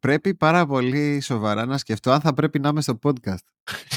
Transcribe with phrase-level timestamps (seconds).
[0.00, 3.44] πρέπει πάρα πολύ σοβαρά να σκεφτώ αν θα πρέπει να είμαι στο podcast.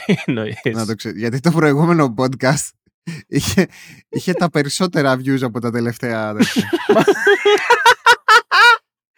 [0.06, 0.60] Τι εννοείς.
[0.64, 1.18] να το ξέρω.
[1.18, 2.70] Γιατί το προηγούμενο podcast
[3.28, 3.68] είχε,
[4.10, 6.34] είχε τα περισσότερα views από τα τελευταία.
[6.34, 6.70] τέτοια.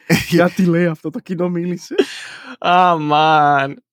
[0.30, 1.96] Γιατί λέει αυτό το κοινό μίλησε.
[2.60, 3.84] Αμάν.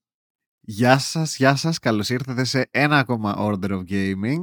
[0.60, 1.78] Γεια σας, γεια σας.
[1.78, 4.40] Καλώς ήρθατε σε ένα ακόμα Order of Gaming.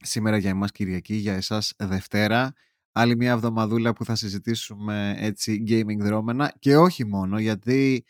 [0.00, 2.52] Σήμερα για εμάς Κυριακή, για εσάς Δευτέρα.
[2.96, 8.04] Άλλη μια εβδομαδούλα που θα συζητήσουμε έτσι gaming δρόμενα και όχι μόνο γιατί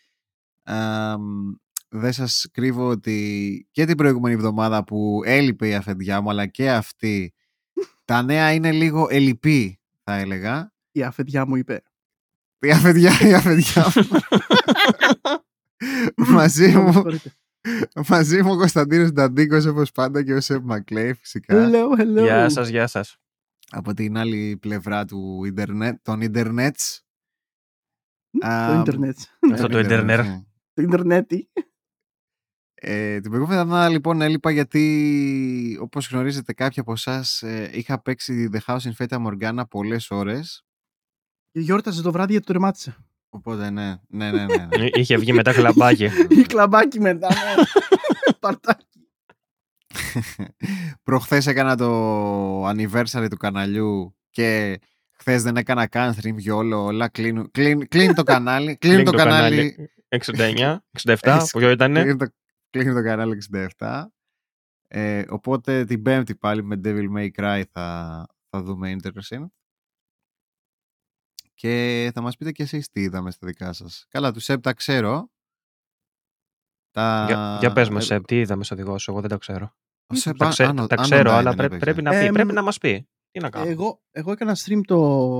[0.62, 1.52] αμ,
[1.88, 6.70] δεν σας κρύβω ότι και την προηγούμενη εβδομάδα που έλειπε η αφεντιά μου αλλά και
[6.70, 7.34] αυτή
[8.04, 10.72] τα νέα είναι λίγο ελλειπή θα έλεγα.
[10.92, 11.82] Η αφεντιά μου είπε.
[12.58, 14.18] Η αφεντιά, η αφεντιά μου.
[16.26, 17.32] μαζί Με μου συγχωρείτε.
[18.08, 22.22] Μαζί μου ο Κωνσταντίνος Νταντίκος όπως πάντα και ο Σεπ Μακλέη φυσικά Hello, hello.
[22.22, 23.18] Γεια σας, γεια σας.
[23.76, 27.04] Από την άλλη πλευρά του ίντερνετ, των ίντερνετς.
[28.40, 29.38] Το Α, ίντερνετς.
[29.52, 30.20] Αυτό το ίντερνετ.
[30.24, 30.44] ναι.
[30.74, 31.48] Το ίντερνετι.
[32.74, 38.58] Ε, την προηγούμενη εβδομάδα λοιπόν έλειπα γιατί όπως γνωρίζετε κάποιοι από εσάς είχα παίξει The
[38.66, 40.64] House in Fata Morgana πολλές ώρες
[41.50, 42.96] Και γιόρταζε το βράδυ γιατί το ρεμάτισε.
[43.28, 44.86] οπότε ναι, ναι, ναι, ναι, ναι.
[44.94, 46.04] Είχε βγει μετά κλαμπάκι.
[46.28, 47.28] Η κλαμπάκι μετά.
[47.28, 47.62] ναι.
[48.40, 48.93] Παρτάκι.
[51.02, 57.08] Προχθές έκανα το anniversary του καναλιού και χθες δεν έκανα καν stream για όλο, όλα
[57.08, 62.26] κλείνουν, κλείνει, κλείνει το κανάλι, κλείνει το, κανάλι, 69, 67, Έχεις- ποιο ήτανε; κλείνει το,
[62.70, 63.42] κλείνει το κανάλι
[63.78, 64.04] 67.
[64.88, 69.46] Ε, οπότε την πέμπτη πάλι με Devil May Cry θα, θα δούμε Interesting.
[71.54, 74.06] Και θα μας πείτε και εσείς τι είδαμε στα δικά σας.
[74.08, 75.30] Καλά, του Σεπ τα ξέρω.
[76.90, 77.24] Τα...
[77.26, 79.74] Για, για πες ε, μας, Σεπ, τι είδαμε στο δικό σου, εγώ δεν τα ξέρω.
[80.06, 81.84] Ο Σεπ Τα, ξέ- Άνω- τα Άνω ξέρω, Dyne αλλά δεν πρέπει, έπαιξε.
[81.84, 83.08] πρέπει να πει, Εμ, πρέπει να μας πει.
[83.30, 83.68] Τι να κάνω.
[83.70, 84.96] Εγώ, εγώ έκανα stream το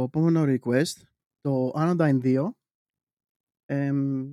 [0.06, 1.02] επόμενο request,
[1.40, 2.48] το Anodyne 2,
[3.64, 4.24] εμ,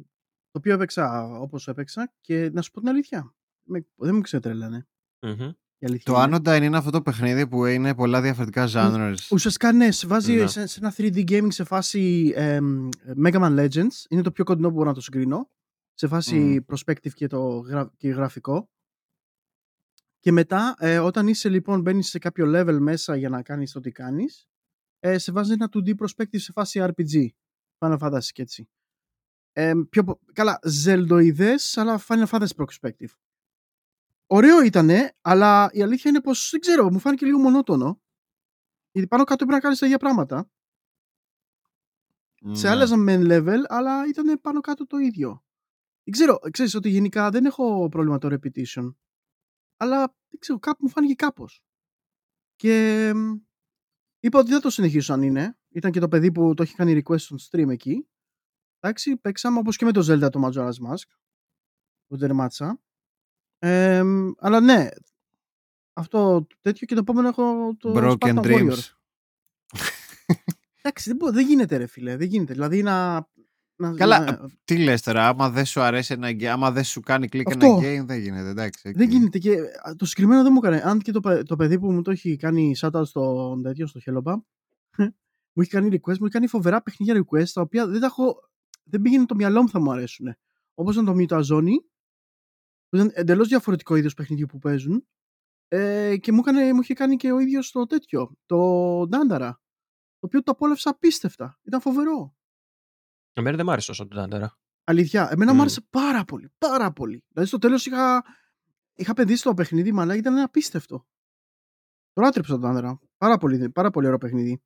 [0.52, 3.34] το οποίο έπαιξα όπως έπαιξα και να σου πω την αλήθεια,
[3.68, 4.88] με, δεν μου ξετρέλανε.
[5.26, 5.50] Μμμ.
[5.84, 6.36] Η αλήθεια Το είναι.
[6.38, 9.16] Anodyne είναι αυτό το παιχνίδι που είναι πολλά διαφορετικά genres.
[9.32, 10.48] Ουσιαστικά ναι, σε βάζει Ναι.
[10.48, 12.90] σε, σε ένα 3D gaming σε φάση εμ,
[13.24, 14.06] Mega Man Legends.
[14.10, 15.50] Είναι το πιο κοντινό που μπορώ να το συγκρίνω.
[15.94, 18.70] Σε φάση perspective και, το γρα- και γραφικό.
[20.22, 23.80] Και μετά, ε, όταν είσαι λοιπόν, μπαίνεις σε κάποιο level μέσα για να κάνεις το
[23.80, 24.48] τι κάνεις,
[25.00, 27.28] ε, σε βάζει ένα 2D perspective σε φάση RPG.
[27.80, 28.70] Final Fantasy και έτσι.
[29.52, 33.10] Ε, πιο, πο- καλά, ζελντοειδές, αλλά Final Fantasy perspective.
[34.28, 38.02] Ωραίο ήτανε, αλλά η αλήθεια είναι πως, δεν ξέρω, μου φάνηκε λίγο μονότονο.
[38.92, 40.50] Γιατί πάνω κάτω πρέπει να κάνεις τα ίδια πράγματα.
[42.52, 42.74] Σε Ναι.
[42.74, 45.44] άλλαζαν μεν level, αλλά ήταν πάνω κάτω το ίδιο.
[46.04, 48.94] Δεν ξέρω, ξέρεις ότι γενικά δεν έχω πρόβλημα το repetition.
[49.82, 49.98] Αλλά
[50.30, 51.64] δεν ξέρω, κάπου μου φάνηκε κάπως.
[52.56, 53.34] Και μ,
[54.20, 55.58] είπα ότι δεν το συνεχίσω αν είναι.
[55.70, 58.08] Ήταν και το παιδί που το έχει κάνει request στο stream εκεί.
[58.80, 61.10] Εντάξει, παίξαμε όπως και με το Zelda το Majora's Mask.
[62.08, 62.82] Που τερμάτισα.
[63.60, 64.88] Ε, μ, αλλά ναι,
[65.94, 68.72] αυτό το τέτοιο και το επόμενο έχω το Broken Spartan Dreams.
[68.72, 68.78] Warrior.
[70.82, 72.54] Εντάξει, δεν, μπο- δεν γίνεται ρε φίλε, δεν γίνεται.
[72.54, 73.28] Δηλαδή να...
[73.82, 77.00] να Καλά, να- Τι λες τώρα, άμα δεν σου αρέσει ένα game, άμα δεν σου
[77.00, 77.66] κάνει κλικ Αυτό.
[77.66, 78.88] ένα game, δεν γίνεται, εντάξει.
[78.88, 78.96] οκ.
[78.96, 80.82] Δεν γίνεται και α, το συγκεκριμένο δεν μου έκανε.
[80.86, 84.00] Αν και το, παι- το παιδί που μου το έχει κάνει shoutout στο τέτοιο, στο
[84.06, 84.36] Hellobab,
[85.54, 88.36] μου έχει κάνει request, μου έχει κάνει φοβερά παιχνίδια request, τα οποία δεν τα έχω,
[88.84, 90.36] δεν πήγαινε το μυαλό μου θα μου αρέσουν.
[90.74, 91.70] Όπως ήταν το Mutazone,
[92.90, 95.08] που ήταν εντελώς διαφορετικό είδος παιχνιδιού που παίζουν,
[95.68, 99.52] ε, και μου, έκανε, μου είχε κάνει και ο ίδιος το τέτοιο, το Dandara,
[100.20, 101.60] το οποίο το απόλαυσα απίστευτα.
[101.64, 102.36] Ήταν φοβερό.
[103.34, 104.58] Εμένα δεν μ' άρεσε τόσο το Τάντερα.
[104.84, 105.56] Αλήθεια, εμένα Μμ.
[105.56, 106.50] μου άρεσε πάρα πολύ.
[106.58, 107.24] Πάρα πολύ.
[107.28, 108.24] Δηλαδή στο τέλος είχα,
[108.94, 111.06] είχα παιδίσει το παιχνίδι, αλλά ήταν απίστευτο.
[112.14, 113.00] Το λάτρεψα τον άντρα.
[113.18, 114.62] Πάρα πολύ, πάρα πολύ ωραίο παιχνίδι.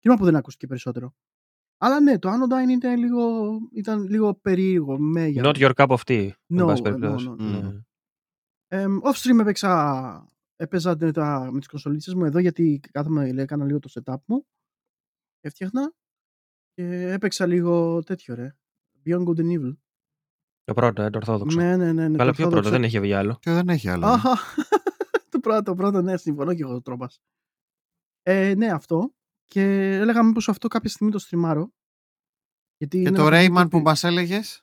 [0.00, 1.14] Κρίμα που δεν ακούστηκε περισσότερο.
[1.78, 4.98] Αλλά ναι, το Anodyne ήταν λίγο, ήταν λίγο περίεργο.
[4.98, 6.30] Με, για Not your cup of tea.
[6.46, 7.26] εν No, πάση no, περιπτώσει.
[7.38, 7.62] no, no.
[7.62, 7.80] Ναι.
[8.66, 13.42] Εμ, off stream έπαιξα, έπαιζα με, τα, με τις κονσολίτσες μου εδώ γιατί κάθομαι, λέει,
[13.42, 14.46] έκανα λίγο το setup μου.
[15.40, 15.92] Έφτιαχνα
[16.74, 18.54] και έπαιξα λίγο τέτοιο ρε.
[19.06, 19.76] Beyond Good and Evil.
[20.64, 21.58] Το πρώτο, ε, το ορθόδοξο.
[21.58, 22.08] Ναι, ναι, ναι.
[22.08, 22.70] ναι Καλά, το πιο πρώτο, orthodox.
[22.70, 23.38] δεν έχει βγει άλλο.
[23.40, 24.06] Και δεν έχει άλλο.
[24.06, 24.10] ε.
[24.10, 24.36] Αχα.
[25.30, 27.20] το πρώτο, το πρώτο, ναι, συμφωνώ και εγώ τρόπας.
[28.22, 29.14] Ε, ναι, αυτό.
[29.44, 29.62] Και
[29.96, 31.72] έλεγα μήπως αυτό κάποια στιγμή το στριμάρω.
[32.76, 34.62] Γιατί Και είναι το ένα παιχνίδι Rayman που ότι- μας έλεγες,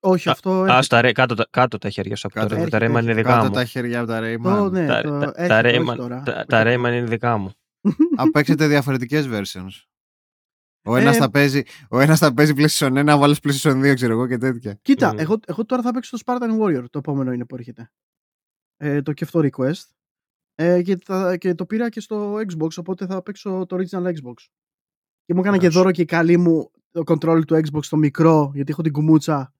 [0.00, 0.50] Όχι, Α, αυτό.
[0.50, 0.82] Α, έρχεται.
[0.82, 2.48] στα, ρε- κάτω, τα- κάτω τα χέρια σου από Κάτω.
[2.48, 2.58] το Rayman.
[2.64, 3.14] Έρχεται, Τα Rayman είναι έρχεται.
[3.22, 3.50] δικά κάτω μου.
[3.54, 4.42] τα χέρια από τα Rayman.
[4.42, 6.22] Το, ναι, Τα, το τα, τα, έρχεται, όχι Rayman, τώρα.
[6.22, 6.62] τα, Όχι τα τώρα.
[6.74, 7.52] Rayman είναι δικά μου.
[8.16, 9.70] Α, παίξετε διαφορετικές versions.
[10.86, 13.94] Ο ένας, Ε, θα παίζει, ο ένας θα παίζει PlayStation 1, ο άλλος PlayStation 2,
[13.94, 14.74] ξέρω εγώ και τέτοια.
[14.82, 15.18] Κοίτα, Μμμ.
[15.18, 16.84] εγώ, εγώ τώρα θα παίξω το Spartan Warrior.
[16.90, 17.90] Το επόμενο είναι που έρχεται.
[18.76, 19.82] Ε, το και αυτό request.
[20.54, 24.34] Ε, και, θα- και το πήρα και στο Xbox, οπότε θα παίξω το original Xbox.
[25.24, 25.74] Και μου έκανε και Ωραίος.
[25.74, 29.54] δώρο και η καλή μου το control του Xbox το μικρό, γιατί έχω την κουμούτσα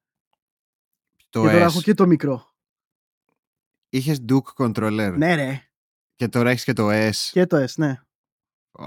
[1.30, 1.68] Το και τώρα S.
[1.70, 2.54] έχω και το μικρό.
[3.88, 5.62] Είχες Duke controller Ναι ρε,
[6.14, 7.10] και τώρα έχεις και το S.
[7.30, 8.00] και το S, ναι.
[8.72, 8.84] Ω,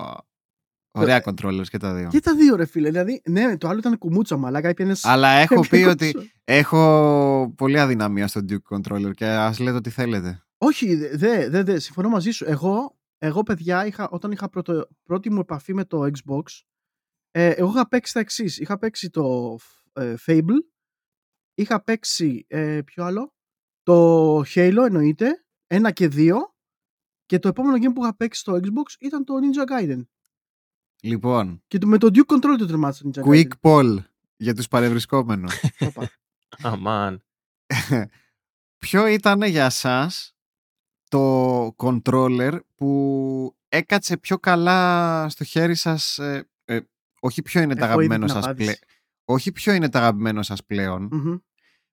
[0.91, 2.07] Ωραία controllers και τα δύο.
[2.07, 5.05] Και τα δύο ρε φίλε, δηλαδή, ναι, το άλλο ήταν κουμούτσα μαλάκα, έπιανες...
[5.05, 6.33] Αλλά έχω πει έπιανε ότι κονσόλα.
[6.43, 10.43] έχω πολύ αδυναμία στο Duke controller και ας λέτε ό,τι θέλετε.
[10.57, 12.45] Όχι, δε, δε, δε, συμφωνώ μαζί σου.
[12.47, 16.43] Εγώ, εγώ παιδιά, είχα, όταν είχα πρώτο, πρώτη μου επαφή με το Xbox,
[17.31, 18.57] ε, εγώ είχα παίξει τα εξής.
[18.57, 19.57] Είχα παίξει το
[19.93, 20.59] ε, Fable,
[21.53, 23.33] είχα παίξει, ε, ποιο άλλο,
[23.83, 26.37] το Halo εννοείται, ένα και δύο,
[27.25, 30.01] και το επόμενο game που είχα παίξει στο Xbox ήταν το Ninja Gaiden.
[31.01, 33.47] Λοιπόν, Και το, με το Duke Control το τερμάτισα το Ninja quick Gaiden.
[33.61, 33.97] poll
[34.35, 35.53] για τους παρευρισκόμενους.
[35.87, 36.09] Όπα.
[36.61, 37.23] Αμάν.
[38.77, 40.33] Ποιο ήταν για σας
[41.09, 46.79] το controller που έκατσε πιο καλά στο χέρι σας ε, ε,
[47.19, 48.63] όχι ποιο είναι το Έχω ήδη αγαπημένο την σας απάντηση.
[48.65, 48.79] πλέον
[49.25, 51.35] όχι ποιο είναι το αγαπημένο σας πλέον Μμμ.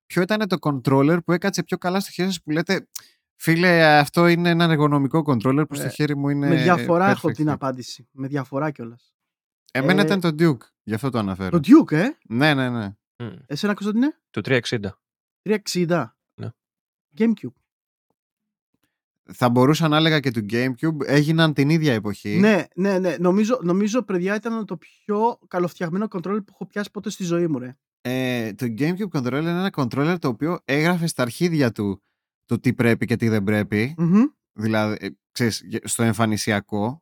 [0.06, 2.88] ποιο ήταν το controller που έκατσε πιο καλά στο χέρι σας που λέτε
[3.36, 7.28] φίλε αυτό είναι ένα εργονομικό controller που στο Ε, χέρι μου είναι με διαφορά έχω
[7.28, 7.52] perfect την fit».
[7.52, 8.08] απάντηση.
[8.12, 9.14] Με διαφορά κιόλας.
[9.72, 12.04] εμένα Ε, ήταν το Duke γι' αυτό το αναφέρω Το Duke, ε!
[12.28, 13.28] ναι ναι ναι Μμ.
[13.46, 14.78] Εσένα Κωνσταντίνε; Του 360.
[15.42, 16.04] 360.
[16.34, 16.48] Ναι.
[17.18, 17.52] Gamecube.
[19.32, 23.16] θα μπορούσα να έλεγα και του Gamecube έγιναν την ίδια εποχή Ναι, ναι, ναι.
[23.18, 27.58] Νομίζω, νομίζω, παιδιά, ήταν το πιο καλοφτιαγμένο controller που έχω πιάσει ποτέ στη ζωή μου,
[27.58, 27.76] ρε.
[28.00, 32.02] ε, το GameCube controller είναι ένα controller το οποίο έγραφε στα αρχίδια του
[32.46, 33.94] το τι πρέπει και τι δεν πρέπει.
[33.98, 34.22] Μμμ.
[34.52, 37.00] Δηλαδή, ε, ξέρεις, γε- στο εμφανισιακό.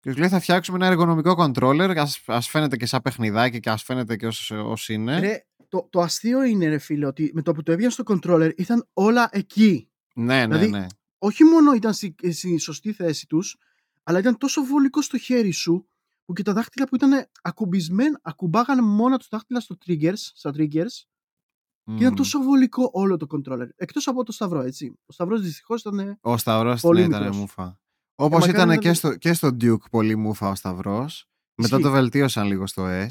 [0.00, 3.70] Και σου λέει θα φτιάξουμε ένα εργονομικό controller, ας, ας φαίνεται και σαν παιχνιδάκι και
[3.70, 5.18] ας φαίνεται και ως, ως είναι.
[5.18, 8.50] Ρε, το, το αστείο είναι, ρε φίλε, ότι με το που το έβγαινε στο controller
[8.56, 9.90] ήταν όλα εκεί.
[10.14, 10.86] ναι, ναι, δηλαδή, ναι.
[11.18, 13.56] Όχι μόνο ήταν στη, στη σωστή θέση τους,
[14.02, 15.88] αλλά ήταν τόσο βολικό στο χέρι σου,
[16.24, 21.02] που και τα δάχτυλα που ήταν ακουμπισμένα, ακουμπάγανε μόνα τους δάχτυλα στο triggers, στα triggers,
[21.88, 22.14] και ήταν Μμμ.
[22.16, 23.68] τόσο βολικό όλο το controller.
[23.76, 24.98] Εκτός από το σταυρό, έτσι.
[25.06, 26.18] Ο σταυρός δυστυχώς ήταν...
[26.20, 27.36] Ο Σταυρός πολύ ναι, ήταν μικρός.
[27.38, 27.80] μούφα.
[28.14, 31.28] Όπως μακάρι ήταν να και δεν- στο, και στο Duke πολύ μούφα ο Σταυρός.
[31.54, 31.82] Μετά Ισχύει.
[31.88, 33.08] το βελτίωσαν λίγο στο S.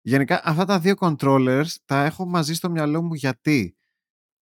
[0.00, 3.76] Γενικά αυτά τα δύο controllers τα έχω μαζί στο μυαλό μου γιατί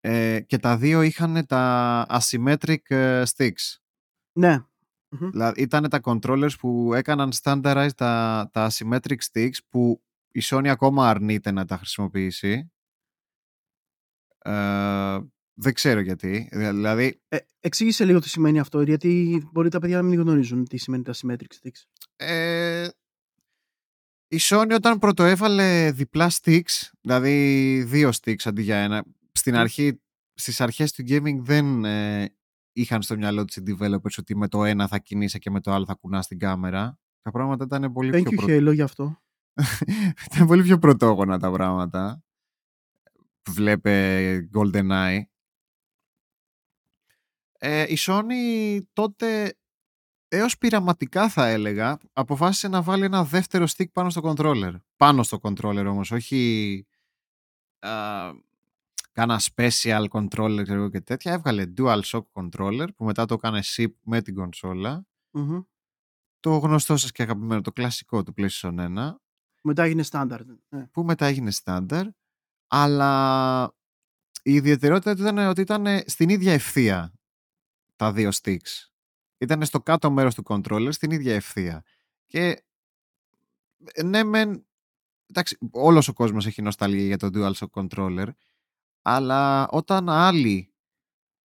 [0.01, 3.77] ε, και τα δύο είχαν τα asymmetric ε, sticks.
[4.33, 4.65] Ναι.
[5.09, 5.31] Μμμ.
[5.31, 10.03] Δηλαδή ήταν τα controllers που έκαναν standardize τα, τα asymmetric sticks που
[10.33, 12.73] η Sony ακόμα αρνείται να τα χρησιμοποιήσει.
[14.43, 15.19] Ε,
[15.55, 16.49] δεν ξέρω γιατί.
[16.53, 20.77] Δηλαδή, Ε, εξήγησε λίγο τι σημαίνει αυτό, γιατί μπορεί τα παιδιά να μην γνωρίζουν τι
[20.77, 21.83] σημαίνει τα symmetric sticks.
[22.17, 22.89] ε,
[24.29, 29.59] η Sony όταν πρωτοέβαλε διπλά sticks, δηλαδή δύο sticks αντί για ένα, στην Μμ.
[29.59, 30.00] αρχή,
[30.35, 32.35] στις αρχές του gaming δεν ε,
[32.73, 35.73] είχαν στο μυαλό τους οι developers ότι με το ένα θα κινείσαι και με το
[35.73, 36.99] άλλο θα κουνάς την κάμερα.
[37.23, 38.47] Τα πράγματα ήταν πολύ Thank πιο you, προ...
[38.56, 39.23] Halo, γι' αυτό.
[40.33, 42.23] ήταν πολύ πιο πρωτόγωνα τα πράγματα.
[43.50, 45.21] Βλέπε GoldenEye.
[47.59, 49.56] Ε, η Sony τότε
[50.29, 54.75] έως πειραματικά θα έλεγα αποφάσισε να βάλει ένα δεύτερο stick πάνω στο controller.
[54.97, 56.87] Πάνω στο controller όμως, όχι
[57.79, 57.91] α,
[59.12, 61.33] κάνα special controller ξέρω εγώ και τέτοια.
[61.33, 65.06] Έβγαλε DualShock controller που μετά το έκανε SIP με την κονσόλα.
[65.31, 65.61] Μμμ.
[66.41, 69.15] Το γνωστό σας και αγαπημένο, το κλασικό του PlayStation 1.
[69.61, 70.47] Μετά έγινε standard.
[70.69, 70.87] Ναι.
[70.87, 72.06] που μετά έγινε στάνταρ,
[72.75, 73.75] αλλά
[74.43, 77.12] η ιδιαιτερότητα του ήταν ότι ήταν στην ίδια ευθεία
[77.97, 78.88] τα δύο sticks.
[79.38, 81.83] Ήταν στο κάτω μέρος του controller, στην ίδια ευθεία.
[82.26, 82.64] Και
[83.93, 84.67] ε, ναι, μεν,
[85.26, 88.29] εντάξει, όλος ο κόσμος έχει νοσταλγία για το DualShock controller,
[89.02, 90.73] αλλά όταν άλλοι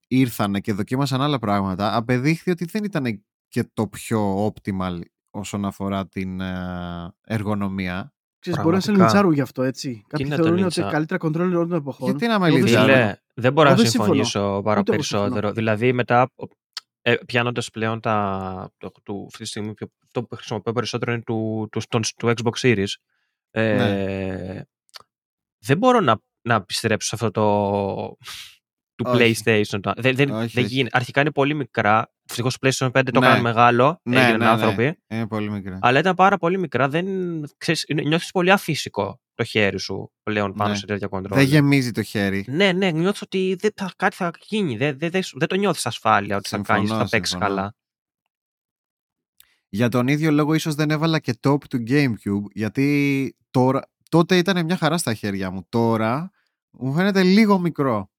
[0.07, 6.07] ήρθαν και δοκίμασαν άλλα πράγματα, απεδείχθη ότι δεν ήταν και το πιο optimal όσον αφορά
[6.07, 8.12] την ε, εργονομία.
[8.43, 9.03] Ξέρεις, μπορεί να σε Πραγματικά.
[9.03, 10.03] λιντσάρουν γι' αυτό, έτσι.
[10.07, 12.09] Κάποιοι να το θεωρούν ότι λιντσά- καλύτερα controller όλων των εποχών.
[12.09, 13.05] Γιατί να με Εγώ δεν λιντσάρουν; συμφωνώ.
[13.09, 14.13] Φίλε, δεν μπορώ Εγώ να δεν συμφωνώ.
[14.23, 15.23] συμφωνήσω παρά Ούτε εγώ συμφωνώ.
[15.29, 15.53] περισσότερο.
[15.53, 16.29] Δηλαδή, μετά,
[17.01, 18.71] ε, πιάνοντας πλέον τα.
[18.77, 22.27] Το, του, αυτή τη στιγμή, πιο- αυτό που χρησιμοποιώ περισσότερο είναι του, του, του, του
[22.27, 22.85] Xbox Series.
[23.51, 24.61] Ε, Ναι.
[25.65, 28.17] Δεν μπορώ να, να επιστρέψω σε αυτό το.
[28.95, 29.41] του Όχι.
[29.45, 29.79] PlayStation.
[29.81, 30.73] Το- Δεν, δεν, Όχι, δεν όχι.
[30.73, 30.97] γίνεται.
[30.97, 32.12] Αρχικά είναι πολύ μικρά.
[32.29, 33.25] Ευτυχώς το PlayStation 5 το Ναι.
[33.25, 33.99] έκαναν μεγάλο.
[34.03, 34.51] Ναι, έγιναν ναι, ναι.
[34.51, 34.99] άνθρωποι.
[35.07, 35.79] Είναι πολύ μικρά.
[35.81, 36.89] Αλλά ήταν πάρα πολύ μικρά.
[36.89, 37.05] Δεν,
[37.57, 40.75] ξέρεις, είναι- νιώθεις πολύ αφύσικο το χέρι σου πλέον πάνω Ναι.
[40.77, 41.29] σε τέτοια controller.
[41.29, 42.45] Δεν γεμίζει το χέρι.
[42.47, 44.77] Ναι, ναι, νιώθω ότι δεν θα, κάτι θα γίνει.
[44.77, 47.55] Δεν, δεν, δεν, σου- δεν το νιώθεις ασφάλεια ότι θα Συμφωνώ, κάνεις, θα παίξεις συμφωνώ.
[47.55, 47.75] καλά.
[49.69, 54.65] Για τον ίδιο λόγο ίσως δεν έβαλα και top του Gamecube γιατί τώρα, τότε ήταν
[54.65, 55.65] μια χαρά στα χέρια μου.
[55.69, 56.31] Τώρα
[56.71, 58.11] μου φαίνεται λίγο μικρό.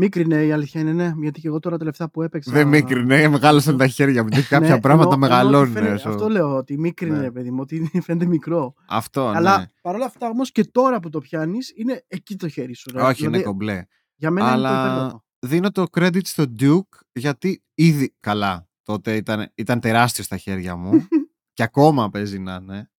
[0.00, 1.12] Μίκρινε η αλήθεια είναι, ναι.
[1.20, 2.52] Γιατί και εγώ τώρα τελευταία που έπαιξα.
[2.52, 4.28] Δεν μίκρινε, μεγάλωσαν τα χέρια μου.
[4.48, 5.72] κάποια Ναι, πράγματα εννοώ- εννοώ ότι μεγαλώνουν.
[5.72, 6.08] φαίνεται- έσω.
[6.08, 7.22] Αυτό λέω, ότι μίκρινε, Ναι.
[7.22, 8.74] ρε παιδί μου, ότι φαίνεται μικρό.
[8.88, 9.64] Αυτό, Αλλά ναι.
[9.82, 12.90] παρόλα αυτά όμως και τώρα που το πιάνεις, είναι εκεί το χέρι σου.
[12.92, 13.00] ρε.
[13.02, 13.82] Όχι, είναι Δηλαδή, κομπλέ.
[14.14, 15.24] Για μένα είναι το Αλλά υπέρβατο.
[15.38, 18.68] δίνω το credit στο Duke γιατί ήδη καλά.
[18.82, 20.90] Τότε ήταν, ήταν τεράστιο στα χέρια μου
[21.54, 22.90] και ακόμα παίζει να είναι.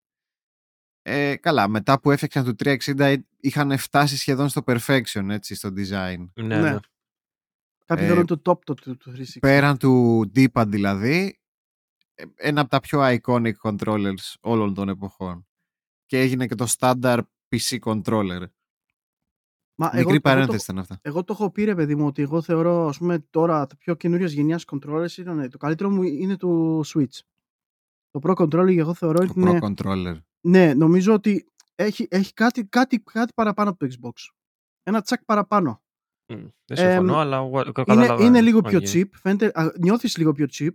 [1.01, 6.29] Ε, καλά, μετά που έφτιαξαν το 360 είχαν φτάσει σχεδόν στο perfection έτσι, στο design.
[6.34, 6.62] Ναι, Ναι.
[6.62, 6.77] ναι.
[7.86, 9.24] Κάποιοι ε, θεωρούν το top το του του 360.
[9.39, 11.39] Πέραν του D-pad δηλαδή,
[12.15, 15.48] ε, ένα από τα πιο iconic controllers όλων των εποχών.
[16.05, 18.43] Και έγινε και το standard PC controller.
[19.75, 21.00] Μα Μικρή εγώ, εγώ, παρένθεση το, ήταν αυτά.
[21.01, 23.96] εγώ το έχω πει ρε παιδί μου ότι εγώ θεωρώ ας πούμε τώρα το πιο
[23.96, 27.19] καινούριο γενιάς controllers ήταν το καλύτερο μου είναι το Switch.
[28.12, 29.60] Το Pro Controller εγώ θεωρώ Το ότι είναι...
[29.62, 30.15] Pro Controller.
[30.41, 31.46] Ναι, νομίζω ότι
[31.84, 34.12] έχει, έχει κάτι, κάτι, κάτι παραπάνω από το Xbox.
[34.84, 35.82] Ένα τσακ παραπάνω.
[36.34, 36.46] Μμ.
[36.66, 38.24] Δεν συμφωνώ, Εμ, αλλά εγώ Είναι, κατάλαβα.
[38.24, 38.86] είναι λίγο πιο OK.
[38.94, 39.06] cheap.
[39.14, 40.70] Φαίνεται, α, νιώθεις λίγο πιο cheap.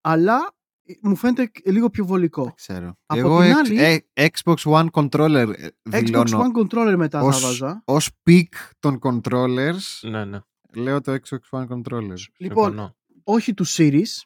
[0.00, 2.44] Αλλά ε, μου φαίνεται και λίγο πιο βολικό.
[2.44, 2.96] Δεν ξέρω.
[3.06, 7.22] Από Εγώ την εξ- άλλη- ε, Xbox One controller ε, Xbox δηλώνω One Controller μετά
[7.22, 7.82] ως, θα βάζα.
[7.84, 9.78] ως peak των controllers.
[10.00, 10.40] Ναι, ναι.
[10.74, 12.14] Λέω το Xbox One controller.
[12.36, 12.96] Λοιπόν, Συμφωνώ.
[13.24, 14.22] όχι του Series.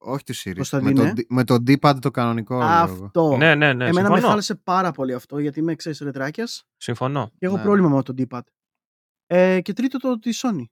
[0.00, 0.46] Όχι τους Series.
[0.46, 1.12] Με Κωνσταντίνε.
[1.12, 2.54] το, D- με το D-pad το κανονικό.
[2.58, 3.04] λέω εγώ.
[3.04, 3.36] Αυτό.
[3.36, 3.84] Ναι, ναι, ναι.
[3.84, 4.28] Εμένα με συμφωνώ.
[4.28, 7.30] χάλασε πάρα πολύ αυτό γιατί είμαι ξέρεις ρετράκιας συμφωνώ.
[7.38, 7.62] και έχω Ναι.
[7.62, 8.40] πρόβλημα με το D-pad.
[9.26, 10.64] Ε, και τρίτο το τη Sony.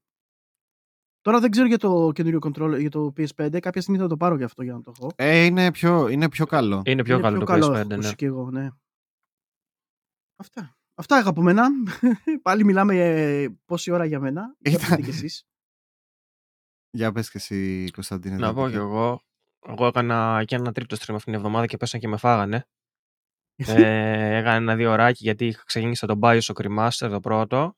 [1.20, 3.60] Τώρα δεν ξέρω για το καινούριο controller, για το PS5.
[3.60, 5.10] Κάποια στιγμή θα το πάρω για αυτό για να το έχω.
[5.16, 6.82] Ε, είναι πιο, είναι πιο καλό.
[6.84, 7.94] Είναι πιο Είναι καλό το καλό, PS5, έχω ναι.
[7.94, 8.68] ακούσει και εγώ, ναι.
[10.36, 10.76] Αυτά.
[10.94, 11.66] Αυτά είχα από μένα.
[12.42, 14.56] Πάλι μιλάμε ε, πόση ώρα για μένα.
[14.58, 15.44] Για Ήταν- πείτε κι εσείς.
[16.96, 18.36] Για πες και εσύ Κωνσταντίνε.
[18.36, 18.70] Να πω τότε.
[18.70, 19.22] κι εγώ.
[19.68, 22.66] Εγώ έκανα και ένα τρίτο stream αυτήν την εβδομάδα και πέσαν και με φάγανε.
[23.66, 27.76] ε, έκανα ένα δύο ωράκι γιατί είχα ξεκίνησα το Bioshock Remaster το πρώτο.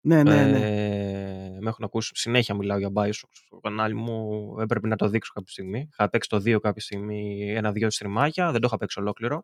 [0.00, 0.58] ναι, ναι, ναι.
[0.58, 5.32] Ε, με έχουν ακούσει, συνέχεια μιλάω για Bioshock στο κανάλι μου, έπρεπε να το δείξω
[5.32, 5.88] κάποια στιγμή.
[5.92, 9.42] Είχα παίξει το 2 κάποια στιγμή, ένα-δύο στριμάκια, δεν το είχα παίξει ολόκληρο.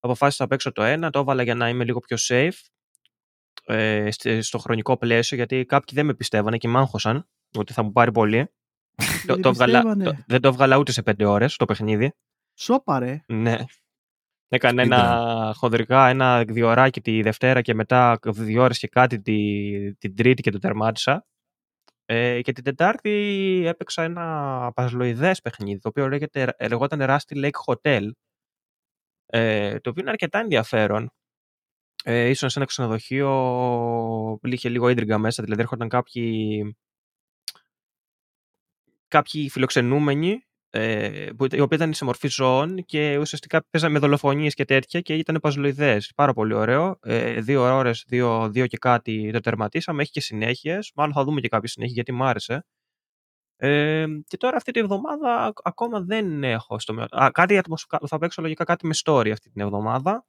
[0.00, 2.58] Αποφάσισα να παίξω το ένα, το έβαλα για να είμαι λίγο πιο safe
[3.66, 7.28] ε, στη- στο χρονικό πλαίσιο, γιατί κάποιοι δεν με πιστεύανε και με άγχωσαν
[7.58, 8.46] ότι θα μου πάρει πολύ.
[9.26, 10.04] το, Δεν το έβγαλα- πιστεύανε.
[10.04, 12.12] το- δεν το έβγαλα ούτε σε πέντε ώρες το παιχνίδι.
[12.54, 13.22] Σόπα ρε.
[13.26, 13.56] Ναι.
[14.48, 20.16] Έκανε ένα χονδρικά, ένα διωράκι τη Δευτέρα και μετά δύο ώρες και κάτι τη, την
[20.16, 21.26] Τρίτη και το τερμάτισα.
[22.04, 23.10] Ε, και την Τετάρτη
[23.66, 28.08] έπαιξα ένα παζλοειδές παιχνίδι, το οποίο λέγεται, λεγόταν Rusty Lake Hotel,
[29.26, 31.12] ε, το οποίο είναι αρκετά ενδιαφέρον.
[32.04, 33.28] Ε, ήσουν σε ένα ξενοδοχείο
[34.40, 36.76] που είχε λίγο ίντριγκα μέσα, δηλαδή έρχονταν κάποιοι,
[39.08, 44.54] κάποιοι φιλοξενούμενοι ε, που, οι οποίοι ήταν σε μορφή ζώων και ουσιαστικά παίζανε με δολοφονίες
[44.54, 46.12] και τέτοια και ήταν παζλοειδές.
[46.16, 46.98] Πάρα πολύ ωραίο.
[47.02, 50.02] Ε, δύο ώρες, δύο, δύο και κάτι το τερματίσαμε.
[50.02, 50.92] Έχει και συνέχειες.
[50.94, 52.64] Μάλλον θα δούμε και κάποιες συνέχειες γιατί μου άρεσε.
[53.56, 57.08] Ε, και τώρα αυτή τη εβδομάδα ακ- ακόμα δεν έχω στο μυαλό.
[57.22, 60.26] Α, κάτι ατμοσφ- θα παίξω λογικά κάτι με story αυτή την εβδομάδα.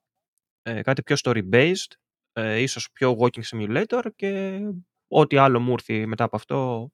[0.64, 1.92] Ε, κάτι πιο story-based.
[2.34, 4.60] Ε, ίσως πιο walking simulator και
[5.08, 6.90] ό,τι άλλο μου έρθει μετά από αυτό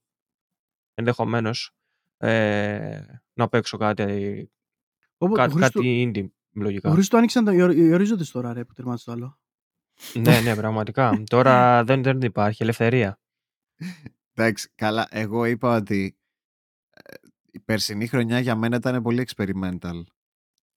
[0.93, 1.71] ενδεχομένως
[2.17, 3.01] ε,
[3.33, 4.51] να παίξω κάτι,
[5.17, 6.23] Όπου, κάτι, το Χρήστο, κάτι indie
[6.53, 6.91] το λογικά.
[6.91, 9.39] Χρήστο άνοιξαν τα- οι ορι- οι ορίζοντες τώρα ρε που τερμάτισε το άλλο.
[10.17, 11.23] ναι, ναι, πραγματικά.
[11.25, 13.19] Τώρα δεν, δεν υπάρχει ελευθερία.
[14.33, 15.07] Εντάξει, καλά.
[15.11, 16.17] Εγώ είπα ότι
[16.89, 17.13] ε,
[17.51, 20.03] η περσινή χρονιά για μένα ήταν πολύ experimental.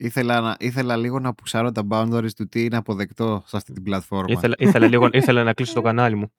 [0.04, 3.82] Ήθελα, να, ήθελα λίγο να πουσάρω τα boundaries του τι είναι αποδεκτό σε αυτή την
[3.82, 4.32] πλατφόρμα.
[4.32, 6.32] Ήθελα, ήθελα, λίγο, ήθελα να κλείσω το κανάλι μου.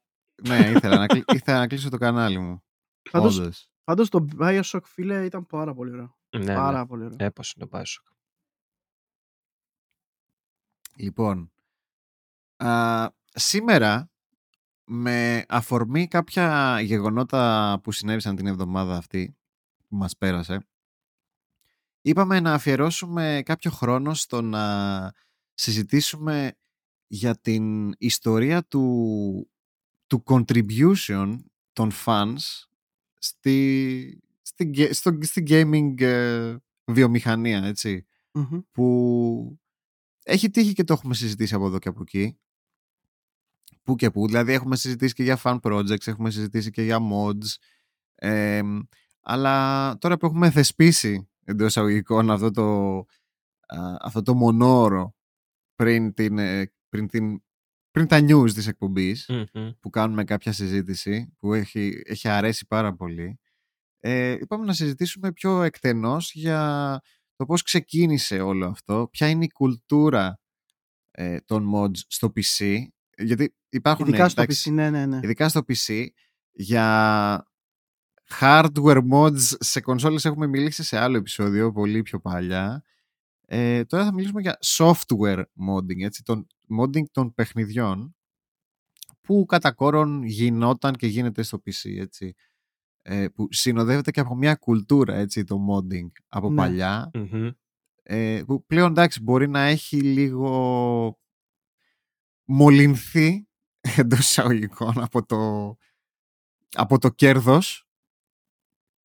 [0.48, 2.64] ναι, ήθελα να, κλει- ήθελα να κλείσω το κανάλι μου.
[3.12, 3.68] Πάντως- Όντως.
[3.84, 6.18] Πάντως το Bioshock φίλε ήταν πάρα πολύ ωραίο.
[6.38, 6.86] Ναι, πάρα ναι.
[6.88, 7.18] πολύ ωραίο.
[7.20, 8.14] Έπωσε το Bioshock.
[10.96, 11.52] Λοιπόν,
[12.64, 14.12] α, σήμερα
[14.86, 19.38] με αφορμή κάποια γεγονότα που συνέβησαν την εβδομάδα αυτή
[19.88, 20.68] που μας πέρασε
[22.04, 25.14] είπαμε να αφιερώσουμε κάποιο χρόνο στο να
[25.54, 26.58] συζητήσουμε
[27.08, 29.52] για την ιστορία του,
[30.08, 31.38] του contribution
[31.74, 32.38] των fans
[33.20, 36.56] στη, στη, ге- στο, στη gaming ε,
[36.86, 38.60] βιομηχανία, έτσι Μμμ.
[38.72, 39.60] που
[40.24, 42.38] έχει τύχει και το έχουμε συζητήσει από εδώ και από εκεί.
[43.84, 44.28] Που και που.
[44.28, 47.56] Δηλαδή έχουμε συζητήσει και για fan projects, έχουμε συζητήσει και για mods.
[48.16, 48.62] Ε,
[49.22, 52.98] αλλά τώρα που έχουμε θεσπίσει εντός εισαγωγικών αυτό το,
[53.66, 55.16] α, αυτό το μονόωρο
[55.76, 57.44] πριν, την, ε, πριν, την,
[57.92, 59.70] πριν τα news της εκπομπής Μμμ.
[59.80, 63.40] που κάνουμε κάποια συζήτηση που έχει, έχει αρέσει πάρα πολύ
[64.06, 67.02] ε, είπαμε να συζητήσουμε πιο εκτενώς για
[67.36, 70.40] το πώς ξεκίνησε όλο αυτό, ποια είναι η κουλτούρα
[71.12, 72.84] ε, των mods στο PC
[73.18, 75.20] γιατί υπάρχουν Ειδικά στο εντάξει, PC, ναι, ναι, ναι.
[75.24, 76.08] ειδικά στο PC
[76.52, 77.48] Για
[78.40, 82.84] hardware mods σε κονσόλες έχουμε μιλήσει σε άλλο επεισόδιο, πολύ πιο παλιά.
[83.46, 86.48] Ε, τώρα θα μιλήσουμε για software modding, έτσι, τον
[86.80, 88.16] modding των παιχνιδιών
[89.22, 92.34] που κατά κόρον γινόταν και γίνεται στο PC, έτσι.
[93.02, 96.56] Ε, που συνοδεύεται και από μια κουλτούρα, έτσι, το modding από Ναι.
[96.56, 97.10] παλιά,
[98.04, 101.18] ε, που πλέον εντάξει μπορεί να έχει λίγο
[102.46, 103.48] μολυνθεί
[103.98, 105.76] εντός εισαγωγικών από το,
[106.72, 107.88] από το κέρδος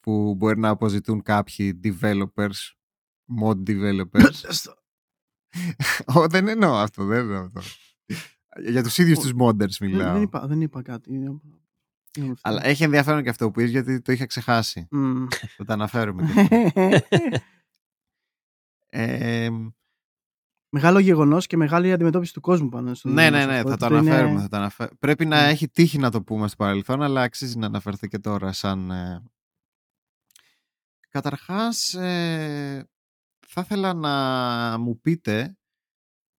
[0.09, 2.73] που μπορεί να αποζητούν κάποιοι developers,
[3.41, 4.43] mod developers.
[6.17, 7.61] Ω, δεν εννοώ αυτό, δεν εννοώ αυτό.
[8.71, 10.12] Για τους ίδιους Ο- τους modders Δεν, μιλάω.
[10.12, 11.15] δεν, είπα, δεν είπα κάτι.
[11.15, 11.41] Είναι-
[12.17, 12.49] είναι αυτό.
[12.49, 14.87] Αλλά έχει ενδιαφέρον και αυτό που είπες γιατί το είχα ξεχάσει.
[14.91, 15.27] Μμ.
[15.57, 16.23] Θα τα αναφέρουμε.
[16.33, 17.07] και αυτό.
[18.91, 19.49] Ε,
[20.71, 23.71] Μεγάλο γεγονός και μεγάλη αντιμετώπιση του κόσμου πάνω στο ναι, ναι, γεγονός ναι, αυτό.
[23.71, 24.41] θα το Αυτό είναι- αναφέρουμε.
[24.41, 25.49] Θα το αναφέ- Πρέπει να Ναι.
[25.49, 28.91] έχει τύχει να το πούμε στο παρελθόν, αλλά αξίζει να αναφερθεί και τώρα σαν...
[28.91, 29.23] ε,
[31.09, 32.88] Καταρχάς, ε,
[33.47, 35.57] θα ήθελα να μου πείτε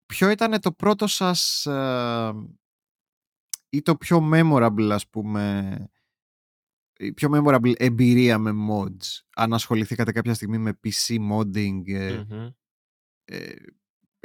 [0.05, 2.33] ποιο ήταν το πρώτο σας ε,
[3.69, 5.77] ή το πιο memorable, ας πούμε,
[6.97, 12.49] η πιο memorable εμπειρία με mods; Αν ασχοληθήκατε κάποια στιγμή με PC modding, ε, Μμμ.
[13.25, 13.53] ε,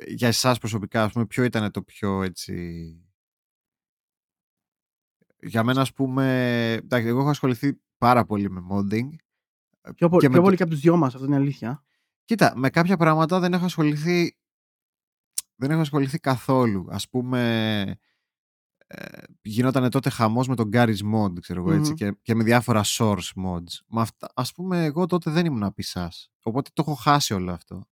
[0.07, 2.99] για εσάς προσωπικά, ας πούμε, ποιο ήταν το πιο έτσι...
[5.47, 6.27] Για μένα, ας πούμε,
[6.73, 9.09] εντάξει, εγώ έχω ασχοληθεί πάρα πολύ με modding.
[9.95, 11.85] Πιο, πο- και πιο με το- πολύ και από τους δυο μας, αυτό είναι αλήθεια.
[12.25, 14.37] Κοίτα, με κάποια πράγματα δεν έχω ασχοληθεί
[15.57, 16.87] δεν έχω ασχοληθεί καθόλου.
[16.91, 17.41] Ας πούμε,
[18.87, 21.97] ε, γινόταν τότε χαμός με τον Garry's Mod, ξέρω εγώ, έτσι, Μμμ.
[21.97, 23.81] και, και με διάφορα source mods.
[23.87, 26.31] Μα αυτά, ας πούμε, εγώ τότε δεν ήμουν πισάς.
[26.43, 27.89] Οπότε το έχω χάσει όλο αυτό.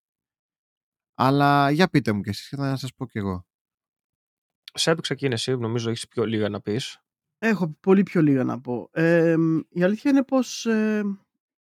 [1.15, 3.47] Αλλά για πείτε μου κι εσείς και θα σας πω κι εγώ.
[4.75, 7.01] Σέπ ξεκίνησε, νομίζω έχεις πιο λίγα να πεις.
[7.39, 8.89] Έχω πολύ πιο λίγα να πω.
[8.93, 9.37] Ε,
[9.69, 11.03] η αλήθεια είναι πως ε,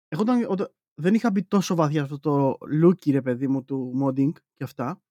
[0.09, 3.63] εγώ όταν, όταν- δεν είχα μπει τόσο βαθιά σε αυτό το looky ρε παιδί μου
[3.65, 5.01] του modding και αυτά.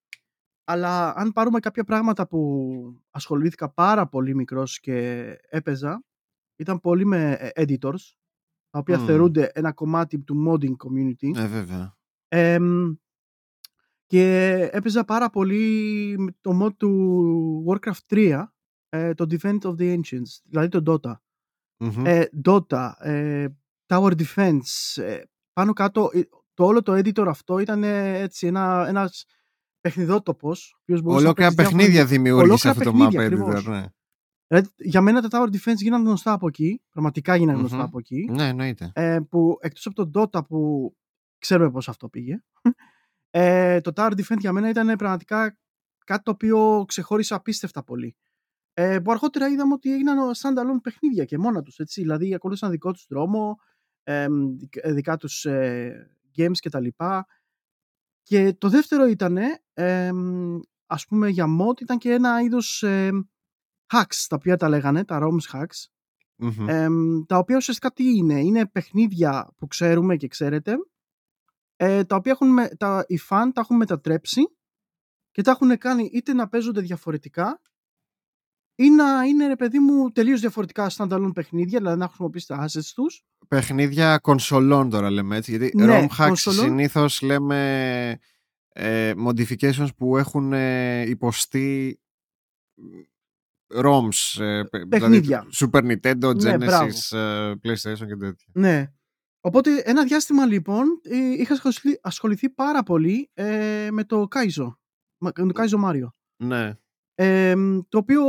[0.65, 2.73] Αλλά αν πάρουμε κάποια πράγματα που
[3.11, 6.05] ασχολήθηκα πάρα πολύ μικρός και έπαιζα,
[6.57, 8.01] ήταν πολύ με ε, editors,
[8.71, 9.07] τα οποία Μμμ.
[9.07, 11.37] θεωρούνται ένα κομμάτι του modding community.
[11.37, 11.97] Ε, βέβαια.
[12.29, 12.95] Εμ,
[14.07, 18.45] και έπαιζα πάρα πολύ με το mod του Warcraft 3,
[18.89, 21.13] ε, το Defend of the Ancients, δηλαδή το Dota.
[21.81, 22.07] Μμμ.
[22.07, 23.47] Ε, Dota, ε,
[23.89, 25.21] Tower Defense, ε,
[25.53, 26.21] πάνω κάτω, ε,
[26.55, 29.25] το όλο το editor αυτό ήταν ε, έτσι ένα, ένας
[29.81, 30.73] παιχνιδότοπος.
[30.75, 33.51] ο οποίος μπορούσε να Ολόκληρα παίξει διάφορα- παιχνίδια δημιούργησε Ολόκληρα αυτό το map παιχνίδια, editor.
[33.51, 33.67] ακριβώς.
[33.67, 33.87] Ναι.
[34.47, 37.85] Δηλαδή, για μένα τα Tower Defense γίνανε γνωστά από εκεί, πραγματικά γίνανε γνωστά Μμμ.
[37.85, 38.29] από εκεί.
[38.33, 38.91] ναι, εννοείται.
[38.95, 40.93] ε, που εκτός από τον Dota που
[41.39, 42.43] ξέρουμε πώς αυτό πήγε
[43.31, 45.59] ε, το Tower Defense για μένα ήταν πραγματικά
[46.05, 48.17] κάτι το οποίο ξεχώρισε απίστευτα πολύ
[48.75, 52.93] ε, που αργότερα είδαμε ότι έγιναν standalone παιχνίδια και μόνα τους έτσι, δηλαδή ακολούθησαν δικό
[52.93, 53.77] τους δρόμο ε, δικ-
[54.85, 57.27] δικά τους ε, games και τα λοιπά
[58.23, 59.37] και το δεύτερο ήταν
[59.73, 60.11] ε,
[60.87, 63.11] ας πούμε για mod ήταν και ένα είδος ε,
[63.93, 65.85] hacks τα οποία τα λέγανε, τα ROMs hacks
[66.41, 66.69] Μμμ.
[66.69, 70.75] Εμ, τα οποία ουσιαστικά τι είναι, είναι παιχνίδια που ξέρουμε και ξέρετε,
[71.77, 74.41] ε, τα οποία έχουν, με- τα, οι φαν τα έχουν μετατρέψει
[75.31, 77.61] και τα έχουν κάνει είτε να παίζονται διαφορετικά
[78.81, 82.91] ή να είναι ρε παιδί μου τελείως διαφορετικά standalone παιχνίδια, δηλαδή να χρησιμοποιήσει τα assets
[82.95, 83.23] τους.
[83.49, 86.65] Παιχνίδια κονσολών τώρα λέμε έτσι, γιατί Ναι, ROM hacks κονσολών.
[86.65, 88.19] συνήθως λέμε
[88.69, 92.01] ε, modifications που έχουν ε, υποστεί
[93.75, 95.47] ROMs, ε, παι- Παιχνίδια.
[95.49, 98.47] δηλαδή Super Nintendo, Ναι, Genesis, ε, PlayStation και τέτοια.
[98.53, 98.93] Ναι.
[99.41, 104.75] Οπότε ένα διάστημα λοιπόν ε, είχα ασχοληθεί, ασχοληθεί πάρα πολύ ε, με το Kaizo,
[105.19, 106.09] με το Kaizo Mario.
[106.37, 106.79] Ναι.
[107.21, 107.55] Ε,
[107.89, 108.23] το οποίο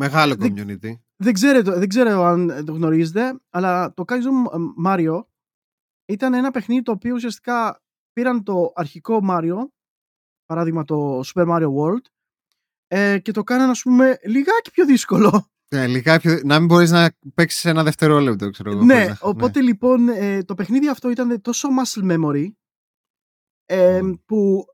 [0.00, 0.92] Μεγάλο Δεν- community.
[1.16, 4.28] δεν ξέρω, δεν ξέρω αν το γνωρίζετε, αλλά το Kaizo
[4.86, 5.24] Mario
[6.06, 9.56] ήταν ένα παιχνίδι το οποίο ουσιαστικά πήραν το αρχικό Mario,
[10.46, 12.04] παράδειγμα το Super Mario World,
[12.86, 15.50] ε, και το κάνανε ας πούμε λιγάκι πιο δύσκολο.
[15.74, 18.84] Ναι, λίγα πιο- να μην μπορείς να παίξεις ένα δευτερόλεπτο, ξέρω εγώ.
[18.84, 22.46] ναι, χωρίς να- οπότε λοιπόν ε, το παιχνίδι αυτό ήταν τόσο muscle memory
[23.64, 24.12] ε, Μμμ.
[24.24, 24.64] που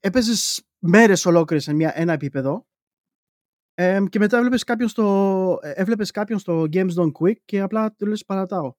[0.00, 2.66] έπαιζες μέρες ολόκληρες σε μια, ένα επίπεδο
[3.74, 7.92] ε, και μετά έβλεπες κάποιον, στο, ε, έβλεπες κάποιον στο Games Done Quick και απλά
[7.92, 8.72] του λες παρατάω.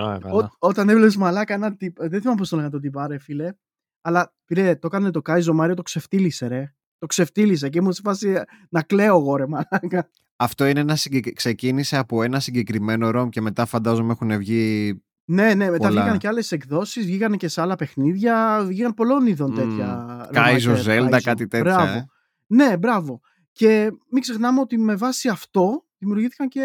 [0.00, 0.34] Α, καλά.
[0.34, 2.08] Ό, όταν έβλεπες μαλάκα ένα τύπο.
[2.08, 3.52] Δεν θυμάμαι πώς το λέγανε το τύπο, ρε φίλε.
[4.00, 6.74] Αλλά πήρε, το έκανε το Κάιζο Μάριο, το ξεφτύλισε, ρε.
[6.98, 8.34] Το ξεφτύλισε και ήμουν σε φάση
[8.70, 10.10] να κλαίω εγώ, ρε μαλάκα.
[10.36, 11.32] Αυτό είναι ένα συγκεκ...
[11.32, 14.94] ξεκίνησε από ένα συγκεκριμένο ROM και μετά φαντάζομαι έχουν βγει
[15.28, 16.00] ναι, ναι, μετά Πολλά.
[16.00, 19.56] βγήκαν και άλλες εκδόσεις, βγήκαν και σε άλλα παιχνίδια, βγήκαν πολλών ειδών Μμμ.
[19.56, 20.28] τέτοια.
[20.32, 21.24] Κάιζο, ρομάκια, Zelda, Κάιζο.
[21.24, 21.74] κάτι τέτοια.
[21.74, 21.92] Μπράβο.
[21.92, 22.04] ε.
[22.46, 23.20] Ναι, μπράβο.
[23.52, 26.62] Και μην ξεχνάμε ότι με βάση αυτό δημιουργήθηκαν και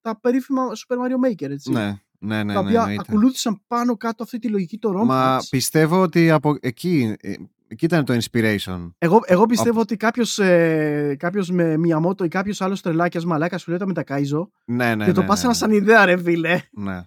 [0.00, 1.70] τα περίφημα Super Mario Maker, έτσι.
[1.72, 2.52] Ναι, ναι, ναι.
[2.54, 3.04] τα ναι, οποία εννοείται.
[3.08, 5.42] ακολούθησαν πάνω κάτω αυτή τη λογική των ROM Μα hacks.
[5.50, 7.32] πιστεύω ότι από εκεί, ε,
[7.68, 8.90] εκεί ήταν το inspiration.
[8.98, 13.70] Εγώ, εγώ πιστεύω ότι κάποιος ε, κάποιος με Miyamoto ή κάποιος άλλος τρελάκιας μαλάκας σου
[13.70, 16.60] λέει με τα Kaizo Ναι, ναι, και το ναι, πάσανα ναι, σαν ιδέα, ρε φίλε.
[16.70, 17.00] ναι.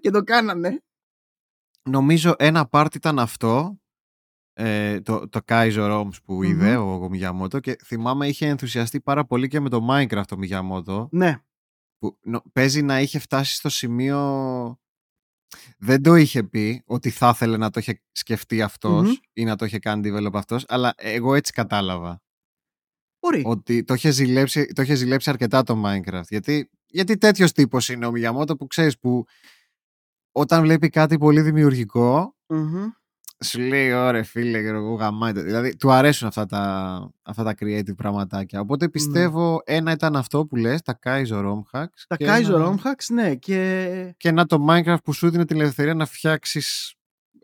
[0.00, 0.82] Και το κάνανε.
[1.88, 3.80] Νομίζω ένα part ήταν αυτό,
[4.52, 6.42] ε, το, το Kaizo ROMs που Μμμ.
[6.42, 10.36] είδε ο, ο Miyamoto και θυμάμαι είχε ενθουσιαστεί πάρα πολύ και με το Minecraft ο
[10.42, 11.38] Miyamoto Ναι.
[11.98, 14.18] που νο- παίζει να είχε φτάσει στο σημείο
[15.78, 19.14] δεν το είχε πει ότι θα ήθελε να το είχε σκεφτεί αυτός Μμμ.
[19.32, 22.22] ή να το είχε κάνει develop αυτός αλλά εγώ έτσι κατάλαβα
[23.20, 23.42] Μπορεί.
[23.46, 28.06] ότι το είχε, ζηλέψει, το είχε ζηλέψει αρκετά το Minecraft γιατί, γιατί τέτοιος τύπος είναι
[28.06, 29.24] ο Miyamoto που ξέρεις που
[30.32, 32.88] όταν βλέπει κάτι πολύ δημιουργικό Μμμ.
[33.44, 35.42] σου λέει ωραία φίλε εγώ γαμάει το».
[35.42, 40.56] δηλαδή του αρέσουν αυτά τα, αυτά τα creative πραγματάκια οπότε πιστεύω ένα ήταν αυτό που
[40.56, 41.86] λες τα Kaizo ROM hacks Ναι.
[42.08, 43.34] Τα και Kaizo ένα- ROM hacks, ναι.
[43.34, 46.94] Και και ένα το Minecraft που σου δίνει την ελευθερία να φτιάξεις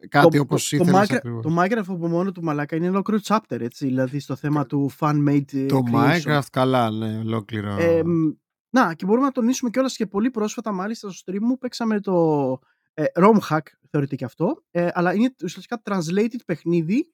[0.09, 1.43] κάτι το, όπως το, ήθελες το, Minecraft, ακριβώς.
[1.45, 3.87] το Minecraft από μόνο του μαλάκα είναι ένα ολόκληρο chapter, έτσι.
[3.87, 6.23] Δηλαδή στο θέμα του fan-made ε, Το creation.
[6.25, 7.77] Minecraft καλά, ναι, ολόκληρο.
[7.79, 8.31] Ε, μ,
[8.71, 12.59] να, και μπορούμε να τονίσουμε κιόλας και πολύ πρόσφατα, μάλιστα στο stream μου, παίξαμε το
[12.99, 13.59] ε, ROM hack,
[13.91, 17.13] θεωρείται και αυτό, ε, αλλά είναι ουσιαστικά translated παιχνίδι,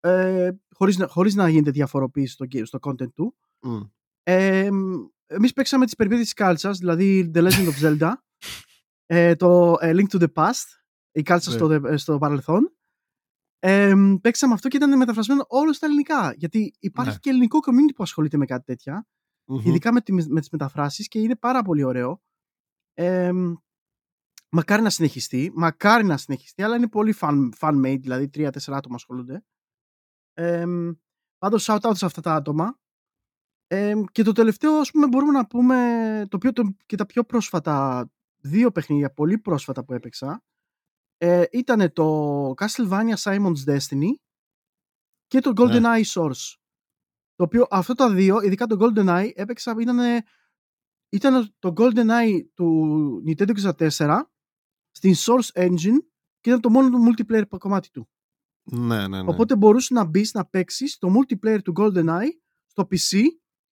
[0.00, 3.36] ε, χωρίς, να- χωρίς να γίνεται διαφοροποίηση στο, ге- στο content του.
[3.62, 3.80] Μμ.
[4.22, 4.92] Ε, μ,
[5.26, 8.12] εμείς παίξαμε τις περιπέτειες της κάλτσας, δηλαδή The Legend of Zelda,
[9.06, 10.64] ε, το ε, Link to the Past,
[11.12, 11.56] η κάλτσα Ναι.
[11.56, 12.76] στο, δε- στο παρελθόν.
[13.58, 16.32] Ε, μ, παίξαμε αυτό και ήταν μεταφρασμένο όλο στα ελληνικά.
[16.36, 17.18] Γιατί υπάρχει Ναι.
[17.20, 19.06] και ελληνικό community που ασχολείται με κάτι τέτοια
[19.50, 19.58] Μμμ.
[19.66, 22.22] ειδικά με, τη, με τις μεταφράσεις και είναι πάρα πολύ ωραίο.
[22.94, 23.52] Ε, μ,
[24.52, 29.44] μακάρι να συνεχιστεί, μακάρι να συνεχιστεί, αλλά είναι πολύ fan, fan-made, δηλαδή τρία-τέσσερα άτομα ασχολούνται.
[30.32, 30.90] Ε, μ,
[31.38, 32.78] πάντως shout out σε αυτά τα άτομα.
[33.66, 37.06] Ε, μ, και το τελευταίο, ας πούμε, μπορούμε να πούμε το πιο, το, και τα
[37.06, 40.42] πιο πρόσφατα δύο παιχνίδια, πολύ πρόσφατα που έπαιξα,
[41.16, 44.10] ε, ήταν το Castlevania Simon's Destiny
[45.26, 46.54] και το GoldenEye Source.
[47.34, 50.24] Το οποίο αυτά τα δύο, ειδικά το GoldenEye, έπαιξα, ήταν,
[51.08, 54.22] ήταν το GoldenEye του Nintendo 64
[54.92, 55.98] στην Source Engine
[56.40, 58.08] και ήταν το μόνο του multiplayer κομμάτι του.
[58.62, 59.28] Ναι, ναι, ναι.
[59.30, 62.28] Οπότε μπορούσε να μπεις να παίξεις το multiplayer του GoldenEye
[62.66, 63.20] στο PC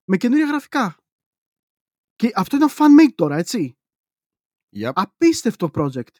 [0.03, 0.97] με καινούργια γραφικά.
[2.15, 3.77] Και αυτό ήταν fan-made τώρα, έτσι.
[4.75, 4.91] Yep.
[4.93, 6.15] Απίστευτο project.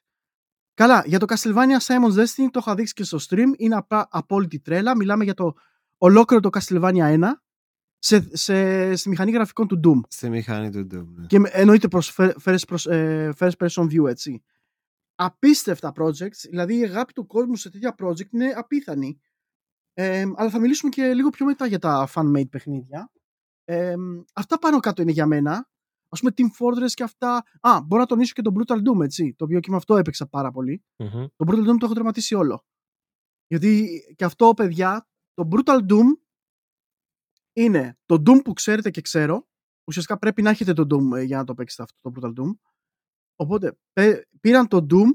[0.73, 3.47] Καλά, για το Castlevania Simon's Destiny το είχα δείξει και στο stream.
[3.57, 4.95] Είναι απλά απόλυτη τρέλα.
[4.95, 5.53] Μιλάμε για το
[5.97, 7.23] ολόκληρο το Castlevania 1
[7.97, 9.99] σε, σε, στη μηχανή γραφικών του Doom.
[10.09, 11.05] Στη μηχανή του Doom.
[11.15, 11.25] Ναι.
[11.25, 14.43] Και με- εννοείται προς fir- first, προς, ε, first person view, έτσι.
[15.19, 19.21] Απίστευτα projects, δηλαδή η αγάπη του κόσμου σε τέτοια project είναι απίθανη.
[19.93, 23.11] Ε, αλλά θα μιλήσουμε και λίγο πιο μετά για τα fan-made παιχνίδια.
[23.63, 23.95] Ε,
[24.33, 25.69] αυτά πάνω κάτω είναι για μένα.
[26.09, 27.43] Α πούμε Team Fortress και αυτά.
[27.61, 29.33] Α, μπορώ να τονίσω και το Brutal Doom, έτσι.
[29.37, 30.83] Το οποίο και με αυτό έπαιξα πάρα πολύ.
[30.95, 31.25] Μμμ.
[31.35, 32.65] Το Brutal Doom το έχω τερματίσει όλο.
[33.47, 36.05] Γιατί και αυτό, παιδιά, το Brutal Doom
[37.53, 39.47] είναι το Doom που ξέρετε και ξέρω.
[39.83, 42.51] Ουσιαστικά πρέπει να έχετε το Doom ε, για να το παίξετε αυτό το Brutal Doom.
[43.39, 45.07] Οπότε πέ- πήραν το Doom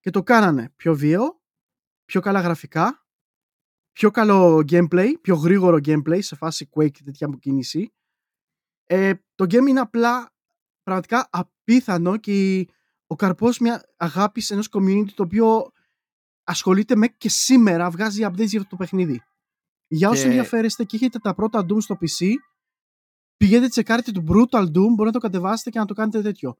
[0.00, 1.40] και το κάνανε πιο βίαιο,
[2.04, 3.06] πιο καλά γραφικά,
[3.92, 7.92] πιο καλό gameplay, πιο γρήγορο gameplay σε φάση Quake και τέτοια κίνηση.
[8.84, 10.32] Ε, το game είναι απλά
[10.82, 12.68] πραγματικά απίθανο και η-
[13.06, 15.70] ο καρπός μια αγάπης ενός community το οποίο
[16.44, 19.22] ασχολείται με και σήμερα βγάζει updates για αυτό το παιχνίδι.
[19.86, 22.32] Για όσοι Και- ενδιαφέρεστε και έχετε τα πρώτα Doom στο PC,
[23.36, 26.56] πηγαίνετε τσεκάρετε το Brutal Doom, μπορείτε να το κατεβάσετε και να το κάνετε τέτοιο.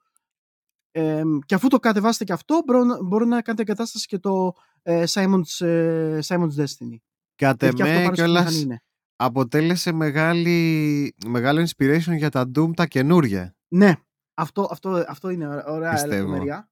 [0.90, 5.04] Ε, και αφού το κατεβάσετε και αυτό, μπορώ, μπορώ να κάνετε εγκατάσταση και το ε,
[5.08, 6.96] Simon's, ε, Simon's Destiny.
[7.34, 8.82] Κατ' Γιατί και αυτό εμέ πάνω στη μηχανή κιόλας είναι.
[9.16, 13.56] αποτέλεσε μεγάλη, μεγάλο inspiration για τα Doom τα καινούργια.
[13.68, 13.92] Ναι,
[14.34, 16.14] αυτό, αυτό, αυτό είναι ω- ωραία Πιστεύω.
[16.14, 16.70] λεπτομέρεια.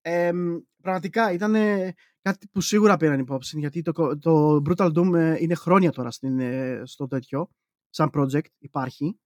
[0.00, 1.54] Ε, μ, πραγματικά ήταν
[2.20, 6.10] κάτι που σίγουρα πήραν υπόψη γιατί το, κο- το Brutal Doom ε, είναι χρόνια τώρα
[6.10, 7.48] στην, ε, στο τέτοιο
[7.88, 9.18] σαν project υπάρχει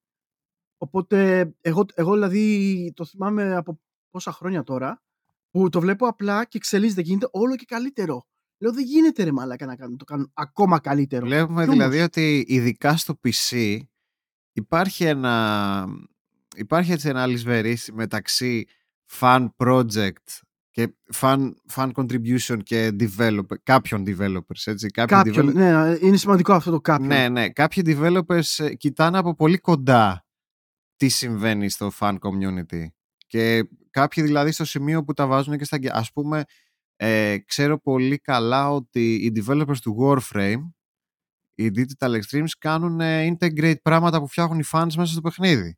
[0.77, 5.01] οπότε εγώ, εγώ δηλαδή το θυμάμαι από πόσα χρόνια τώρα
[5.49, 9.65] που το βλέπω απλά και εξελίσσεται γίνεται όλο και καλύτερο λέω δεν γίνεται ρε μαλάκα
[9.65, 12.05] να κάνουν, το κάνουν ακόμα καλύτερο Βλέπουμε Κι δηλαδή όμως.
[12.05, 13.77] ότι ειδικά στο PC
[14.53, 15.85] υπάρχει ένα,
[16.55, 18.65] υπάρχει έτσι ένα αλυσβερίσι μεταξύ
[19.19, 20.13] fan project
[20.71, 24.87] και fan, fan contribution και developer, κάποιων developers, έτσι.
[24.87, 27.49] Κάποιοι κάποιον, develop- ναι, είναι σημαντικό αυτό το κάποιον Ναι, ναι.
[27.49, 30.25] Κάποιοι developers ε, κοιτάνε από πολύ κοντά
[30.95, 32.85] τι συμβαίνει στο fan community.
[33.29, 35.75] Και κάποιοι δηλαδή στο σημείο που τα βάζουν και στα...
[35.75, 36.43] αγγε- Ας πούμε,
[36.95, 40.71] ε, ξέρω πολύ καλά ότι οι developers του Warframe,
[41.55, 45.77] οι Digital Extremes, κάνουν ε, integrate πράγματα που φτιάχνουν οι fans μέσα στο παιχνίδι.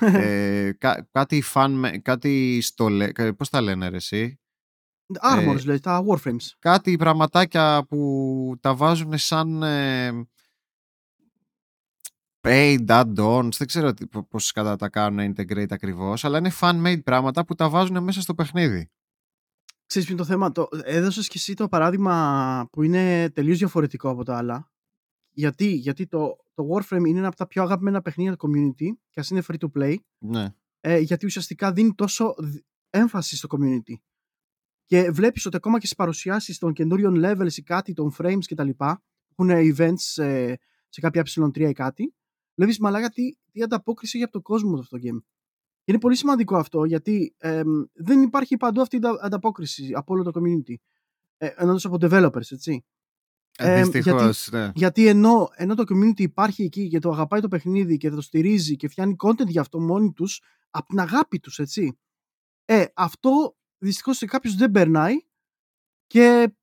[0.00, 4.40] ε, κά, κάτι fan, κάτι στολέ, πώς τα λένε ρε εσύ;
[5.22, 6.46] Armors, λέει, τα Warframes.
[6.58, 10.12] Κάτι πραγματάκια που τα βάζουν σαν ε,
[12.46, 13.92] paid add-ons, δεν ξέρω
[14.28, 18.34] πώς κατά τα κάνουν integrate ακριβώς, αλλά είναι fan-made πράγματα που τα βάζουν μέσα στο
[18.34, 18.90] παιχνίδι.
[19.86, 24.08] Ξέρεις ποιο είναι το θέμα, το, έδωσες και εσύ το παράδειγμα που είναι τελείως διαφορετικό
[24.08, 24.70] από τα άλλα.
[25.30, 29.20] Γιατί, γιατί το, το Warframe είναι ένα από τα πιο αγαπημένα παιχνίδια του community και
[29.20, 29.94] ας είναι free to play.
[30.18, 30.54] Ναι.
[30.80, 32.34] Ε, γιατί ουσιαστικά δίνει τόσο
[32.90, 33.94] έμφαση στο community.
[34.84, 38.68] Και βλέπεις ότι ακόμα και στις παρουσιάσεις των καινούριων levels ή κάτι, των frames κτλ.
[38.70, 38.84] που
[39.36, 40.54] έχουν events ε,
[40.88, 42.14] σε κάποια ε3 ή κάτι,
[42.56, 45.22] βλέπεις μαλάκα τι, τι ανταπόκριση για από το κόσμο αυτό το game.
[45.84, 50.22] Και είναι πολύ σημαντικό αυτό γιατί ε, δεν υπάρχει παντού αυτή η ανταπόκριση από όλο
[50.22, 50.74] το community.
[51.36, 52.84] Ε, ενώ από developers, έτσι.
[53.58, 54.10] Ε, γιατί,
[54.50, 54.70] ναι.
[54.74, 58.76] γιατί ενώ, ενώ το community υπάρχει εκεί και το αγαπάει το παιχνίδι και το στηρίζει
[58.76, 61.98] και φτιάνει content για αυτό μόνοι τους από την αγάπη τους, έτσι.
[62.64, 65.14] Ε, αυτό δυστυχώς σε κάποιους δεν περνάει
[66.06, 66.54] και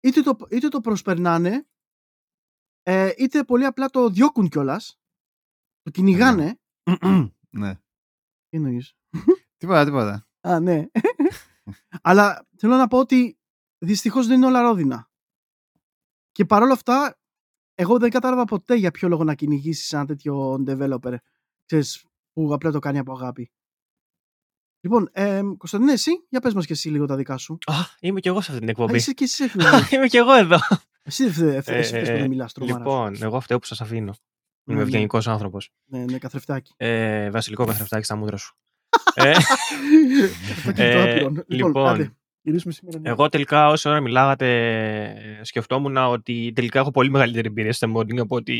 [0.00, 1.66] είτε το, είτε το προσπερνάνε
[2.82, 4.98] ε, είτε πολύ απλά το διώκουν κιόλας.
[5.88, 6.58] Το κυνηγάνε.
[7.60, 7.74] ναι.
[8.48, 8.94] Τι εννοείς;
[9.56, 10.26] τίποτα, τίποτα.
[10.40, 10.86] Α, ναι.
[12.02, 13.38] Αλλά θέλω να πω ότι
[13.78, 15.10] δυστυχώς δεν είναι όλα ρόδινα.
[16.32, 17.18] Και παρόλα αυτά,
[17.74, 21.16] εγώ δεν κατάλαβα ποτέ για ποιο λόγο να κυνηγήσεις ένα τέτοιο developer
[21.64, 23.50] ξέρεις, που απλά το κάνει από αγάπη.
[24.80, 27.58] Λοιπόν, ε, Κωνσταντίνε, εσύ, για πες μας και εσύ λίγο τα δικά σου.
[27.66, 28.96] Α, είμαι και εγώ σε αυτή την εκπομπή.
[28.96, 29.44] είσαι και εσύ,
[29.94, 30.58] είμαι και εγώ εδώ.
[31.02, 32.78] Εσύ δεν ε, να μιλάς τρομάρα.
[32.78, 34.14] Λοιπόν, εγώ φταίω που σας αφήνω.
[34.68, 35.32] Είμαι ναι, ευγενικός ναι.
[35.32, 35.70] άνθρωπος.
[35.84, 36.72] Ναι, ναι, καθρεφτάκι.
[36.76, 38.56] Ε, βασιλικό καθρεφτάκι στα μούτρα σου.
[39.14, 39.32] ε,
[40.74, 42.16] ε, λοιπόν,
[43.02, 48.36] εγώ τελικά όσο ώρα μιλάγατε σκεφτόμουν ότι τελικά έχω πολύ μεγαλύτερη εμπειρία στο modding από
[48.36, 48.56] ότι,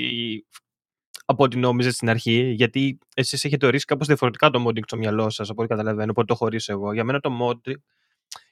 [1.25, 5.31] από ό,τι νόμιζα στην αρχή γιατί εσείς έχετε ορίσει κάπως διαφορετικά το modding στο μυαλό
[5.31, 6.93] σας από ό,τι καταλαβαίνω, οπότε το χωρίσω εγώ.
[6.93, 7.75] Για μένα το modding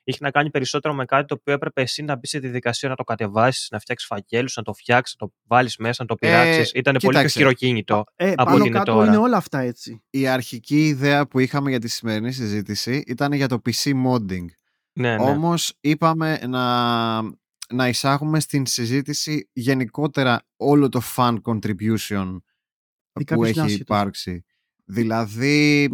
[0.07, 2.95] είχε να κάνει περισσότερο με κάτι το οποίο έπρεπε εσύ να μπεις στη διαδικασία να
[2.95, 6.73] το κατεβάσεις, να φτιάξεις φακέλους, να το φτιάξεις, να το βάλεις μέσα, να το πειράξεις.
[6.73, 9.07] Ε, Ήταν πολύ πιο χειροκίνητο ε, από πάνω είναι τώρα.
[9.07, 10.03] Είναι όλα αυτά έτσι.
[10.11, 14.45] Η αρχική ιδέα που είχαμε για τη σημερινή συζήτηση ήταν για το PC modding.
[14.93, 15.23] Ναι, ναι.
[15.23, 17.23] Όμως είπαμε να,
[17.69, 22.37] να εισάγουμε στην συζήτηση γενικότερα όλο το fan contribution
[23.27, 24.45] που έχει υπάρξει.
[24.85, 25.89] Δηλαδή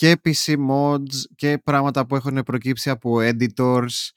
[0.00, 4.10] και PC mods και πράγματα που έχουν προκύψει από editors,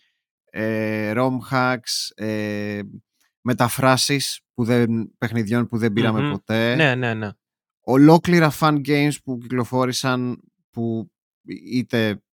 [0.44, 2.82] ε, ROM hacks, ε,
[3.42, 6.76] μεταφράσεις που δεν, παιχνιδιών που δεν πειραμε ποτέ.
[6.76, 7.30] Ναι, ναι, ναι.
[7.80, 10.42] Ολόκληρα fan games που κυκλοφόρησαν
[10.72, 11.12] που
[11.72, 12.24] είτε,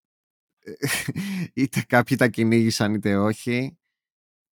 [1.54, 3.78] είτε κάποιοι τα κυνήγησαν είτε όχι.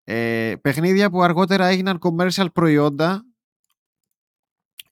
[0.04, 3.24] Ε, παιχνίδια που αργότερα έγιναν commercial προϊόντα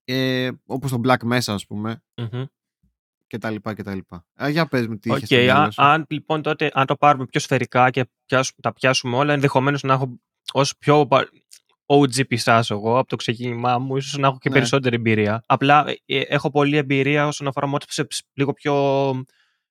[0.05, 2.49] ε, όπως το Black Mesa ας πούμε και
[3.38, 4.27] τα λοιπά και τα λοιπά.
[4.42, 7.40] Α, για πες μου τι okay, είχες αν, αν, λοιπόν τότε, αν το πάρουμε πιο
[7.40, 10.20] σφαιρικά και πιάσουμε, τα πιάσουμε όλα, ενδεχομένως να έχω
[10.53, 11.09] ως πιο
[11.87, 14.55] OG πισάσω εγώ από το ξεκίνημά μου, ίσως να έχω και ναι.
[14.55, 15.42] περισσότερη εμπειρία.
[15.47, 18.75] Απλά ε, ε, έχω πολλή εμπειρία όσον αφορά μόνο σε λίγο πιο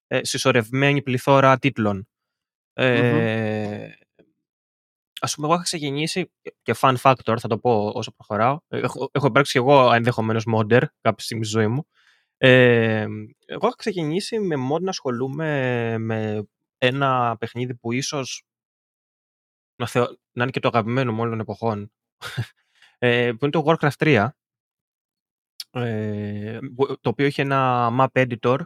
[0.07, 2.07] ε, συσσωρευμένη πληθώρα τίτλων.
[2.73, 3.87] Ε,
[5.23, 9.27] Ας πούμε, εγώ είχα ξεκινήσει, και fun factor θα το πω όσο προχωράω, έχω, έχω
[9.27, 11.87] υπάρξει και εγώ ενδεχομένως modder κάποια στιγμή στη ζωή μου,
[12.45, 13.07] ε,
[13.45, 18.43] εγώ έχω ξεκινήσει με mod να ασχολούμαι με ένα παιχνίδι που ίσως
[19.75, 20.05] να, θεω...
[20.31, 21.91] να είναι και το αγαπημένο μου όλων των εποχών,
[22.97, 24.29] ε, που είναι το Warcraft 3,
[25.71, 26.59] ε,
[27.01, 28.59] το οποίο είχε ένα map editor,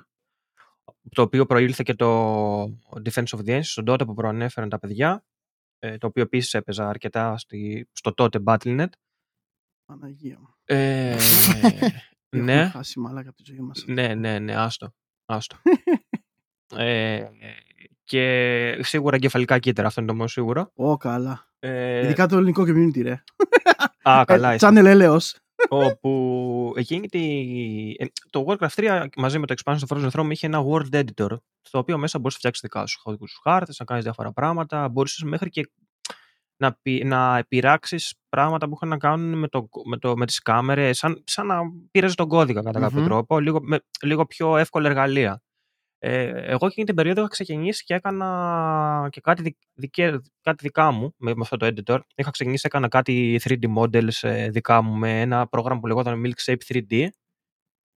[1.09, 2.63] το οποίο προήλθε και το
[3.03, 5.25] Defense of the Ancients, στον τότε που προανέφεραν τα παιδιά,
[5.79, 8.89] ε, το οποίο επίσης έπαιζα αρκετά στη, στο τότε Battle.net.
[9.85, 10.55] Παναγία μου.
[10.63, 11.17] Ε,
[12.29, 12.69] ναι.
[12.69, 13.83] χάσει μαλάκα από τη ζωή μας.
[13.87, 14.93] Ναι, ναι, ναι, άστο.
[15.25, 15.55] άστο.
[16.83, 17.25] ε,
[18.03, 20.71] και σίγουρα εγκεφαλικά κύτταρα, αυτό είναι το μόνο σίγουρο.
[20.75, 21.47] Ω, καλά.
[21.59, 23.23] Ε, Ειδικά το ελληνικό community, ρε.
[24.09, 24.51] Α, καλά.
[24.51, 25.35] Ε, channel έλεος.
[25.69, 27.19] όπου εκείνη τη...
[27.97, 31.37] Ε, το Warcraft 3 μαζί με το expansion του Frozen Throne είχε ένα world editor
[31.61, 33.01] στο οποίο μέσα μπορούσε να φτιάξεις δικά σου
[33.43, 34.89] χάρτες, να κάνεις διάφορα πράγματα.
[34.89, 35.69] Μπορούσε μέχρι και
[36.57, 40.97] να, να επειράξεις πράγματα που είχαν να κάνουν με, το, με, το, με τις κάμερες,
[40.97, 41.59] σαν, σαν να
[41.91, 45.41] πήρες τον κώδικα κατά κάποιο τρόπο, λίγο, με, λίγο πιο εύκολα εργαλεία.
[45.99, 51.13] Ε, εγώ εκείνη την περίοδο είχα ξεκινήσει και έκανα και κάτι, δικέ, κάτι δικά μου
[51.17, 51.99] με, με, αυτό το editor.
[52.15, 56.57] Είχα ξεκινήσει, έκανα κάτι 3D models ε, δικά μου με ένα πρόγραμμα που λεγόταν Milkshape
[56.67, 57.07] 3D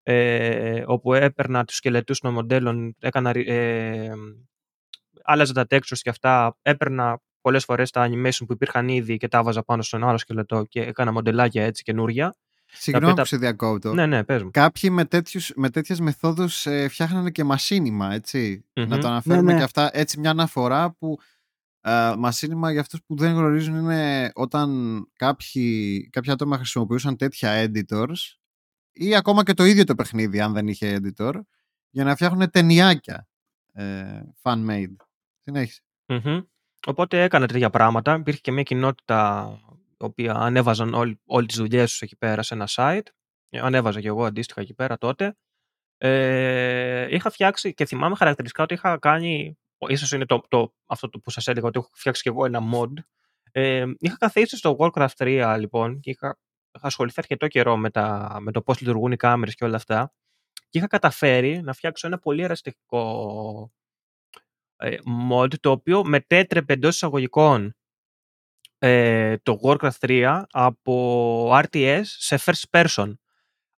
[0.02, 4.10] ε, όπου έπαιρνα τους σκελετούς των μοντέλων, έκανα, ε,
[5.22, 9.38] άλλαζα τα textures και αυτά, έπαιρνα πολλές φορές τα animation που υπήρχαν ήδη και τα
[9.38, 12.34] έβαζα πάνω στον άλλο σκελετό και έκανα μοντελάκια έτσι καινούρια
[12.72, 13.94] Συγγνώμη τα- που σε διακόπτω.
[13.94, 14.50] Ναι, ναι, πες μου.
[14.50, 18.64] Κάποιοι με, τέτοιους, με τέτοιες μεθόδους ε, φτιάχνανε και μασίνημα, έτσι.
[18.74, 18.88] Μμμ.
[18.88, 19.58] Να το αναφέρουμε Ναι, ναι.
[19.58, 19.90] και αυτά.
[19.92, 21.18] Έτσι μια αναφορά που
[21.80, 24.70] ε, μασίνημα για αυτούς που δεν γνωρίζουν είναι όταν
[25.16, 28.36] κάποιοι, κάποια άτομα χρησιμοποιούσαν τέτοια editors
[28.92, 31.32] ή ακόμα και το ίδιο το παιχνίδι αν δεν είχε editor
[31.90, 33.28] για να φτιάχνουν ταινιάκια
[33.72, 34.96] ε, fan-made.
[35.40, 35.80] Συνέχισε.
[36.06, 36.40] Μμμ.
[36.86, 38.14] Οπότε έκανα τέτοια πράγματα.
[38.14, 39.50] Υπήρχε και μια κοινότητα
[39.90, 43.06] η οποία ανέβαζαν όλη, όλη τις δουλειές τους εκεί πέρα σε ένα site.
[43.48, 45.36] Ε, Ανέβαζα και εγώ αντίστοιχα εκεί πέρα τότε.
[45.98, 51.18] Ε, είχα φτιάξει και θυμάμαι χαρακτηριστικά ότι είχα κάνει, ίσως είναι το, το, αυτό το
[51.18, 52.92] που σας έλεγα ότι έχω φτιάξει και εγώ ένα mod.
[53.52, 56.38] Ε, είχα καθίσει στο Warcraft 3 λοιπόν και είχα,
[56.76, 60.12] είχα ασχοληθεί αρκετό καιρό με, τα, με το πώς λειτουργούν οι κάμερες και όλα αυτά
[60.68, 63.79] και είχα καταφέρει να φτιάξω ένα πολύ εραστικό ε,
[65.28, 67.74] mod το οποίο μετέτρεπε εντός εισαγωγικών
[68.78, 73.12] ε, το Warcraft 3 από RTS σε first person.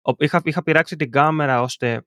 [0.03, 2.07] Ο- Είχα, είχα πειράξει την κάμερα ώστε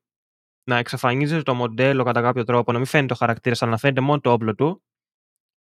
[0.64, 4.02] να εξαφανίζεται το μοντέλο κατά κάποιο τρόπο, να μην φαίνεται ο χαρακτήρας, αλλά να φαίνεται
[4.02, 4.84] μόνο το όπλο του.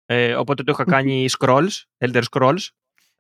[0.06, 2.66] Ε, οπότε το είχα κάνει scrolls, Elder Scrolls.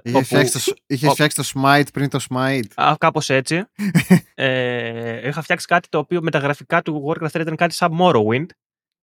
[0.02, 2.72] Είχε, Όπου- φτιάξει το, είχες ο- φτιάξει το Smite πριν το Smite.
[2.74, 3.64] Α, κάπως έτσι.
[4.34, 7.96] ε, είχα φτιάξει κάτι το οποίο με τα γραφικά του Warcraft 3 ήταν κάτι σαν
[8.00, 8.46] Morrowind,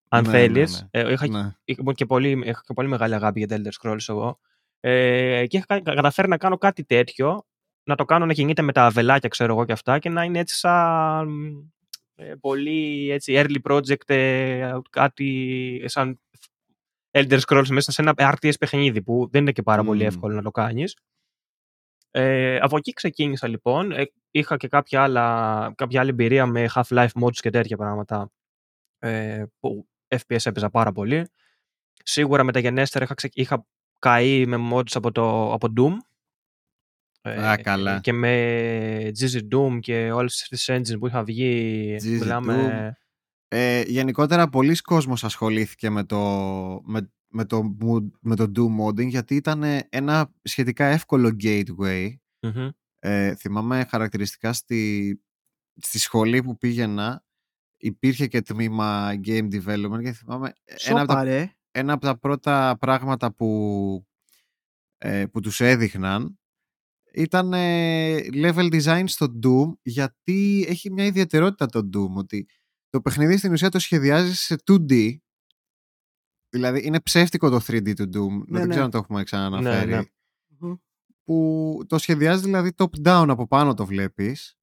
[0.09, 0.81] αν Ναι, θέλεις.
[0.93, 1.55] ναι, Ε, είχα, Ναι.
[1.65, 4.39] είχα και πολύ, έχω και πολύ μεγάλη αγάπη για τα Elder Scrolls εγώ.
[4.81, 7.47] Ε, και είχα κα- καταφέρει να κάνω κάτι τέτοιο,
[7.85, 10.39] να το κάνω να κινείται με τα αβελάκια, ξέρω εγώ και αυτά, και να είναι
[10.39, 11.29] έτσι σαν
[12.15, 16.21] ε, πολύ έτσι, early project, ε, κάτι σαν
[17.19, 20.07] Elder Scrolls μέσα σε ένα RTS παιχνίδι που δεν είναι και πάρα πολύ Μμμ.
[20.07, 20.97] εύκολο να το κάνεις.
[22.11, 23.93] Ε, από εκεί ξεκίνησα λοιπόν.
[23.93, 28.31] Ε, είχα και κάποια, άλλα, κάποια άλλη εμπειρία με Half-Life mods και τέτοια πράγματα
[28.99, 31.29] ε, που FPS έπαιζα πάρα πολύ.
[32.03, 33.29] Σίγουρα μεταγενέστερα είχα, ξε...
[33.33, 33.67] είχα
[33.99, 35.93] καεί με mods από, το, από Doom.
[37.23, 38.01] Ε, Α, καλά.
[38.01, 41.97] Και με GZ Doom και όλες τις engines που είχα βγει.
[42.01, 42.97] GZ μιλάμε...
[43.49, 46.19] Ε, γενικότερα, πολλοί κόσμος ασχολήθηκε με το,
[46.85, 52.15] με, με το, mood- με το Doom modding γιατί ήταν ένα σχετικά εύκολο gateway.
[52.41, 52.69] Μμμ.
[52.99, 55.21] Ε, θυμάμαι χαρακτηριστικά στη,
[55.77, 57.25] στη σχολή που πήγαινα
[57.77, 61.57] υπήρχε και τμήμα game development και θυμάμαι ένα από, τα, Σόπα, ρε.
[61.71, 64.07] ένα από τα πρώτα πράγματα που,
[64.99, 66.39] ε, που τους έδειχναν
[67.13, 72.47] ήταν ε, level design στο Doom γιατί έχει μια ιδιαιτερότητα το Doom ότι
[72.89, 75.17] το παιχνίδι στην ουσία το σχεδιάζει σε 2D
[76.49, 78.69] δηλαδή είναι ψεύτικο το 3D του Doom Ναι, δεν ναι.
[78.69, 80.03] ξέρω αν το έχουμε ξαναναφέρει Ναι, ναι.
[80.59, 80.75] Μμμ.
[81.25, 84.57] που το σχεδιάζει δηλαδή top down από πάνω το βλέπεις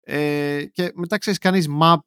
[0.00, 1.98] ε, και μετά ξέρεις κάνεις map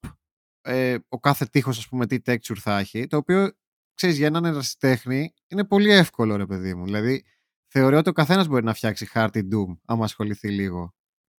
[0.69, 3.51] ε, ο κάθε τείχος ας πούμε τι texture θα έχει το οποίο
[3.93, 6.86] ξέρεις για έναν ερασιτέχνη είναι πολύ εύκολο ρε παιδί μου.
[6.86, 7.23] Δηλαδή
[7.67, 10.93] θεωρώ ότι ο καθένας μπορεί να φτιάξει χάρτη Doom άμα ασχοληθεί λίγο.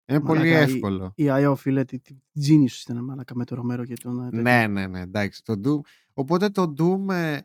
[0.06, 1.12] Είναι πολύ Μαλάκα, η- εύκολο.
[1.16, 2.14] Η IO, φίλε, τι τι
[2.46, 4.20] genius ήταν μαλάκα με το Ρομέρο και τον...
[4.20, 4.40] ε, τέτοιο.
[4.42, 5.80] ναι ναι ναι εντάξει το Doom.
[6.12, 7.40] Οπότε το Doom ε,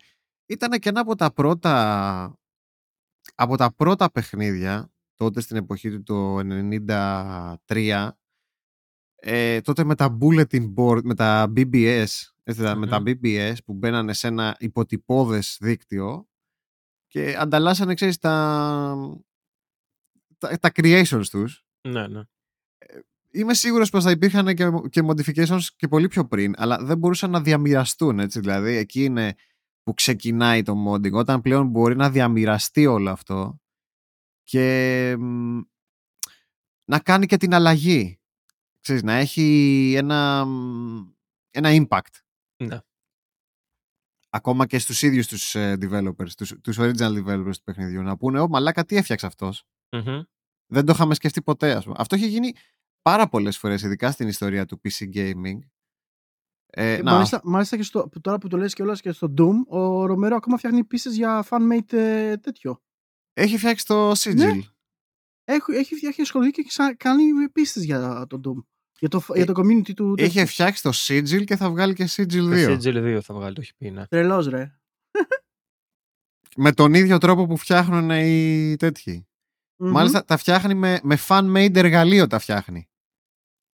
[0.45, 2.37] ήταν και ένα από τα πρώτα
[3.35, 6.37] από τα πρώτα παιχνίδια τότε στην εποχή του το
[7.67, 8.09] 93
[9.27, 12.05] ε, τότε με τα bulletin board, με τα BBS
[12.43, 13.05] έτσι, τα- με τα Μμμ.
[13.07, 16.27] BBS που μπαίνανε σε ένα υποτυπώδες δίκτυο
[17.07, 18.95] και ανταλλάσσανε ξέρεις τα,
[20.37, 22.21] τα, τα creations τους Ναι, ναι.
[23.31, 27.31] Είμαι σίγουρος πως θα υπήρχαν και, και modifications και πολύ πιο πριν, αλλά δεν μπορούσαν
[27.31, 28.39] να διαμοιραστούν, έτσι.
[28.39, 29.35] Δηλαδή, εκεί είναι
[29.83, 33.61] που ξεκινάει το modding, όταν πλέον μπορεί να διαμοιραστεί όλο αυτό
[34.43, 35.59] και μ,
[36.85, 38.19] να κάνει και την αλλαγή.
[38.85, 41.11] Ξέρεις, να έχει ένα, μ,
[41.49, 42.19] ένα impact.
[42.63, 42.79] Ναι.
[44.29, 48.39] Ακόμα και στους ίδιους τους ε, developers, τους, τους original developers του παιχνιδιού, να πούνε
[48.39, 49.63] «Ω, μαλάκα, τι έφτιαξε αυτός».
[49.91, 50.21] Μμμ.
[50.71, 51.95] Δεν το είχαμε σκεφτεί ποτέ, ας πούμε.
[51.99, 52.53] Αυτό έχει γίνει
[53.01, 55.59] πάρα πολλές φορές, ειδικά στην ιστορία του PC gaming.
[56.65, 59.11] Ε, Ε, να, μάλιστα, μάλιστα και στο, που τώρα που το λες και όλα και
[59.11, 62.81] στο Doom, ο Ρομέρο ακόμα φτιάχνει πίστες για fan-made ε, τέτοιο.
[63.33, 64.35] έχει φτιάξει το Sigil.
[64.35, 64.51] Ναι.
[65.47, 68.63] Έχει, έχει φτιάξει ασχοληθεί και ξα- κάνει πίστες για το Doom.
[68.99, 70.15] Για το, Ε, για το community του.
[70.17, 72.65] Είχε φτιάξει το Sigil και θα βγάλει και Sigil 2.
[72.65, 74.07] Το Sigil 2 θα βγάλει, το έχει πει, ναι.
[74.07, 74.75] Τρελός ρε.
[76.57, 79.27] Με τον ίδιο τρόπο που φτιάχνουν οι τέτοιοι.
[79.77, 79.91] Μμμ.
[79.91, 82.89] Μάλιστα τα φτιάχνει με, με fan-made εργαλείο τα φτιάχνει.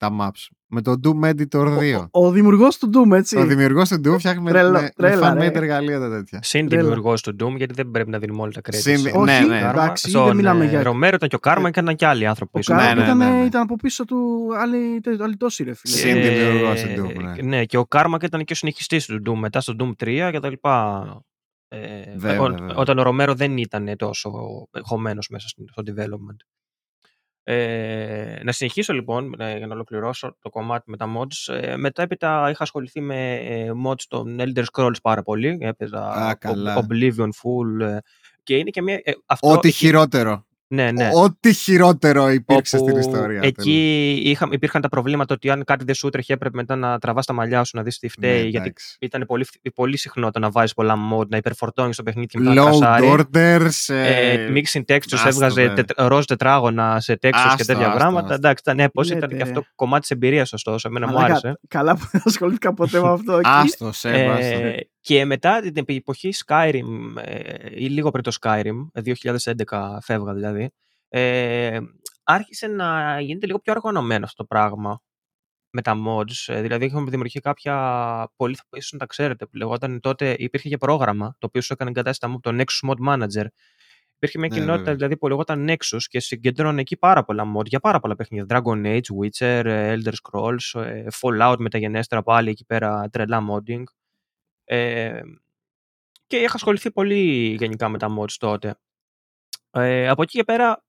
[0.02, 0.48] Τα maps.
[0.68, 2.08] Με το Doom Editor 2.
[2.12, 3.38] Ο, ο, ο δημιουργός του Doom, έτσι.
[3.38, 5.46] Ο δημιουργός του Doom φτιάχνει με, Τρέλα- με, με τρέλα, fan-made ρε.
[5.46, 6.40] εργαλεία τα τέτοια.
[6.44, 6.84] Συν Τρέλα.
[6.84, 8.76] δημιουργός του Doom, γιατί δεν πρέπει να δίνουμε όλα τα credits.
[8.80, 9.60] Συν- στον ναι, Όχι, ναι.
[9.60, 9.84] Κάρμα.
[9.84, 10.84] εντάξει, Στον, δεν μιλάμε ε, για...
[10.84, 12.52] Ρομέρο ήταν και ο Κάρμα και ήταν και άλλοι άνθρωποι.
[12.56, 12.74] Ο πίσω.
[12.74, 13.46] Κάρμα Ναι, ναι, ήταν, ναι, ναι.
[13.46, 15.96] ήταν από πίσω του άλλη, τε- άλλη τόση ρε φίλε.
[15.96, 17.42] Συν δημιουργός του Doom, ναι.
[17.42, 20.30] ναι, και ο Κάρμα και ήταν και ο συνεχιστής του Doom μετά στο Doom 3
[20.32, 21.06] και τα λοιπά.
[21.68, 21.80] Ε,
[22.18, 22.76] Βέβαια, ό- βέβαια.
[22.76, 24.32] Όταν ο Ρομέρο δεν ήταν τόσο
[24.82, 26.46] χωμένος μέσα στο στο development.
[27.44, 31.54] Ε, να συνεχίσω λοιπόν ε, για να ολοκληρώσω το κομμάτι με τα mods.
[31.54, 35.58] Ε, μετά έπειτα είχα ασχοληθεί με ε, mods των Elder Scrolls πάρα πολύ.
[35.62, 36.86] Έπαιζα Α, καλά.
[36.88, 37.98] Oblivion Full ε,
[38.44, 39.02] και είναι και μια...
[39.04, 40.46] ε, αυτό Ό,τι εκεί- χειρότερο.
[40.74, 41.10] Ναι, ναι.
[41.14, 43.40] Ό,τι χειρότερο υπήρξε όπου στην ιστορία.
[43.44, 47.26] Εκεί είχα, υπήρχαν τα προβλήματα ότι αν κάτι δεν σου έτρεχε έπρεπε μετά να τραβάς
[47.26, 48.32] τα μαλλιά σου να δεις τι φταίει.
[48.42, 48.98] Ναι, γιατί εντάξει.
[49.00, 49.46] ήταν πολύ,
[49.76, 52.80] πολύ συχνό το να βάζεις πολλά mod, να υπερφορτώνεις το παιχνίδι και μετά να Load
[52.80, 53.08] κρασάρει.
[53.34, 53.94] orders.
[53.94, 55.74] Ε, Ε, mixing textures άστο, έβγαζε δε.
[55.74, 58.24] τετ, ροζ τετράγωνα σε textures και Άστο, τέτοια άστο, πράγματα.
[58.24, 58.34] άστο.
[58.34, 59.48] Εντάξει, ήταν έπος, Τι ήταν και λέτε.
[59.50, 60.88] αυτό κομμάτι της εμπειρίας, ωστόσο.
[60.88, 61.60] Εμένα μου Μαλάκα, άρεσε.
[61.68, 63.42] Καλά που δεν ασχολήθηκα ποτέ με αυτό εκεί.
[63.50, 64.34] Άστο, Σέβα.
[64.34, 64.56] άστο.
[64.56, 70.34] Ε, και μετά την εποχή Skyrim, ε, ή λίγο πριν το Skyrim, ε, 2011 φεύγα
[70.34, 70.72] δηλαδή,
[71.10, 71.80] ε,
[72.24, 75.02] άρχισε να γίνεται λίγο πιο οργανωμένο αυτό το πράγμα
[75.70, 76.54] με τα mods.
[76.54, 77.76] Ε, δηλαδή έχουμε δημιουργήσει κάποια,
[78.36, 81.74] πολύ θα ίσως να τα ξέρετε, που λεγόταν τότε υπήρχε και πρόγραμμα το οποίο σου
[81.74, 83.46] έκανε εγκατάσταση το Nexus Mod Manager.
[84.16, 84.94] Υπήρχε μια Ναι, κοινότητα βέβαια.
[84.96, 88.46] δηλαδή που λεγόταν Nexus και συγκεντρώνε εκεί πάρα πολλά mod για πάρα πολλά παιχνίδια.
[88.64, 93.84] Dragon Age, Witcher, ε, Elder Scrolls, ε, Fallout μεταγενέστερα πάλι εκεί πέρα τρελά modding.
[94.74, 95.22] Ε,
[96.28, 98.76] και είχα ασχοληθεί πολύ γενικά με τα mods τότε.
[99.72, 100.86] Ε, από εκεί και πέρα,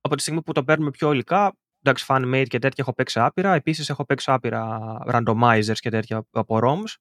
[0.00, 3.54] από τη στιγμή που το παίρνουμε πιο υλικά, εντάξει, fanmade και τέτοια έχω παίξει άπειρα.
[3.54, 6.94] Επίσης έχω παίξει άπειρα randomizers και τέτοια από ROMs.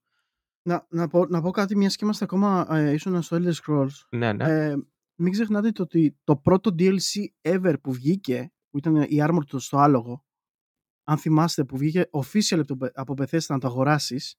[0.63, 3.95] Να, να, πω, να πω κάτι, μιας και είμαστε ακόμα ε, ίσον στο Elder Scrolls.
[4.09, 4.43] Ναι, ναι.
[4.69, 4.75] Ε,
[5.15, 9.59] μην ξεχνάτε το ότι το πρώτο DLC ever που βγήκε, που ήταν η Armored του
[9.59, 10.25] στο άλογο,
[11.03, 14.35] αν θυμάστε που βγήκε official από το- από Bethesda να το αγοράσεις,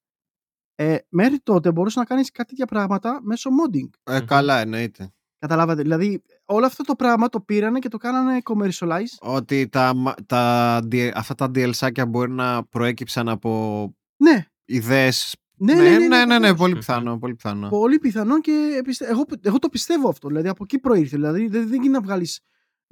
[0.74, 3.88] ε, μέχρι τότε μπορούσες να κάνεις κάτι τέτοια πράγματα μέσω modding.
[4.14, 5.12] Ε, καλά, εννοείται.
[5.38, 5.82] Καταλάβατε.
[5.82, 9.16] Δηλαδή, όλο αυτό το πράγμα το πήρανε και το κάνανε commercialize.
[9.20, 13.82] Ότι τα, μα- τα, D- αυτά τα DLC μπορεί να προέκυψαν από
[14.16, 15.36] Ναι, ιδέες.
[15.56, 16.56] ναι, ναι, ναι, ναι, ναι, ναι, βεβαίως.
[16.58, 16.78] πολύ Μμμ.
[16.78, 17.18] πιθανό.
[17.18, 17.68] Πολύ πιθανό.
[17.68, 19.06] Πολύ πιθανό και πιστε...
[19.06, 20.28] εγώ, εγώ το πιστεύω αυτό.
[20.28, 21.16] Δηλαδή από εκεί προήρθε.
[21.16, 22.40] Δηλαδή δεν, δεν γίνεται να βγάλεις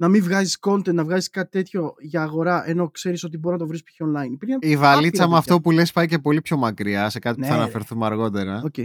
[0.01, 3.61] να μην βγάζεις content, να βγάζεις κάτι τέτοιο για αγορά, ενώ ξέρεις ότι μπορεί να
[3.61, 3.95] το βρεις π.χ.
[3.99, 4.31] online.
[4.31, 7.39] Υπήρχε Η βαλίτσα άπειρα με αυτό που λες πάει και πολύ πιο μακριά σε κάτι
[7.39, 7.63] Ναι, που θα ρε.
[7.63, 8.61] αναφερθούμε αργότερα.
[8.65, 8.75] Οκ.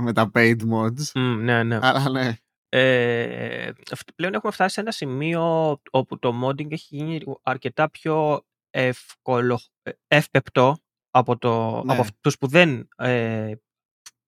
[0.00, 1.10] Με τα paid mods.
[1.14, 1.78] Μμ, ναι, ναι.
[1.82, 2.36] Αλλά ναι.
[2.68, 8.42] Ε, αυτ- πλέον έχουμε φτάσει σε ένα σημείο όπου το modding έχει γίνει αρκετά πιο
[8.70, 10.76] εύκολο, ε, εύπεπτο
[11.10, 11.92] από, το, Ναι.
[11.92, 13.52] από αυτούς που δεν ε,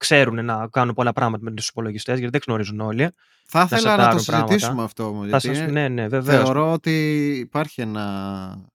[0.03, 3.09] ξέρουν να κάνουν πολλά πράγματα με τους υπολογιστές, γιατί δεν γνωρίζουν όλοι.
[3.47, 4.83] Θα ήθελα να το σετάρουν συζητήσουμε πράγματα.
[4.85, 5.29] αυτό όμως.
[5.29, 6.43] Θα Γιατί σας, είναι- ναι, ναι, βεβαίως.
[6.45, 8.71] θεωρώ ότι υπάρχει ένα...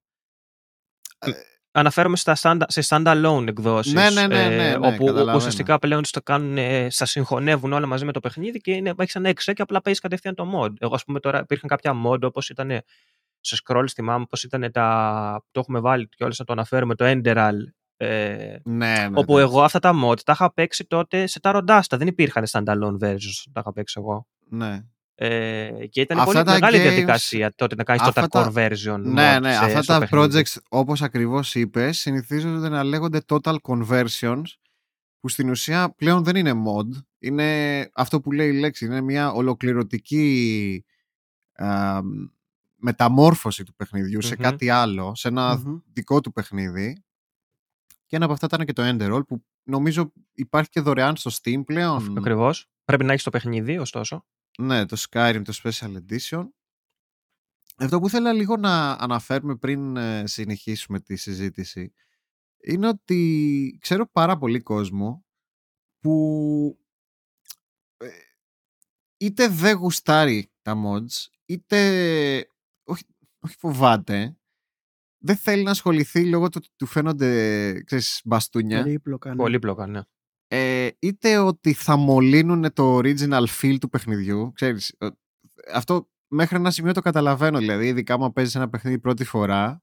[1.71, 3.93] Αναφέρομαι στα standa, σε standalone εκδόσεις.
[3.93, 5.37] Ναι, ναι, ναι, ναι, ναι, όπου, όπου καταλαβαίνω.
[5.37, 9.15] ουσιαστικά πλέον στο κάνουν, ε, στα συγχωνεύουν όλα μαζί με το παιχνίδι και είναι, έχεις
[9.15, 10.73] ένα εξέ και απλά παίζεις κατευθείαν το mod.
[10.79, 12.81] Εγώ, ας πούμε, τώρα υπήρχαν κάποια mod όπως ήταν
[13.39, 15.43] σε scroll, θυμάμαι πώς ήταν τα.
[15.51, 17.53] Το έχουμε βάλει και όλες να το αναφέρουμε, το Enderal.
[17.99, 19.09] Ε, Ναι, ναι.
[19.13, 19.41] όπου ναι.
[19.41, 21.97] εγώ αυτά τα mod τα είχα παίξει τότε σε τα ροντάστα.
[21.97, 24.27] Δεν υπήρχαν standalone versions τα είχα παίξει εγώ.
[24.49, 24.81] Ναι.
[25.19, 28.29] Ε, και ήταν Αυτά πολύ τα μεγάλη games- διαδικασία τότε να κάνεις το αυτά core
[28.29, 28.99] τα- version.
[28.99, 29.51] Ναι, mod ναι.
[29.51, 30.41] σε- Αυτά στο τα παιχνίδι.
[30.45, 34.41] projects, όπως ακριβώς είπες, συνηθίζονται να λέγονται total conversions,
[35.19, 36.87] που στην ουσία πλέον δεν είναι mod.
[37.19, 38.85] Είναι αυτό που λέει η λέξη.
[38.85, 40.85] Είναι μια ολοκληρωτική
[41.53, 41.99] α,
[42.75, 44.43] μεταμόρφωση του παιχνιδιού σε Μμμ.
[44.43, 45.77] κάτι άλλο, σε ένα Μμμ.
[45.93, 47.01] δικό του παιχνίδι.
[48.07, 51.65] Και ένα από αυτά ήταν και το Enderall, που νομίζω υπάρχει και δωρεάν στο Steam
[51.65, 52.17] πλέον.
[52.17, 52.69] Ακριβώς.
[52.83, 54.25] Πρέπει να έχεις το παιχνίδι, ωστόσο.
[54.59, 56.47] Ναι, το Skyrim, το Special Edition.
[57.77, 61.93] Αυτό που ήθελα λίγο να αναφέρουμε πριν ε, συνεχίσουμε τη συζήτηση
[62.63, 65.25] είναι ότι ξέρω πάρα πολύ κόσμο
[65.99, 66.79] που
[67.97, 68.07] ε,
[69.17, 72.51] είτε δεν γουστάρει τα mods είτε
[72.83, 73.03] όχι,
[73.39, 74.37] όχι φοβάται
[75.17, 79.29] δεν θέλει να ασχοληθεί λόγω του ότι του φαίνονται ξέρεις, μπαστούνια Περίπλοκα.
[79.29, 79.35] ναι.
[79.35, 80.01] Πολύπλοκα, ναι.
[80.47, 84.51] ε, είτε ότι θα μολύνουν το original feel του παιχνιδιού.
[84.55, 85.07] Ξέρεις, ε,
[85.73, 87.57] αυτό μέχρι ένα σημείο το καταλαβαίνω.
[87.59, 89.81] Δηλαδή, ειδικά άμα παίζεις ένα παιχνίδι πρώτη φορά,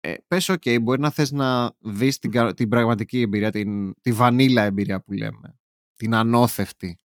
[0.00, 4.12] ε, πες ok, μπορεί να θες να δεις την, κα- την πραγματική εμπειρία, την, τη
[4.12, 5.58] βανίλα εμπειρία που λέμε.
[5.94, 7.00] Την ανώθευτη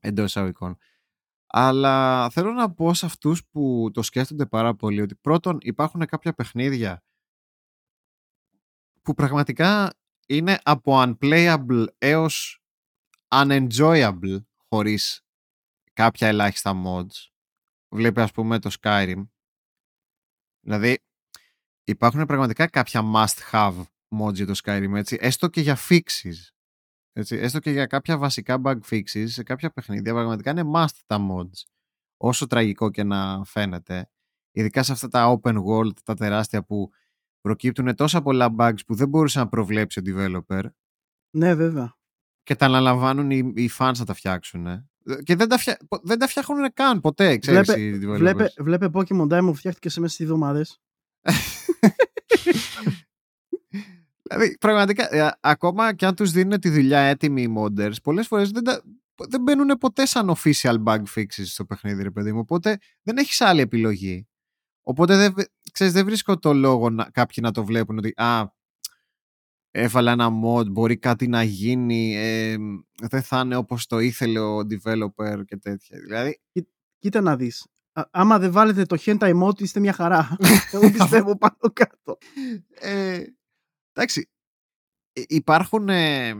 [0.00, 0.76] εντός εισαγωγικών.
[1.54, 6.32] Αλλά θέλω να πω σε αυτούς που το σκέφτονται πάρα πολύ ότι πρώτον υπάρχουν κάποια
[6.32, 7.02] παιχνίδια
[9.02, 9.94] που πραγματικά
[10.26, 12.62] είναι από unplayable έως
[13.28, 15.24] unenjoyable χωρίς
[15.92, 17.30] κάποια ελάχιστα mods.
[17.94, 19.28] Βλέπει ας πούμε το Skyrim.
[20.60, 21.02] Δηλαδή
[21.84, 23.84] υπάρχουν πραγματικά κάποια must have
[24.20, 26.52] mods για το Skyrim έτσι, έστω και για fixes.
[27.12, 31.18] Έτσι, έστω και για κάποια βασικά bug fixes σε κάποια παιχνίδια πραγματικά είναι must τα
[31.30, 31.62] mods.
[32.16, 34.10] Όσο τραγικό και να φαίνεται.
[34.52, 36.90] Ειδικά σε αυτά τα open world, τα τεράστια που
[37.40, 40.62] προκύπτουν τόσα πολλά bugs που δεν μπορούσε να προβλέψει ο developer
[41.30, 41.96] Ναι, βέβαια.
[42.42, 44.90] και τα αναλαμβάνουν οι, οι fans να τα φτιάξουν.
[45.22, 45.78] Και δεν τα, φτια...
[46.02, 48.18] δεν τα φτιάχνουν καν ποτέ, ξέρεις, Βλέπε, οι developers.
[48.18, 50.80] βλέπε, βλέπε Pokemon Diamond που φτιάχτηκε σε μέσα στις εβδομάδες.
[54.32, 58.50] Δηλαδή, πραγματικά, ε, ακόμα και αν τους δίνουν τη δουλειά έτοιμοι οι modders, πολλές φορές
[58.50, 58.82] δεν, τα,
[59.28, 62.38] δεν μπαίνουν ποτέ σαν official bug fixes στο παιχνίδι, ρε παιδί μου.
[62.38, 64.26] Οπότε δεν έχεις άλλη επιλογή.
[64.82, 65.34] Οπότε δεν,
[65.72, 68.44] ξέρεις, δεν βρίσκω το λόγο να, κάποιοι να το βλέπουν ότι α,
[69.70, 72.56] έβαλα ένα mod, μπορεί κάτι να γίνει, ε,
[73.08, 75.98] δεν θα είναι όπως το ήθελε ο developer και τέτοια.
[75.98, 76.40] Δηλαδή,
[76.98, 77.66] Κοίτα να δεις.
[77.92, 80.36] Α- άμα δεν βάλετε το hentai mode είστε μια χαρά.
[80.72, 82.18] Εγώ πιστεύω πάνω κάτω.
[82.80, 83.22] ε,
[83.92, 84.30] εντάξει,
[85.12, 85.88] ε, υπάρχουν...
[85.88, 86.34] ε,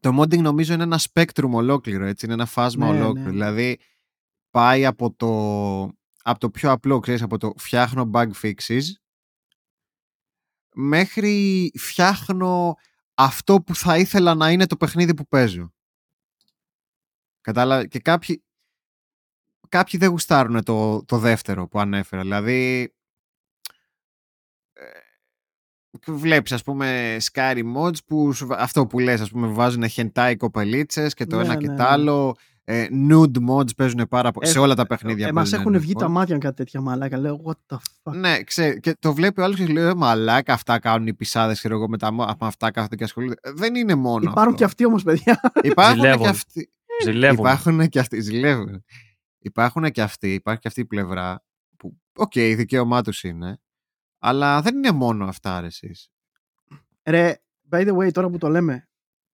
[0.00, 3.24] το modding νομίζω είναι ένα spectrum ολόκληρο, έτσι, είναι ένα φάσμα Ναι, ολόκληρο.
[3.26, 3.30] ναι.
[3.30, 3.78] Δηλαδή,
[4.50, 5.28] πάει από το,
[6.22, 8.82] από το πιο απλό, ξέρεις, από το φτιάχνω bug fixes,
[10.74, 12.74] μέχρι φτιάχνω
[13.14, 15.72] αυτό που θα ήθελα να είναι το παιχνίδι που παίζω.
[17.40, 17.86] Κατάλαβα.
[17.86, 18.44] Και κάποιοι,
[19.68, 22.22] κάποιοι δεν γουστάρουν το, το δεύτερο που ανέφερα.
[22.22, 22.94] Δηλαδή,
[26.08, 29.84] ε, βλέπεις ας πούμε Scary Mods που σου βα- αυτό που λες ας πούμε βάζουν
[29.96, 31.88] hentai κοπελίτσες και το Ναι, ένα και ναι, το ναι.
[31.88, 32.34] άλλο
[32.66, 35.78] ε, nude mods παίζουν πάρα πολύ Ε, σε όλα τα παιχνίδια Ε, μας παίζουν έχουν
[35.80, 36.10] nude βγει τα mods.
[36.10, 37.18] μάτια κάτι τέτοια μαλάκα.
[37.18, 38.14] Λέω, what the fuck.
[38.16, 41.58] Ναι, ξέρει, και το βλέπει ο άλλος και λέει: «Ε, Μαλάκα, αυτά κάνουν οι πισάδες.
[41.58, 43.34] Ξέρω εγώ με τα μο- από αυτά κάθονται και ασχολούνται.
[43.40, 44.18] Ε, Δεν είναι μόνο.
[44.22, 44.54] Υπάρχουν αυτό.
[44.54, 45.40] και αυτοί όμως, παιδιά.
[45.62, 46.26] Υπάρχουν και Ζηλεύουν.
[46.26, 46.70] αυτοί.
[47.04, 47.38] Ζηλεύουν.
[47.38, 48.20] Υπάρχουν και αυτοί.
[48.20, 48.84] Ζηλεύουν.
[49.38, 50.32] Υπάρχουν και αυτοί.
[50.34, 51.42] Υπάρχει και αυτή η πλευρά
[51.76, 53.58] που, οκ, η δικαίωμά τους είναι.
[54.26, 56.10] Αλλά δεν είναι μόνο αυτά, ρε 'σεις.
[57.04, 57.34] Ρε,
[57.70, 58.88] by the way, τώρα που το λέμε,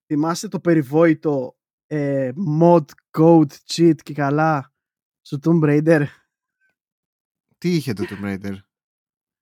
[0.05, 1.55] θυμάστε το περιβόητο
[1.87, 2.31] ε,
[2.61, 2.83] mod,
[3.17, 4.73] code, cheat και καλά
[5.21, 6.03] στο Tomb Raider;
[7.57, 8.55] Τι είχε το Tomb Raider;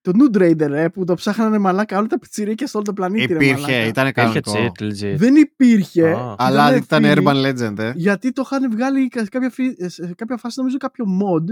[0.02, 3.26] Το Nude Raider, ρε, που το ψάχνανε μαλάκα όλα τα πιτσιρίκια σε όλο το πλανήτη.
[3.26, 3.86] ρε, Υπήρχε, μαλάκα.
[3.86, 4.52] ήταν Είχε κανονικό.
[4.56, 5.16] cheat, legit.
[5.18, 6.12] Δεν υπήρχε.
[6.12, 6.36] Α.
[6.38, 7.91] Αλλά ήταν φίλοι, Urban Legend, ε.
[7.95, 11.43] Γιατί το είχαν βγάλει σε κάποια, φι- σε κάποια φάση, νομίζω, κάποιο mod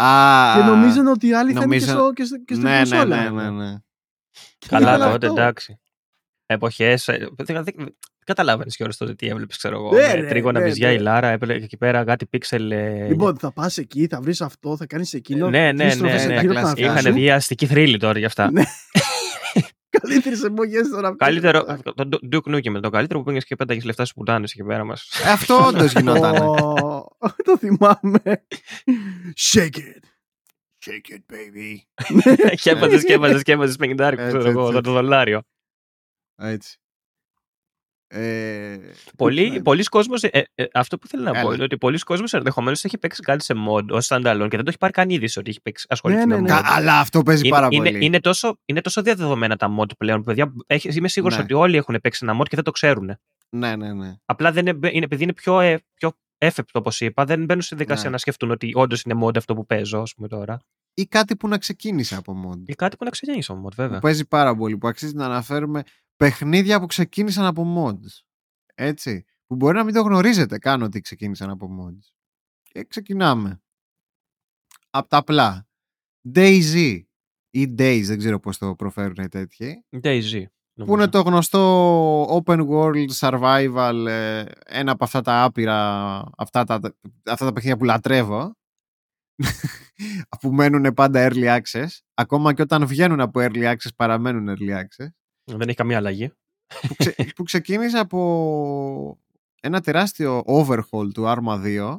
[0.00, 2.66] Α, και νομίζαν ότι οι άλλοι θα είναι και, νομίζω- στο, και, στο- και στην
[2.66, 3.30] ναι, ναι, κονσόλα.
[3.30, 3.74] ναι, ναι, ναι.
[4.58, 5.40] Και Καλά ήθελα τότε, αυτό.
[5.40, 5.78] εντάξει.
[6.46, 7.04] Εποχές.
[7.36, 7.64] Δεν
[8.24, 9.92] καταλάβαινες και όλες τότε τι έβλεπες, ξέρω εγώ.
[9.92, 10.94] Ναι, με ναι, τρίγωνα ναι, βυζιά ναι.
[10.94, 12.70] η Λάρα, έπαιρνε εκεί πέρα κάτι πίξελ.
[12.70, 15.50] ε, Λοιπόν, θα πας εκεί, θα βρεις αυτό, θα κάνεις εκείνο.
[15.50, 16.86] Ναι, ναι, τρεις ναι, στροφές ναι, γύρω τα από τον κλασικά.
[16.86, 17.18] εαυτό Είχαν σου.
[17.18, 18.50] βγει αστική θρύλη τώρα για αυτά.
[18.50, 18.62] Ναι.
[20.00, 21.08] Καλύτερες εποχές τώρα.
[21.08, 21.26] αυτές.
[21.26, 21.64] Καλύτερο.
[21.94, 25.08] Το Duke Nukem, το καλύτερο που πήγες και πέταγες λεφτά στους πουτάνες εκεί πέρα μας.
[25.26, 26.34] Ε, Αυτό όντως γινόταν.
[27.18, 28.46] Ω, Το θυμάμαι.
[29.36, 30.02] Shake it.
[30.86, 31.76] Shake it, baby.
[32.62, 34.90] και έβαζες και έβαζες και έβαζες 50 Έτσι, ξέρω εγώ, έτσι, το έτσι.
[34.90, 35.42] δολάριο.
[36.36, 36.76] Έτσι.
[38.08, 38.78] Ε,
[39.16, 39.62] Πολλοί, ναι.
[39.62, 41.54] πολλοί κόσμος, ε, ε, αυτό που θέλω να πω Έλα.
[41.54, 44.68] είναι ότι πολλοί κόσμος ενδεχομένως έχει παίξει κάτι σε mod ως standalone και δεν το
[44.68, 46.42] έχει πάρει καν είδηση ότι έχει παίξει, ασχοληθεί Ναι, με ναι, mod.
[46.56, 46.60] ναι.
[46.62, 48.04] κα- Αλλά αυτό παίζει Είναι, πάρα είναι, πολύ.
[48.04, 50.52] είναι, τόσο, είναι τόσο διαδεδομένα τα mod πλέον, παιδιά.
[50.66, 51.42] Έχεις, είμαι σίγουρος Ναι.
[51.42, 53.18] ότι όλοι έχουν παίξει ένα mod και δεν το ξέρουν.
[53.48, 54.14] Ναι, ναι, ναι.
[54.24, 57.74] Απλά δεν είναι, είναι, επειδή είναι πιο, ε, πιο έφεπτο, όπως είπα, δεν μπαίνουν στη
[57.74, 58.10] δικασία Ναι.
[58.10, 60.58] να σκεφτούν ότι όντως είναι mod αυτό που παίζω, ας πούμε τώρα.
[60.94, 62.68] Ή κάτι που να ξεκίνησε από mod.
[62.68, 63.94] Ή κάτι που να ξεκινήσει από mod, βέβαια.
[63.98, 64.78] Που παίζει πάρα πολύ.
[64.78, 65.82] Που αξίζει να αναφέρουμε
[66.16, 68.24] παιχνίδια που ξεκίνησαν από mods.
[68.74, 69.24] Έτσι.
[69.46, 72.12] Που μπορεί να μην το γνωρίζετε καν ότι ξεκίνησαν από mods.
[72.62, 73.62] Και ξεκινάμε.
[74.90, 75.68] Απ' τα απλά.
[76.34, 77.00] DayZ
[77.50, 79.84] ή Days, δεν ξέρω πώς το προφέρουν οι τέτοιοι.
[80.02, 80.44] Daisy.
[80.84, 86.80] Που είναι το γνωστό open world survival, ε, ένα από αυτά τα άπειρα, αυτά τα,
[87.24, 88.56] αυτά τα παιχνίδια που λατρεύω,
[90.40, 95.08] που μένουν πάντα early access, ακόμα και όταν βγαίνουν από early access παραμένουν early access,
[95.44, 96.32] Δεν έχει καμία αλλαγή.
[96.88, 99.20] που, ξε, που ξεκίνησε από
[99.60, 101.98] ένα τεράστιο overhaul του Arma 2,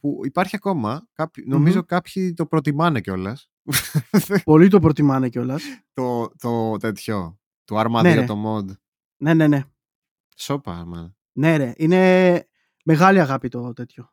[0.00, 3.50] που υπάρχει ακόμα, κάποιοι, νομίζω κάποιοι το προτιμάνε κιόλας.
[4.44, 5.62] Πολλοί το προτιμάνε κιόλας.
[5.94, 7.37] το, το τέτοιο,
[7.68, 8.24] του Arma 2 Ναι, ρε.
[8.24, 8.64] το mod.
[9.16, 9.62] Ναι, ναι, ναι.
[10.36, 11.12] Σόπα, man.
[11.32, 11.72] Ναι, ρε.
[11.76, 12.42] Είναι
[12.84, 14.12] μεγάλη αγάπη το τέτοιο.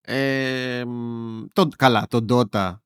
[0.00, 2.76] Ε, μ, το, καλά, το Dota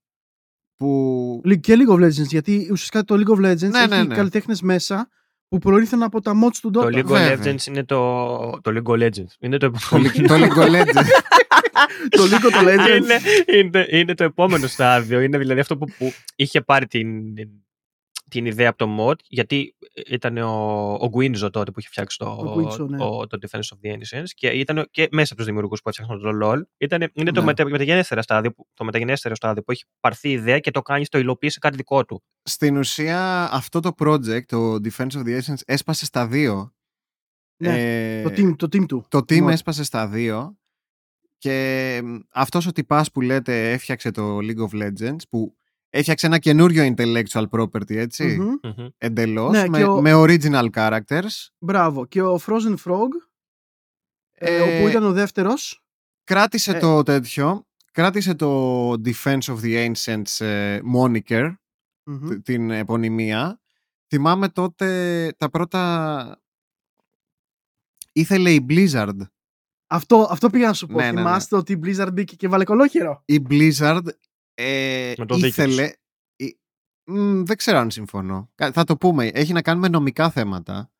[0.75, 4.03] που Λι- Και League of Legends, γιατί ουσιαστικά το League of Legends Ναι, έχει ναι,
[4.03, 4.15] ναι.
[4.15, 5.09] καλλιτέχνες μέσα
[5.49, 6.73] που προήλθαν από τα mods του Dota.
[6.73, 7.39] Το League of βέβαια.
[7.55, 8.61] Legends είναι το.
[8.61, 9.31] Το League of Legends.
[9.39, 10.11] Είναι το το, επόμενο.
[10.15, 11.07] League- το League of Legends
[12.17, 12.97] το League of Legends.
[13.03, 13.21] είναι,
[13.59, 15.21] είναι, είναι το επόμενο στάδιο.
[15.21, 17.35] Είναι δηλαδή αυτό που, που είχε πάρει την,
[18.31, 19.75] την ιδέα από το mod, γιατί
[20.07, 22.97] ήταν ο, ο Guinzo τότε που είχε φτιάξει το, Ο Guinzo, ναι.
[22.97, 26.21] το, το Defense of the Ancients και ήταν και μέσα από τους δημιουργούς που έφτιαχναν
[26.21, 26.61] το LOL.
[26.77, 27.47] Ήταν, είναι το Ναι.
[27.47, 31.07] μετα, μεταγενέστερο στάδιο, που- το μεταγενέστερο στάδιο που έχει πάρθει η ιδέα και το κάνει,
[31.07, 32.23] το υλοποιεί σε κάτι δικό του.
[32.43, 36.75] στην ουσία αυτό το project, το Defense of the Essence, έσπασε στα δύο.
[37.59, 39.07] Ναι, Ε, το, team, το team του.
[39.09, 39.51] το team mod.
[39.51, 40.59] έσπασε στα δύο
[41.39, 45.57] και μ, αυτός ο τυπάς που λέτε έφτιαξε το League of Legends που
[45.97, 48.55] έφτιαξε ένα καινούριο intellectual property, έτσι, Μμμ.
[48.63, 48.87] Μμμ.
[48.99, 51.49] εντελώς, Ναι, με, και ο- με original characters.
[51.59, 52.07] Μπράβο.
[52.07, 53.09] Και ο Frozen Frog
[54.39, 55.85] ε, όπου ήταν ο δεύτερος.
[56.25, 56.79] Κράτησε Ε.
[56.79, 57.67] το τέτοιο.
[57.93, 61.55] Κράτησε το Defense of the Ancients ε, moniker,
[62.05, 62.29] Μμμ.
[62.29, 63.61] τ- την επωνυμία.
[64.09, 66.41] Θυμάμαι τότε τα πρώτα...
[68.13, 69.17] Ήθελε η Blizzard.
[69.87, 70.99] Αυτό, αυτό πήγα να σου πω.
[70.99, 71.17] Ναι, ναι, ναι.
[71.17, 73.23] Θυμάστε ότι η Blizzard μπήκε και βάλε κολόχερο.
[73.27, 74.03] Η Blizzard
[74.59, 75.93] ε, Με το δίκιο ήθελε...
[76.37, 76.59] η-
[77.05, 78.51] Μ, δεν ξέρω αν συμφωνώ.
[78.55, 79.27] Κα- Θα το πούμε.
[79.27, 80.91] Έχει να κάνει με νομικά θέματα.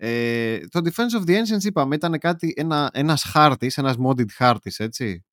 [0.00, 4.78] Ε, το Defense of the Ancients είπαμε ήταν κάτι, ένα, ένας χάρτης, ένας modded χάρτης,
[4.78, 5.24] έτσι,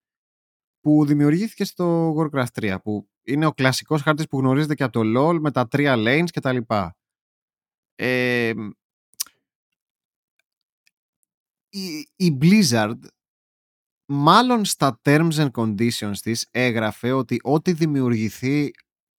[0.79, 5.19] που δημιουργήθηκε στο Warcraft 3, που είναι ο κλασικός χάρτης που γνωρίζετε και από το
[5.29, 6.95] LoL με τα τρία lanes και τα λοιπά.
[7.95, 8.53] Ε,
[11.69, 12.99] η, η Blizzard
[14.05, 18.71] μάλλον στα terms and conditions της έγραφε ότι ό,τι δημιουργηθεί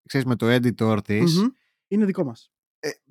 [0.08, 1.48] ξέρεις, με το editor της Μμμ.
[1.88, 2.50] Είναι δικό μας.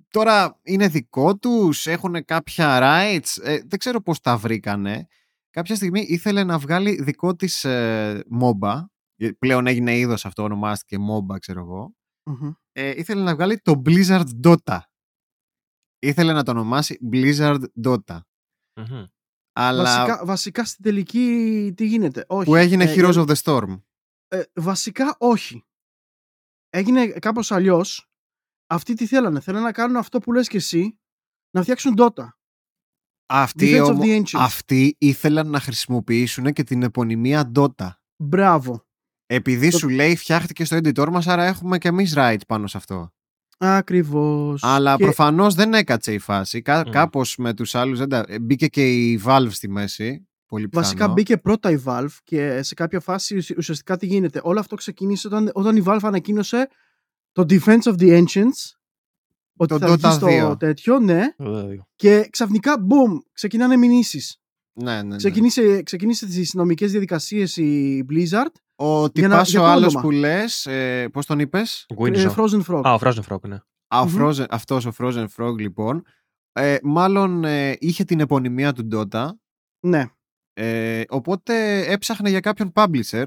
[0.09, 5.07] Τώρα είναι δικό τους, έχουν κάποια rights, ε, δεν ξέρω πώς τα βρήκανε.
[5.49, 10.97] Κάποια στιγμή ήθελε να βγάλει δικό της ε, MOBA, ε, πλέον έγινε είδος αυτό, ονομάστηκε
[11.09, 11.95] MOBA ξέρω εγώ.
[12.23, 12.51] Μμμ.
[12.71, 14.79] Ε, ήθελε να βγάλει το Blizzard Dota.
[15.99, 18.19] Ήθελε να το ονομάσει Blizzard Dota.
[18.75, 19.05] Μμμ.
[19.57, 22.45] Αλλά Βασικά, βασικά στην τελική τι γίνεται; Όχι.
[22.45, 23.81] που έγινε Ε, Heroes για- of the Storm.
[24.27, 25.63] ε, βασικά όχι.
[26.69, 28.09] Έγινε κάπως αλλιώς.
[28.67, 30.99] Αυτοί τι θέλανε; Θέλανε να κάνουν αυτό που λες και εσύ.
[31.51, 32.27] Να φτιάξουν Dota.
[33.25, 34.39] Αυτοί, Defense of όμο- the Ancients.
[34.39, 37.89] αυτοί ήθελαν να χρησιμοποιήσουν και την επωνυμία Dota.
[38.23, 38.85] Μπράβο.
[39.25, 42.77] Επειδή Το- σου λέει φτιάχτηκε στο editor μας, άρα έχουμε και εμείς rights πάνω σε
[42.77, 43.13] αυτό.
[43.57, 44.63] Ακριβώς.
[44.63, 46.61] Αλλά Και- προφανώς δεν έκατσε η φάση.
[46.61, 46.91] Κά, Μμ.
[46.91, 48.25] Κάπως με τους άλλους δεν τα...
[48.27, 50.27] ε, Μπήκε και η Valve στη μέση.
[50.47, 50.85] Πολύ πιθανό.
[50.85, 54.39] Βασικά μπήκε πρώτα η Valve και σε κάποια φάση ουσ- ουσιαστικά τι γίνεται.
[54.43, 56.67] Όλο αυτό ξεκίνησε όταν, όταν η Valve ανακοίνωσε
[57.31, 58.73] το Defense of the Ancients.
[59.57, 60.59] Ότι Το θα βγει Dota στο 2.
[60.59, 61.21] τέτοιο, ναι.
[61.37, 61.87] Βέβαια.
[61.95, 64.37] Και ξαφνικά, boom, ξεκινάνε μηνύσεις.
[64.73, 65.15] Ναι, ναι, ναι.
[65.15, 68.51] Ξεκίνησε, ξεκίνησε τις νομικές διαδικασίες η Blizzard.
[68.75, 70.01] Ο για τυπάς να- ο για το άλλος όνομα.
[70.01, 72.31] που λες, ε, πώς τον είπες; ε, Windsor.
[72.35, 72.81] Frozen Frog.
[72.85, 73.57] Α, ο Frozen Frog, ναι.
[73.87, 74.15] Α, ο Μμμ.
[74.21, 76.03] Frozen, αυτός ο Frozen Frog λοιπόν.
[76.51, 79.27] Ε, μάλλον ε, είχε την επωνυμία του Dota.
[79.79, 80.05] Ναι.
[80.53, 83.23] Ε, οπότε έψαχνε για κάποιον publisher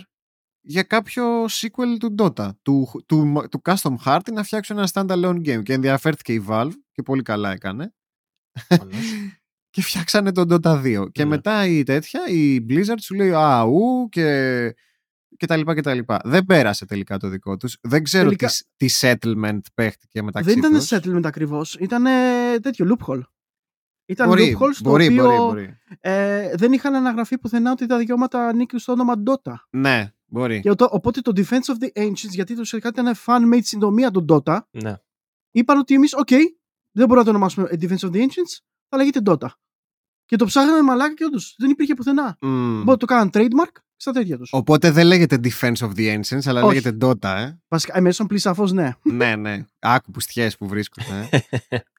[0.60, 5.62] για κάποιο sequel του Dota, του, του, του Custom Heart να φτιάξουν ένα standalone game.
[5.62, 7.94] Και ενδιαφέρθηκε η Valve και πολύ καλά έκανε.
[8.80, 8.94] Όντως.
[9.70, 11.06] και φτιάξανε τον Dota 2.
[11.12, 11.28] Και Ναι.
[11.28, 14.74] μετά η τέτοια, η Blizzard σου λέει «Α, ου» και,
[15.38, 16.20] και τα λοιπά και τα λοιπά.
[16.24, 17.78] Δεν πέρασε τελικά το δικό τους.
[17.80, 20.88] Δεν ξέρω Τελικά- τι, τι settlement παίχτηκε μεταξύ Δεν ήταν τους.
[20.92, 21.74] settlement ακριβώς.
[21.74, 22.04] Ήταν
[22.62, 23.20] τέτοιο loophole.
[24.06, 25.78] Ήταν Μπορεί, loophole στο μπορεί, οποίο μπορεί, μπορεί.
[26.00, 29.54] Ε, δεν είχαν αναγραφεί πουθενά ότι τα δικαιώματα ανήκουν στο όνομα Dota.
[29.70, 30.60] Ναι, μπορεί.
[30.60, 31.44] Και οτο- οπότε το Defense
[31.76, 34.94] of the Ancients, γιατί το ουσιαστικά ήταν fan-made συντομία των Dota, Ναι.
[35.50, 38.58] είπαν ότι εμείς, οκ, δεν μπορούμε να το ονομάσουμε Defense of the Ancients,
[38.88, 39.46] θα λέγεται Dota.
[40.24, 42.36] Και το ψάχναμε μαλάκα και όντως δεν υπήρχε πουθενά.
[42.40, 42.80] Μμ.
[42.80, 44.48] Οπότε το κάναν trademark στα τέτοια τους.
[44.52, 46.74] Οπότε δεν λέγεται Defense of the Ancients, αλλά Όχι.
[46.74, 47.58] λέγεται Dota, ε.
[47.68, 48.92] Βασικά, εμέσω πλή σαφώς ναι.
[49.02, 49.64] ναι, ναι.
[49.78, 51.28] Άκου που στιές που βρίσκονται.
[51.30, 51.36] Ε.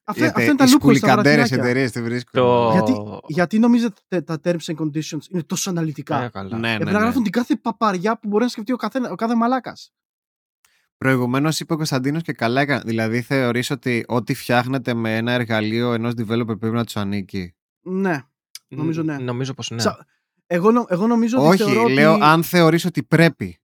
[0.03, 1.57] Αυτά, αυτά Γιατί είναι τα οι loophole στα σκουλικαντέρες βραδινάκια.
[1.57, 2.39] εταιρείες τη βρίσκονται.
[2.45, 2.69] Το...
[2.73, 2.93] Γιατί-
[3.27, 6.57] Γιατί νομίζετε τα terms and conditions είναι τόσο αναλυτικά; Ε, καλά.
[6.57, 7.03] Ναι, ναι, Έπρεπε να ναι.
[7.03, 9.93] γράφουν την κάθε παπαριά που μπορεί να σκεφτεί ο κάθε, ο κάθε μαλάκας.
[10.97, 12.81] Προηγουμένως είπε ο Κωνσταντίνος και καλά έκανε.
[12.85, 18.21] Δηλαδή θεωρείς ότι ό,τι φτιάχνεται με ένα εργαλείο ενός developer πρέπει να τους ανήκει; Ναι.
[18.67, 19.17] Νομίζω ναι.
[19.17, 19.79] Νομίζω πως ναι.
[19.81, 20.17] Σα-
[20.51, 22.21] Εγώ, νο- εγώ νομίζω ότι Όχι, θεωρώ λέω ότι...
[22.23, 23.59] αν θεωρείς ότι πρέπει.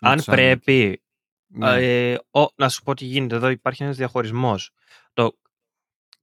[0.00, 0.42] να Αν τους ανήκει.
[0.56, 1.02] πρέπει
[1.46, 1.76] Ναι.
[2.10, 4.70] Ε, ο, να σου πω τι γίνεται εδώ, υπάρχει ένας διαχωρισμός.
[5.12, 5.38] Το,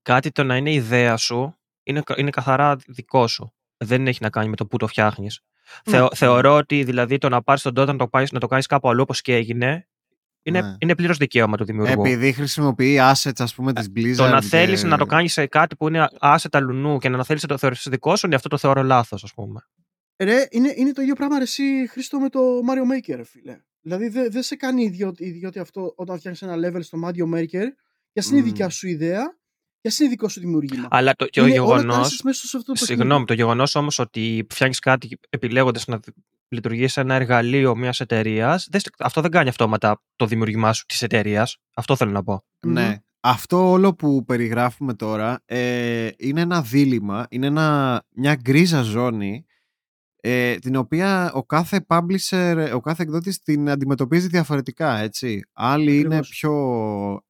[0.02, 3.54] κάτι το να είναι ιδέα σου είναι, κα- είναι καθαρά δικό σου.
[3.78, 5.42] Δεν έχει να κάνει με το που το φτιάχνεις.
[5.86, 5.94] Ναι.
[5.94, 8.66] Θεω, θεωρώ ότι δηλαδή το να πάρεις τον Dota να το, πάεις, να το κάνεις
[8.66, 9.88] κάπου αλλού όπως και έγινε
[10.44, 10.76] είναι, Ναι.
[10.80, 12.02] είναι πλήρως δικαίωμα του δημιουργού.
[12.02, 14.16] Επειδή χρησιμοποιεί assets ας πούμε της Blizzard.
[14.16, 17.24] το να και- θέλεις να το κάνεις σε κάτι που είναι άσετα λουνού και να
[17.24, 19.60] θέλεις να το θεωρήσεις δικό σου, ναι, αυτό το θεωρώ λάθος ας πούμε.
[20.24, 23.62] Ρε, είναι, είναι το ίδιο πράγμα ρε, εσύ Χρήστο με το Mario Maker, ρε, φίλε.
[23.82, 27.68] Δηλαδή δεν δεν σε κάνει ιδιώτη, ιδιώτη αυτό όταν φτιάχνεις ένα level στο Mario Maker,
[28.14, 28.44] για είναι η Μμμ.
[28.44, 29.38] δικιά σου ιδέα,
[29.82, 30.88] για είναι δικό σου δημιουργήμα.
[30.92, 32.08] Αλλά το, και ο είναι όλα τα γεγονός...
[32.08, 33.02] assets μέσα σε αυτό το παιχνίδι.
[33.02, 36.00] Συγγνώμη, το γεγονός όμως ότι φτιάχνεις κάτι επιλέγοντας να
[36.48, 38.70] λειτουργήσει ένα εργαλείο μιας εταιρείας,
[39.00, 41.58] αυτό δεν κάνει αυτόματα το δημιουργήμά σου της εταιρείας.
[41.74, 42.44] Αυτό θέλω να πω.
[42.60, 42.88] Ναι.
[42.88, 42.96] Μμμ.
[43.20, 49.46] Αυτό όλο που περιγράφουμε τώρα ε, είναι ένα δίλημα, είναι ένα, μια γκρίζα ζώνη
[50.24, 55.42] ε, την οποία ο κάθε publisher, ο κάθε εκδότης την αντιμετωπίζει διαφορετικά, έτσι.
[55.54, 56.30] Άλλοι είναι Ακριβώς.
[56.30, 56.54] πιο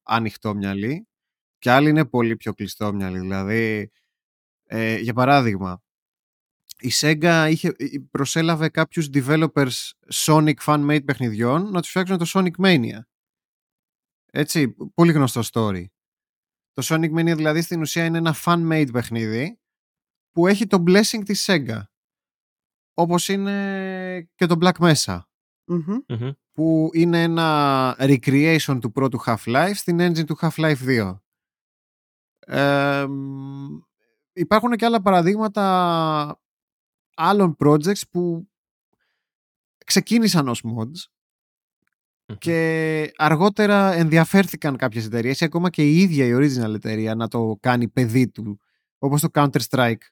[0.02, 1.06] ανοιχτόμυαλοι
[1.58, 3.18] και άλλοι είναι πολύ πιο κλειστόμυαλοι.
[3.18, 3.90] Δηλαδή,
[4.64, 5.82] ε, για παράδειγμα,
[6.78, 12.64] η Sega είχε, ε, προσέλαβε κάποιους developers Sonic fan-made παιχνιδιών να τους φτιάξουν το Sonic
[12.64, 12.98] Mania.
[14.32, 15.84] Έτσι, πολύ γνωστό story.
[16.72, 19.60] Το Sonic Mania δηλαδή στην ουσία είναι ένα fan-made παιχνίδι
[20.30, 21.82] που έχει το blessing της Sega.
[22.94, 25.18] Όπως είναι και το Black Mesa
[25.64, 25.98] Μμμ.
[26.08, 26.30] Μμμ.
[26.52, 31.16] που είναι ένα recreation του πρώτου Half-Life στην engine του Half-Life 2.
[32.46, 33.78] Ε, μ,
[34.32, 36.40] υπάρχουν και άλλα παραδείγματα
[37.14, 38.48] άλλων projects που
[39.86, 41.10] ξεκίνησαν ως mods
[42.28, 42.36] Μμμ.
[42.38, 47.56] και αργότερα ενδιαφέρθηκαν κάποιες εταιρείες ή ακόμα και η ίδια η original εταιρεία να το
[47.60, 48.60] κάνει παιδί του
[48.98, 50.02] όπως το Counter-Strike.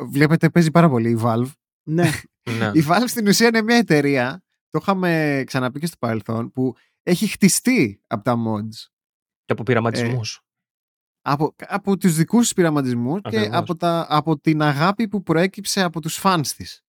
[0.00, 1.50] Βλέπετε παίζει πάρα πολύ η Valve.
[1.82, 2.10] Ναι.
[2.58, 2.70] Ναι.
[2.74, 7.26] Η Valve στην ουσία είναι μια εταιρεία, το είχαμε ξαναπεί και στο παρελθόν, που έχει
[7.26, 8.88] χτιστεί από τα mods.
[9.44, 10.40] Και από πειραματισμούς.
[11.22, 13.56] Από, από τους δικούς τους πειραματισμούς και Ακριβώς.
[13.58, 16.84] από, τα, από την αγάπη που προέκυψε από τους fans της.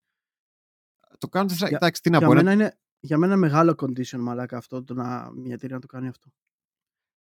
[1.17, 2.33] Το Counter-Strike, Για- εντάξει, τι να για, πω.
[2.33, 2.43] ρε.
[2.43, 6.07] μένα είναι, για μένα μεγάλο condition μαλάκα αυτό το να μια εταιρεία να το κάνει
[6.07, 6.29] αυτό.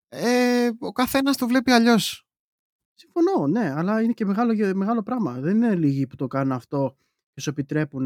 [0.09, 2.26] Ε, ο καθένας το βλέπει αλλιώς.
[2.99, 5.41] Συμφωνώ, ναι, αλλά είναι και μεγάλο, μεγάλο πράγμα.
[5.41, 6.97] Δεν είναι λίγοι που το κάνουν αυτό
[7.33, 8.05] και σου επιτρέπουν.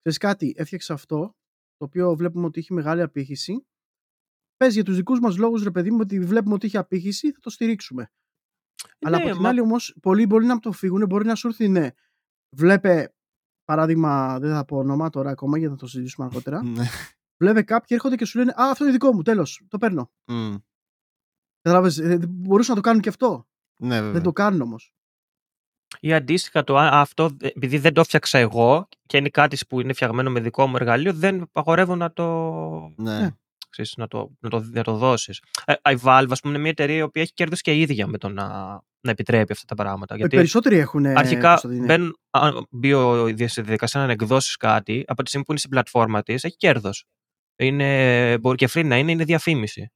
[0.00, 1.18] Ξέρεις κάτι, έφτιαξε αυτό,
[1.76, 3.66] το οποίο βλέπουμε ότι έχει μεγάλη απήχηση.
[4.56, 7.38] Πες για τους δικούς μας λόγους, ρε παιδί μου, ότι βλέπουμε ότι έχει απήχηση, θα
[7.40, 8.10] το στηρίξουμε.
[9.00, 11.48] Αλλά Ναι, από την μα- άλλη όμως, πολλοί μπορεί να το φύγουν, μπορεί να σου
[11.48, 11.90] έρθει, ναι.
[12.56, 13.14] Βλέπε,
[13.64, 16.62] παράδειγμα, δεν θα πω όνομα τώρα ακόμα γιατί θα το συζητήσουμε αργότερα.
[16.62, 16.84] Ναι.
[17.42, 20.12] Βλέπε κάποιοι έρχονται και σου λένε Α, αυτό είναι δικό μου, τέλος, το παίρνω.
[20.30, 20.54] Μμ.
[21.60, 23.47] Κατάλαβες, ε, μπορούσαν να το κάνουν και αυτό.
[23.78, 24.12] Ναι, βέβαια.
[24.12, 24.92] Δεν το κάνουν όμως.
[26.00, 29.80] Ή αντίστοιχα, το, «Α, αυτό ε, επειδή δεν το έφτιαξα εγώ και είναι κάτι που
[29.80, 32.24] είναι φτιαγμένο με δικό μου εργαλείο, δεν απαγορεύω να το,
[32.96, 33.18] Ναι.
[33.18, 33.30] Ναι.
[33.70, 35.42] ξέρεις, να το, να το, να το δώσεις.
[35.64, 38.06] Ε, η Valve, ας πούμε, είναι μια εταιρεία η οποία έχει κέρδος και η ίδια
[38.06, 38.46] με το να,
[39.00, 40.14] να επιτρέπει αυτά τα πράγματα.
[40.14, 41.06] Οι Γιατί περισσότεροι έχουν.
[41.06, 45.60] αρχικά μπαίνουν, αν μπει ο, στη διαδικασία να εκδώσει κάτι, από τη στιγμή που είναι
[45.60, 47.04] στην πλατφόρμα της, έχει κέρδος.
[47.56, 49.92] Είναι, μπορεί και free να είναι, είναι διαφήμιση.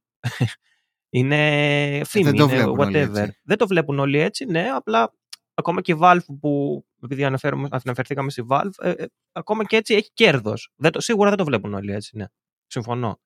[1.13, 3.15] Είναι φήμη, δεν το είναι βλέπουν όλοι whatever.
[3.17, 3.39] έτσι.
[3.43, 5.13] Δεν το βλέπουν όλοι έτσι, ναι, απλά
[5.53, 9.93] ακόμα και η Valve που, επειδή αναφέρουμε, αναφερθήκαμε στη Valve, ε, ε, ακόμα και έτσι
[9.93, 10.73] έχει κέρδος.
[10.97, 12.25] Σίγουρα δεν το βλέπουν όλοι έτσι, ναι.
[12.67, 13.19] Συμφωνώ.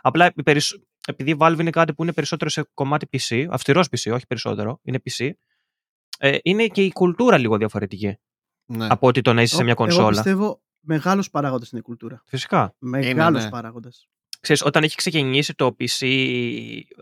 [0.00, 3.86] Απλά οι περισσ- επειδή η Valve είναι κάτι που είναι περισσότερο σε κομμάτι PC, αυστηρός
[3.90, 5.30] PC, όχι περισσότερο, είναι PC,
[6.18, 8.16] ε, είναι και η κουλτούρα λίγο διαφορετική
[8.64, 8.86] ναι.
[8.90, 10.08] από ότι το να είσαι σε μια Εγώ κονσόλα.
[10.08, 12.22] πιστεύω μεγάλος παράγοντας στην κουλτούρα.
[12.26, 12.74] Φυσικά.
[12.78, 13.50] Μεγάλος ναι.
[13.50, 14.08] παράγοντας.
[14.42, 16.06] Ξέρεις, όταν έχει ξεκινήσει το PC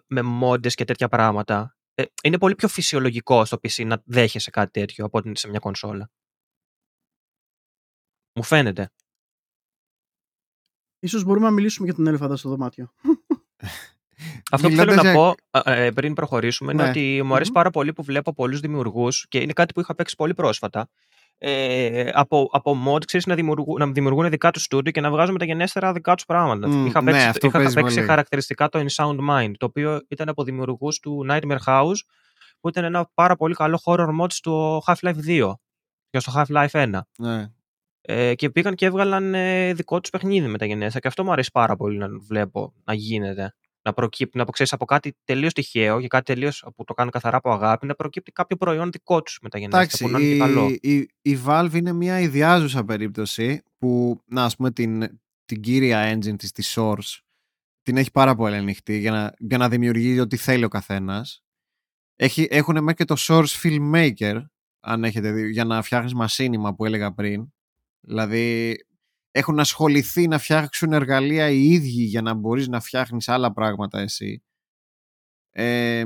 [0.06, 4.70] με μόντες και τέτοια πράγματα, ε, είναι πολύ πιο φυσιολογικό στο PC να δέχεσαι κάτι
[4.80, 6.10] τέτοιο από ότι σε μια κονσόλα.
[8.34, 8.90] Μου φαίνεται.
[10.98, 12.92] Ίσως μπορούμε να μιλήσουμε για τον έλεφαντα στο δωμάτιο.
[14.50, 15.34] Αυτό που Μιλώντας θέλω να για- πω
[15.70, 16.88] α, ε, πριν προχωρήσουμε είναι Ναι.
[16.88, 17.56] ότι μου αρέσει Μμμ.
[17.56, 20.88] πάρα πολύ που βλέπω πολλούς δημιουργούς και είναι κάτι που είχα παίξει πολύ πρόσφατα.
[21.42, 25.32] Ε, από, από mod, ξέρεις, να, δημιουργούν, να δημιουργούν δικά τους στούντιο και να βγάζουν
[25.32, 26.68] μεταγενέστερα δικά τους πράγματα.
[26.68, 28.06] Μμ, είχα ναι, παίξει, αυτό είχα παίζει παίξει πολύ.
[28.06, 31.98] χαρακτηριστικά το In Sound Mind, το οποίο ήταν από δημιουργούς του Nightmare House,
[32.60, 35.52] που ήταν ένα πάρα πολύ καλό horror mod στο Half-Life 2
[36.10, 37.00] και στο Half-Life 1.
[37.18, 37.50] ναι.
[38.02, 40.98] Ε, και πήγαν και έβγαλαν ε, δικό τους παιχνίδι μεταγενέστερα.
[40.98, 43.54] Και αυτό μου αρέσει πάρα πολύ να βλέπω να γίνεται.
[43.82, 47.36] Να προκύπτει, να ξέρεις, από κάτι τελείως τυχαίο και κάτι τελείως που το κάνουν καθαρά
[47.36, 49.82] από αγάπη, να προκύπτει κάποιο προϊόν δικό τους μεταγενέστερα.
[49.82, 50.68] Εντάξει, που να είναι και καλό.
[50.80, 56.14] η, η, η Valve είναι μια ιδιάζουσα περίπτωση που, να ας πούμε, την, την κύρια
[56.14, 57.18] engine της, της Source,
[57.82, 61.44] την έχει πάρα πολύ ανοιχτή για να, για να δημιουργεί ό,τι θέλει ο καθένας.
[62.16, 64.44] Έχει, έχουν μέχρι και το Source Filmmaker,
[64.80, 67.52] αν έχετε δει, για να φτιάχνεις μασίνημα που έλεγα πριν.
[68.00, 68.76] Δηλαδή,
[69.30, 74.42] έχουν ασχοληθεί να φτιάξουν εργαλεία οι ίδιοι για να μπορείς να φτιάχνεις άλλα πράγματα εσύ.
[75.50, 76.04] Ε,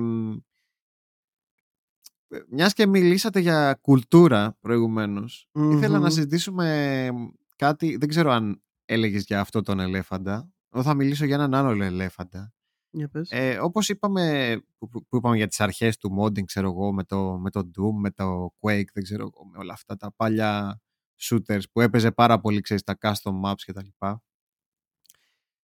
[2.49, 6.09] μιας και μιλήσατε για κουλτούρα προηγουμένως, ήθελα να Μμμ.
[6.09, 7.09] συζητήσουμε
[7.57, 11.85] κάτι, δεν ξέρω αν έλεγες για αυτό τον ελέφαντα, εγώ θα μιλήσω για έναν άλλο
[11.85, 12.53] ελέφαντα.
[12.91, 13.29] Για πες.
[13.31, 17.05] Ε, όπως είπαμε, που, που- που είπαμε για τις αρχές του modding, ξέρω εγώ, με
[17.05, 20.81] το, με το Doom, με το Quake, δεν ξέρω εγώ, με όλα αυτά τα παλιά
[21.21, 24.23] shooters που έπαιζε πάρα πολύ, ξέρεις, τα custom maps και τα λοιπά.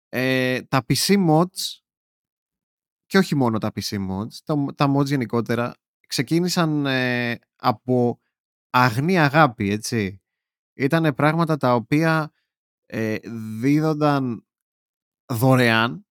[0.10, 1.80] Ε, τα PC mods
[3.06, 5.74] και όχι μόνο τα PC mods, τα, τα mods γενικότερα
[6.08, 8.20] ξεκίνησαν ε, από
[8.70, 10.22] αγνή αγάπη, έτσι.
[10.74, 12.32] Ήτανε πράγματα τα οποία
[12.86, 13.18] ε,
[13.60, 14.46] δίδονταν
[15.26, 16.06] δωρεάν,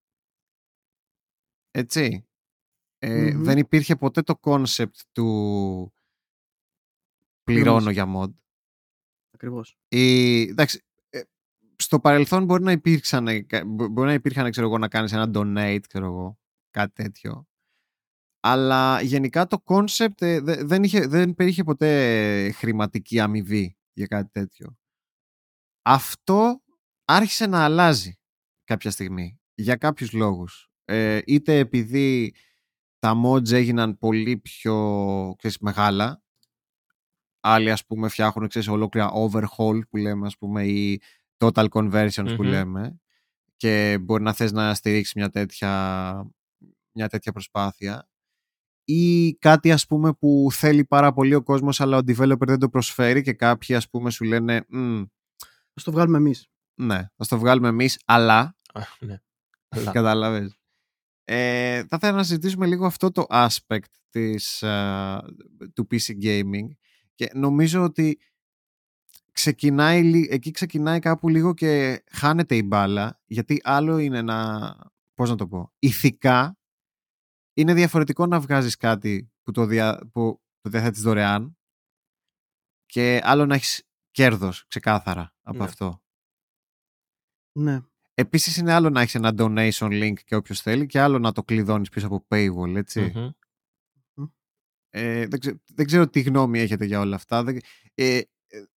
[1.70, 2.24] έτσι.
[2.99, 3.43] Ε, Μμμ.
[3.45, 5.24] Δεν υπήρχε ποτέ το concept του
[7.45, 7.93] πληρώνω Πληρώνεις.
[7.93, 8.31] για mod.
[9.43, 9.76] Ακριβώς.
[9.88, 11.20] Η, εντάξει, ε,
[11.76, 15.12] στο παρελθόν μπορεί να υπήρξαν, ε, κα- μπο- μπορεί να υπήρχαν, ξέρω εγώ, να κάνεις
[15.12, 16.38] ένα donate, ξέρω εγώ,
[16.70, 17.45] κάτι τέτοιο.
[18.41, 24.30] Αλλά γενικά το concept ε, δε- δεν, είχε, δεν περιείχε ποτέ χρηματική αμοιβή για κάτι
[24.30, 24.76] τέτοιο.
[25.82, 26.62] Αυτό
[27.05, 28.18] άρχισε να αλλάζει
[28.64, 30.70] κάποια στιγμή, για κάποιους λόγους.
[30.84, 32.34] Ε, είτε επειδή
[32.99, 36.22] τα mods έγιναν πολύ πιο ξέρεις, μεγάλα
[37.41, 41.01] άλλοι ας πούμε φτιάχνουν ξέρεις, ολόκληρα overhaul που λέμε ας πούμε ή
[41.38, 43.01] total conversions που λέμε
[43.57, 46.30] και μπορεί να θες να στηρίξεις μια τέτοια,
[46.93, 48.09] μια τέτοια προσπάθεια
[48.84, 52.68] ή κάτι ας πούμε που θέλει πάρα πολύ ο κόσμος αλλά ο developer δεν το
[52.68, 54.66] προσφέρει και κάποιοι ας πούμε σου λένε
[55.74, 56.49] Ας το βγάλουμε εμείς.
[56.74, 58.57] Ναι, θα το βγάλουμε εμείς αλλά
[59.01, 59.20] ναι.
[59.93, 60.59] Κατάλαβες.
[61.24, 64.59] Ε, θα ήθελα να συζητήσουμε λίγο αυτό το aspect της,
[65.74, 66.66] του PC gaming
[67.20, 68.18] και νομίζω ότι
[69.32, 74.76] ξεκινάει, εκεί ξεκινάει κάπου λίγο και χάνεται η μπάλα γιατί άλλο είναι να,
[75.14, 76.58] πώς να το πω, ηθικά
[77.54, 81.58] είναι διαφορετικό να βγάζεις κάτι που το, δια, που το διαθέτεις δωρεάν
[82.86, 85.64] και άλλο να έχεις κέρδος ξεκάθαρα από Ναι.
[85.64, 86.02] αυτό.
[87.58, 87.80] Ναι.
[88.14, 91.42] Επίσης είναι άλλο να έχεις ένα donation link και όποιος θέλει και άλλο να το
[91.42, 93.12] κλειδώνεις πίσω από paywall, έτσι.
[93.14, 93.30] Μμμ.
[94.91, 97.43] Ε, δεν, ξέ- δεν ξέρω τι γνώμη έχετε για όλα αυτά.
[97.43, 97.59] Δεν,
[97.95, 98.24] ε, ε,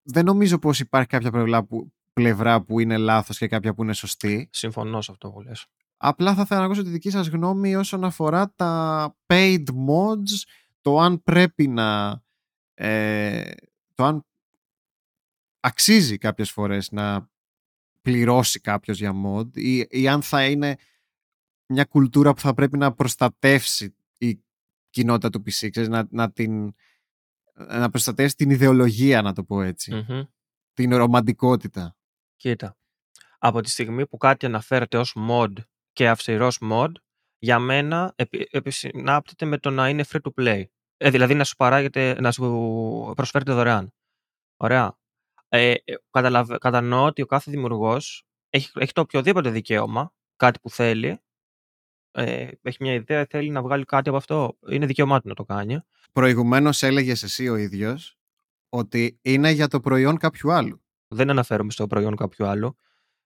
[0.02, 3.94] δεν νομίζω πως υπάρχει κάποια πλευρά που, πλευρά που είναι λάθος και κάποια που είναι
[3.94, 4.50] σωστή.
[4.52, 5.66] Συμφωνώ σε αυτό που λες.
[5.98, 10.42] Απλά θα ήθελα να ακούσω τη δική σας γνώμη όσον αφορά τα paid mods,
[10.82, 12.22] το αν πρέπει να...
[12.74, 13.52] Ε,
[13.94, 14.26] το αν
[15.60, 17.30] αξίζει κάποιες φορές να
[18.02, 20.76] πληρώσει κάποιος για mod ή, ή αν θα είναι
[21.66, 24.03] μια κουλτούρα που θα πρέπει να προστατεύσει η
[24.94, 26.74] κοινότητα του PC, ξέρεις, να, να, την,
[27.54, 30.22] να προστατεύσει την ιδεολογία, να το πω έτσι, Μμμ.
[30.74, 31.96] την ρομαντικότητα.
[32.36, 32.78] Κοίτα.
[33.40, 35.54] Από τη στιγμή που κάτι αναφέρεται ως mod
[35.92, 36.92] και αυστηρός mod,
[37.38, 40.64] για μένα επι, επισυνάπτεται με το να είναι free to play.
[40.98, 43.94] Ε, δηλαδή να σου, παράγεται, να σου προσφέρεται δωρεάν.
[44.58, 44.98] Ωραία.
[45.48, 45.78] Ε, ε,
[46.12, 51.22] καταλαβα- κατανοώ ότι ο κάθε δημιουργός έχει, έχει το οποιοδήποτε δικαίωμα, κάτι που θέλει,
[52.14, 55.44] ε, έχει μια ιδέα, θέλει να βγάλει κάτι από αυτό, είναι δικαίωμά του να το
[55.44, 55.80] κάνει.
[56.12, 58.18] Προηγουμένως έλεγες εσύ ο ίδιος
[58.70, 60.84] ότι είναι για το προϊόν κάποιου άλλου.
[61.08, 62.78] Δεν αναφέρομαι στο προϊόν κάποιου άλλου.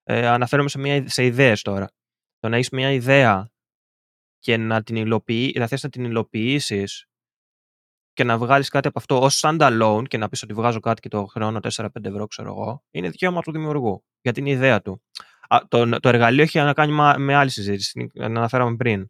[0.04, 1.88] Ε, αναφέρομαι σε, μια, σε ιδέες τώρα.
[2.40, 3.52] Το να έχεις μια ιδέα
[4.40, 7.08] και να, την υλοποιεί, να θες να την υλοποιήσεις
[8.14, 11.10] και να βγάλεις κάτι από αυτό ως standalone και να πεις ότι βγάζω κάτι και
[11.10, 15.04] το χρεώνω 4-5 ευρώ, ξέρω εγώ, είναι δικαίωμα του δημιουργού για την ιδέα του.
[15.48, 19.10] Α, το, το εργαλείο έχει να κάνει μα- με άλλη συζήτηση, την αναφέραμε πριν.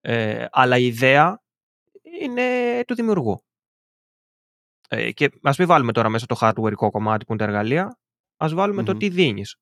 [0.00, 1.42] Ε, αλλά η ιδέα
[2.20, 3.44] είναι του δημιουργού.
[4.88, 7.98] Ε, και ας μην βάλουμε τώρα μέσα το hardware κομμάτι που είναι τα εργαλεία,
[8.36, 8.98] ας βάλουμε το Μμμ.
[8.98, 9.56] τι δίνεις.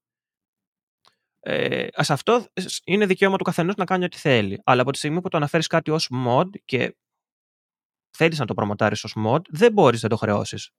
[1.41, 2.47] Ε, ας αυτό
[2.85, 4.61] είναι δικαίωμα του καθενός να κάνει ό,τι θέλει.
[4.65, 6.97] Αλλά από τη στιγμή που το αναφέρεις κάτι ως mod και
[8.17, 10.71] θέλεις να το προμοτάρεις ως mod, δεν μπορείς να το χρεώσεις.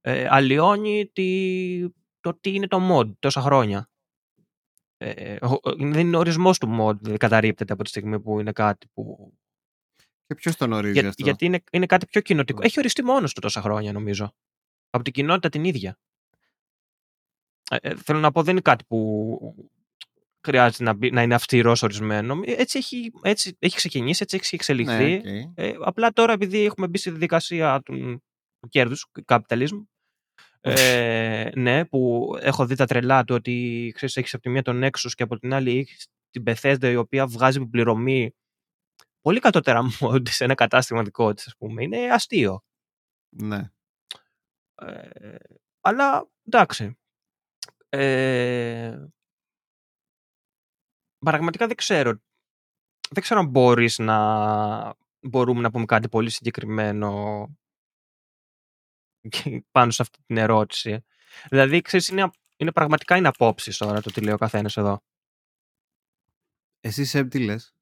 [0.00, 1.90] Ε, αλλοιώνει τη,
[2.20, 3.89] το τι είναι το mod τόσα χρόνια.
[5.02, 8.40] Ε, ο- ο- δεν είναι ο ορισμός του mod, δηλαδή καταρρίπτεται από τη στιγμή που
[8.40, 9.32] είναι κάτι που...
[10.26, 12.58] Και ποιος τον ορίζει Για, αυτό; γιατί είναι, είναι κάτι πιο κοινοτικό.
[12.58, 12.64] Μμ.
[12.64, 14.34] Έχει οριστεί μόνος του τόσα χρόνια νομίζω.
[14.90, 15.98] Από την κοινότητα την ίδια.
[17.70, 19.68] Ε, ε, θέλω να πω, δεν είναι κάτι που
[20.46, 22.40] χρειάζεται να, μπει- να είναι αυστηρώς ορισμένο.
[22.44, 25.20] Έτσι έχει, έτσι έχει ξεκινήσει, έτσι έχει εξελιχθεί.
[25.30, 25.52] Ναι, οκ.
[25.54, 28.22] Ε, απλά τώρα επειδή έχουμε μπει στη διαδικασία του,
[28.60, 29.84] του κέρδους, capitalism,
[30.60, 34.84] ε, ναι, που έχω δει τα τρελά του ότι ξέρεις, έχεις από τη μία τον
[34.84, 38.34] Nexus και από την άλλη έχεις την Bethesda η οποία βγάζει επιπληρωμή
[39.20, 41.82] πολύ κατώτερα mod σε ένα κατάστημα δικό της, ας πούμε.
[41.82, 42.62] Είναι αστείο.
[43.28, 43.70] Ναι.
[44.74, 45.36] Ε,
[45.80, 46.98] αλλά εντάξει.
[47.88, 49.06] Ε,
[51.18, 52.20] πραγματικά δεν ξέρω.
[53.10, 57.59] Δεν ξέρω αν μπορείς να μπορούμε να πούμε κάτι πολύ συγκεκριμένο και
[59.70, 61.04] πάνω σε αυτή την ερώτηση.
[61.48, 65.02] Δηλαδή, ξέρεις, είναι, είναι πραγματικά είναι απόψεις τώρα το τι λέει ο καθένας εδώ.
[66.80, 67.74] Εσύ Σεμ τι λες;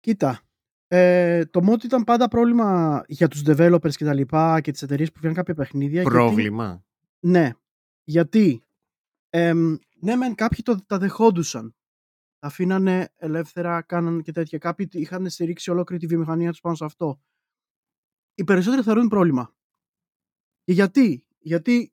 [0.00, 0.40] Κοίτα,
[0.86, 5.12] ε, το mod ήταν πάντα πρόβλημα για τους developers και τα λοιπά και τις εταιρείες
[5.12, 6.00] που βγαίνουν κάποια παιχνίδια.
[6.00, 6.84] γιατί- Πρόβλημα.
[7.18, 7.52] ναι,
[8.04, 8.64] γιατί
[9.30, 11.76] εμ, ναι μεν κάποιοι το, τα δεχόντουσαν.
[12.38, 14.58] Τα αφήνανε ελεύθερα, κάναν και τέτοια.
[14.58, 17.20] Κάποιοι είχαν στηρίξει ολόκληρη τη βιομηχανία τους πάνω σε αυτό.
[18.34, 19.55] Οι περισσότεροι θεωρούν πρόβλημα.
[20.66, 21.92] Και γιατί, γιατί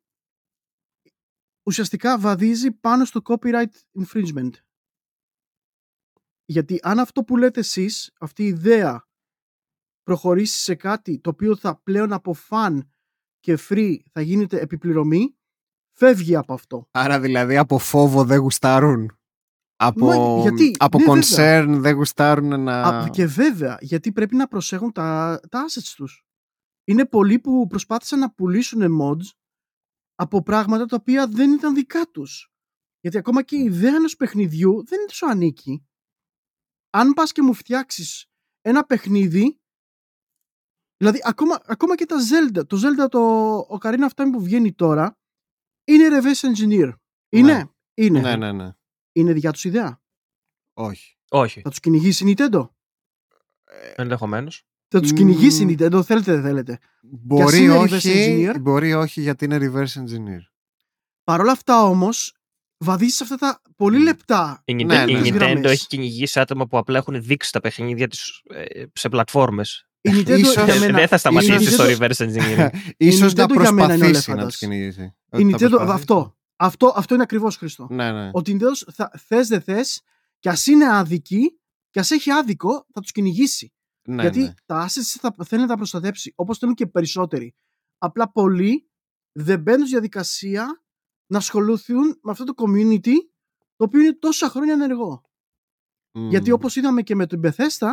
[1.63, 4.51] ουσιαστικά βαδίζει πάνω στο copyright infringement.
[6.45, 9.07] Γιατί αν αυτό που λέτε εσείς, αυτή η ιδέα
[10.03, 12.79] προχωρήσει σε κάτι το οποίο θα πλέον από fan
[13.39, 15.37] και free θα γίνεται επιπληρωμή,
[15.91, 16.87] φεύγει από αυτό.
[16.91, 19.17] Άρα δηλαδή από φόβο δεν γουστάρουν.
[19.75, 22.81] Από, Μα, γιατί, από ναι, concern δεν γουστάρουν να...
[22.81, 26.22] Α, και βέβαια, γιατί πρέπει να προσέχουν τα, τα assets τους.
[26.83, 29.25] Είναι πολλοί που προσπάθησαν να πουλήσουν mods
[30.15, 32.53] από πράγματα τα οποία δεν ήταν δικά τους.
[32.99, 35.87] Γιατί ακόμα και η ιδέα ενός παιχνιδιού δεν σου ανήκει.
[36.89, 38.25] Αν πας και μου φτιάξεις
[38.61, 39.57] ένα παιχνίδι,
[40.97, 45.19] Δηλαδή, ακόμα, ακόμα και τα Zelda, το Zelda, το Ocarina of Time που βγαίνει τώρα,
[45.83, 46.93] είναι reverse engineer.
[47.29, 47.53] Είναι.
[47.53, 47.63] Ναι.
[47.93, 48.19] Είναι.
[48.19, 48.73] Ναι, ναι, ναι.
[49.11, 50.01] Είναι δικιά τους ιδέα.
[50.73, 51.17] Όχι.
[51.29, 51.61] Όχι.
[51.61, 52.69] Θα τους κυνηγήσει η Nintendo.
[53.95, 54.67] Ενδεχομένως.
[54.95, 55.17] Θα τους Μμμ.
[55.17, 56.77] κυνηγήσει η Nintendo, θέλετε δεν θέλετε.
[57.01, 58.59] Μπορεί είναι reverse όχι, engineer.
[58.61, 60.41] μπορεί όχι γιατί είναι reverse engineer.
[61.23, 62.35] Παρ' όλα αυτά όμως,
[62.77, 64.03] βαδίζεις σε αυτά τα πολύ Μμ.
[64.03, 64.61] λεπτά.
[64.65, 65.11] Η Nintendo, Ναι, ναι.
[65.11, 65.71] η Nintendo Γραμμές.
[65.71, 69.87] έχει κυνηγήσει άτομα που απλά έχουν δείξει τα παιχνίδια της ε, σε πλατφόρμες.
[70.01, 72.69] Η Nintendo Ίσως- για μένα, Δεν θα σταματήσει η στο Nintendo- reverse engineering.
[72.97, 74.45] Ίσως να Nintendo για μένα είναι προσπαθήσει να ολέφαντας.
[74.47, 75.01] τους κυνηγήσει.
[75.01, 75.93] Η Ότι θα Nintendo, προσπαθήσει.
[75.93, 77.87] αυτό, αυτό, αυτό είναι ακριβώς Χριστό.
[77.89, 78.29] Ναι, ναι.
[78.33, 80.01] Ότι η Nintendo θα, θες δεν θες
[80.39, 83.73] και ας είναι άδικη και ας έχει άδικο θα τους κυνηγήσει.
[84.07, 84.53] Ναι, Γιατί ναι.
[84.65, 87.55] τα assets θα, θέλει να τα προστατέψει όπως θέλουν και περισσότεροι.
[87.97, 88.89] Απλά πολλοί
[89.31, 90.83] δεν μπαίνουν στη διαδικασία
[91.31, 93.13] να ασχοληθούν με αυτό το community
[93.75, 95.23] το οποίο είναι τόσα χρόνια ενεργό.
[96.11, 96.29] Μμ.
[96.29, 97.89] Γιατί όπως είδαμε και με τον Bethesda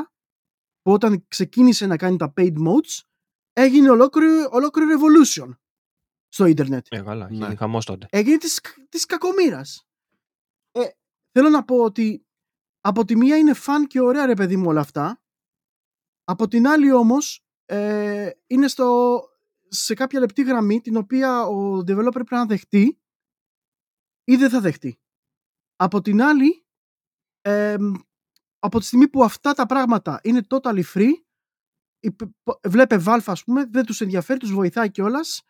[0.82, 3.00] που όταν ξεκίνησε να κάνει τα paid modes
[3.52, 5.50] έγινε ολόκληρο, ολόκληρο revolution
[6.28, 6.86] στο ίντερνετ.
[6.88, 7.36] Ε, καλά, Ναι.
[7.36, 8.06] γίνει χαμός τότε.
[8.10, 9.88] έγινε της, της κακομήρας.
[10.72, 10.80] Ε,
[11.32, 12.26] θέλω να πω ότι
[12.80, 15.22] από τη μία είναι φαν και ωραία ρε παιδί μου όλα αυτά.
[16.30, 19.20] Από την άλλη όμως ε, είναι στο,
[19.68, 23.00] σε κάποια λεπτή γραμμή την οποία ο developer πρέπει να δεχτεί
[24.24, 25.00] ή δεν θα δεχτεί.
[25.76, 26.66] Από την άλλη
[27.40, 27.76] ε,
[28.58, 31.10] από τη στιγμή που αυτά τα πράγματα είναι totally free
[32.00, 35.42] η- π- βλέπε Valve ας πούμε δεν τους ενδιαφέρει, τους βοηθάει κιόλας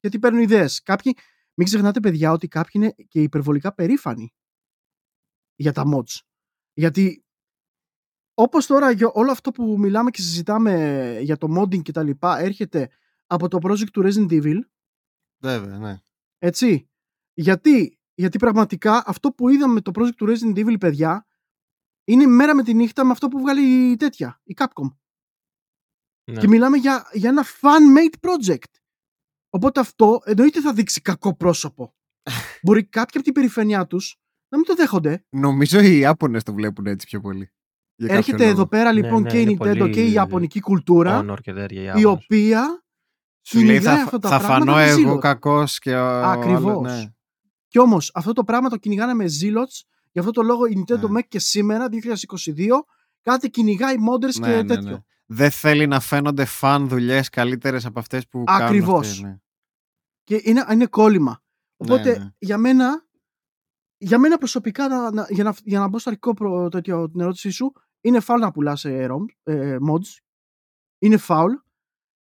[0.00, 0.82] γιατί παίρνουν ιδέες.
[0.82, 1.16] Κάποιοι,
[1.54, 4.34] μην ξεχνάτε παιδιά ότι κάποιοι είναι και υπερβολικά περήφανοι
[5.54, 6.20] για τα mods.
[6.72, 7.24] Γιατί
[8.34, 12.38] όπως τώρα για όλο αυτό που μιλάμε και συζητάμε για το modding και τα λοιπά
[12.38, 12.90] έρχεται
[13.26, 14.58] από το project του Resident Evil
[15.42, 16.00] Βέβαια, ναι.
[16.38, 16.90] έτσι.
[17.34, 21.26] Γιατί, γιατί πραγματικά αυτό που είδαμε με το project του Resident Evil παιδιά
[22.04, 24.96] είναι μέρα με τη νύχτα με αυτό που βγάλει η τέτοια, η Capcom.
[26.30, 26.40] Ναι.
[26.40, 28.80] Και μιλάμε για, για ένα fan-made project.
[29.50, 31.94] Οπότε αυτό εννοείται θα δείξει κακό πρόσωπο.
[32.62, 34.16] Μπορεί κάποιοι από την περιφέρειά τους
[34.48, 35.24] να μην το δέχονται.
[35.28, 37.52] Νομίζω οι Ιάπωνες το βλέπουν έτσι πιο πολύ.
[38.06, 38.50] Για κάποιο Έρχεται λόγο.
[38.50, 41.52] εδώ πέρα λοιπόν ναι, και η είναι Nintendo πολύ και η Ιαπωνική κουλτούρα Honor και
[41.52, 41.80] τέτοια.
[41.80, 42.04] οι η Ιάπωνες.
[42.04, 42.84] οποία
[43.42, 45.18] Σου λέει κυνηγάει θα, αυτά τα θα πράγματα φανώ με εγώ ζήλο.
[45.18, 46.64] κακός και ο Ακριβώς.
[46.64, 47.12] άλλος, ναι.
[47.68, 49.84] Κι όμως αυτό το πράγμα το κυνηγάνε με ζήλωτς
[50.14, 51.08] Γι' αυτό το λόγο η Nintendo Ναι.
[51.08, 52.84] μέχρι και σήμερα, 2022,
[53.22, 54.90] κάτι κυνηγάει modders Ναι, και ναι, τέτοιο.
[54.90, 54.98] ναι.
[55.26, 58.86] Δεν θέλει να φαίνονται φαν δουλειές καλύτερες από αυτές που Ακριβώς.
[58.86, 59.00] κάνουν.
[59.00, 59.36] αυτοί, ναι.
[60.24, 61.42] Και είναι, είναι κόλλημα.
[61.76, 62.30] Οπότε ναι.
[62.38, 63.06] για μένα,
[63.96, 67.20] για μένα προσωπικά, να, να- για, να, για να μπω στο αρχικό προ, τέτοιο, την
[67.20, 67.72] ερώτησή σου,
[68.02, 70.20] είναι foul να πουλάς ε, ROM, ε, mods.
[70.98, 71.48] Είναι foul.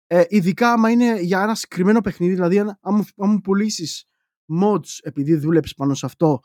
[0.06, 4.04] Ε, ειδικά άμα είναι για ένα συγκεκριμένο παιχνίδι, δηλαδή αν, αν, μου, αν μου πουλήσεις
[4.62, 6.40] mods επειδή δούλεψες πάνω σε αυτό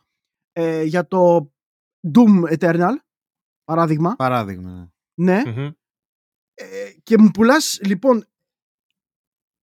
[0.51, 1.51] ε, για το
[2.13, 2.93] Doom Eternal,
[3.63, 4.91] παράδειγμα, Παράδειγμα.
[5.13, 5.51] ναι, ναι.
[5.51, 5.71] Μμμ.
[6.53, 8.25] ε, και μου πουλάς λοιπόν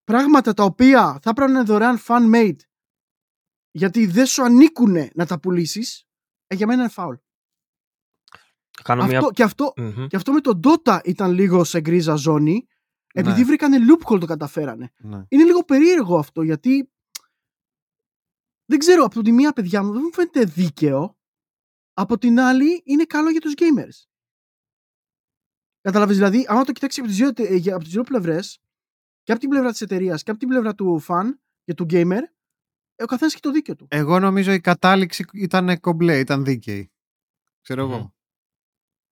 [0.05, 2.59] πράγματα τα οποία θα έπρεπε να είναι δωρεάν fan-made
[3.71, 6.07] γιατί δεν σου ανήκουν να τα πουλήσεις,
[6.47, 7.15] ε, για μένα είναι foul.
[8.85, 9.29] Κάνω Αυτό, μια...
[9.33, 10.07] και, αυτό, Μμμ.
[10.07, 12.67] και αυτό με τον Dota ήταν λίγο σε γκρίζα ζώνη
[13.15, 13.45] επειδή Ναι.
[13.45, 14.91] βρήκανε loophole το καταφέρανε.
[14.99, 15.25] Ναι.
[15.29, 16.91] Είναι λίγο περίεργο αυτό γιατί
[18.65, 21.19] δεν ξέρω από τη μία παιδιά μου δεν μου φαίνεται δίκαιο
[21.93, 24.09] από την άλλη είναι καλό για τους gamers.
[25.81, 28.59] Καταλαβες δηλαδή, άμα το κοιτάξεις από τις δύο, τε- για- από τις δύο πλευρές
[29.23, 31.25] και από την πλευρά της εταιρείας και από την πλευρά του fan
[31.65, 32.21] και του gamer
[32.95, 33.87] ε, ο καθένας έχει το δίκιο του.
[33.91, 36.93] Εγώ νομίζω η κατάληξη ήταν κομπλέ, ήταν δίκαιη.
[37.61, 37.93] Ξέρω Μμμ.
[37.93, 38.15] εγώ.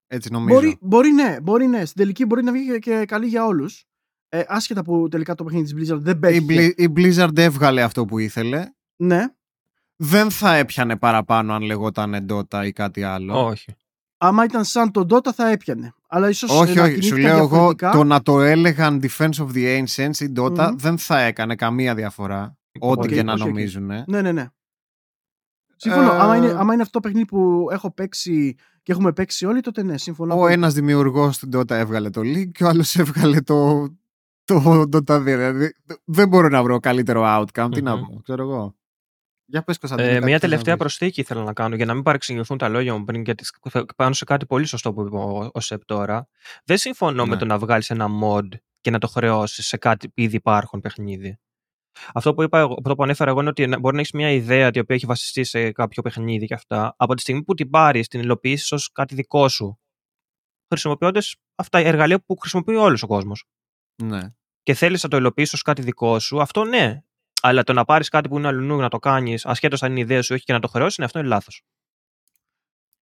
[0.09, 0.54] Έτσι νομίζω.
[0.54, 1.84] Μπορεί, μπορεί ναι, μπορεί ναι.
[1.84, 3.84] Στην τελική μπορεί να βγει και- και καλή για όλους.
[4.28, 6.74] Ε, άσχετα που τελικά το παιχνίδι της Blizzard δεν Η, πέτυχε.
[6.76, 8.64] Bli- η Blizzard έβγαλε αυτό που ήθελε.
[8.96, 9.24] Ναι.
[9.96, 13.46] Δεν θα έπιανε παραπάνω αν λεγόταν Dota ή κάτι άλλο.
[13.46, 13.74] Όχι.
[14.18, 15.92] Άμα ήταν σαν τον Dota θα έπιανε.
[16.09, 16.92] Αλλά ίσως όχι, να όχι.
[16.92, 17.90] Σου κινήθηκαν λέω εγώ διαφορετικά.
[17.90, 20.76] το να το έλεγαν Defense of the Ancients ή Dota Μμμ.
[20.78, 22.56] δεν θα έκανε καμία διαφορά.
[22.78, 23.46] Ό,τι Οκ, και να OK, OK.
[23.46, 23.84] νομίζουν.
[24.06, 24.46] Ναι, ναι, ναι.
[25.81, 26.12] Συμφωνώ.
[26.12, 29.61] Ε, Άμα, είναι, άμα είναι αυτό το παιχνίδι που έχω παίξει και έχουμε παίξει όλοι,
[29.61, 30.35] τότε ναι, συμφωνώ.
[30.35, 30.53] Ο πολύ.
[30.53, 33.89] ένας δημιουργός του Dota έβγαλε το League και ο άλλος έβγαλε το,
[34.45, 35.20] το Dota 2.
[35.22, 35.72] Δηλαδή,
[36.05, 37.68] δεν μπορώ να βρω καλύτερο outcome.
[37.72, 38.03] Τι να Μμμ.
[38.07, 38.76] πω, ξέρω εγώ.
[39.51, 40.83] Για πες Κωνσταντίνε, Ε, κάτι μια θες να τελευταία πεις.
[40.83, 44.12] προσθήκη ήθελα να κάνω για να μην παρεξηγηθούν τα λόγια μου πριν, γιατί θα- πάνω
[44.12, 46.29] σε κάτι πολύ σωστό που είπε ο, ο Σεπ τώρα.
[46.64, 47.37] Δεν συμφωνώ με Ναι.
[47.37, 48.49] το να βγάλεις ένα mod
[48.81, 51.39] και να το χρεώσεις σε κάτι που ήδη υπάρχον παιχνίδι.
[52.14, 54.30] Αυτό που, είπα, εγώ- αυτό που ανέφερα εγώ είναι ότι να- μπορεί να έχεις μια
[54.30, 56.94] ιδέα η οποία έχει βασιστεί σε κάποιο παιχνίδι και αυτά.
[56.96, 59.78] Από τη στιγμή που την πάρεις, την υλοποιήσεις ως κάτι δικό σου,
[60.68, 63.44] χρησιμοποιώντας αυτά τα εργαλεία που χρησιμοποιεί όλος ο κόσμος.
[64.03, 64.20] Ναι.
[64.62, 67.03] Και θέλεις να το υλοποιήσεις ως κάτι δικό σου, αυτό ναι.
[67.42, 70.03] Αλλά το να πάρεις κάτι που είναι αλλού να το κάνεις, ασχέτως αν είναι η
[70.03, 71.62] ιδέα σου ή όχι και να το χρεώσεις, αυτό είναι λάθος.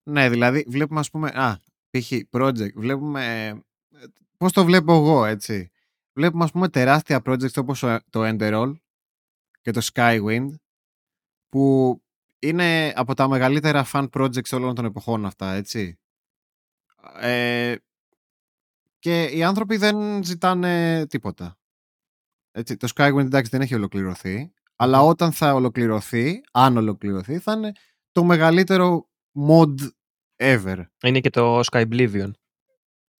[0.02, 1.58] ναι, δηλαδή βλέπουμε ας πούμε, α,
[1.90, 2.12] π.χ.
[2.30, 5.70] project, βλέπουμε, ε, πώς το βλέπω εγώ έτσι.
[6.12, 7.80] βλέπουμε ας πούμε τεράστια projects όπως
[8.10, 8.72] το Enderall
[9.66, 10.48] και το Skywind
[11.48, 11.96] που
[12.38, 15.98] είναι από τα μεγαλύτερα fan projects όλων των εποχών αυτά, έτσι.
[17.20, 17.74] Ε,
[18.98, 21.58] και οι άνθρωποι δεν ζητάνε τίποτα.
[22.50, 27.72] Έτσι, το Skywind εντάξει δεν έχει ολοκληρωθεί, αλλά όταν θα ολοκληρωθεί, αν ολοκληρωθεί, θα είναι
[28.12, 29.08] το μεγαλύτερο
[29.48, 29.74] mod
[30.36, 30.84] ever.
[31.02, 32.30] Είναι και το Skyblivion.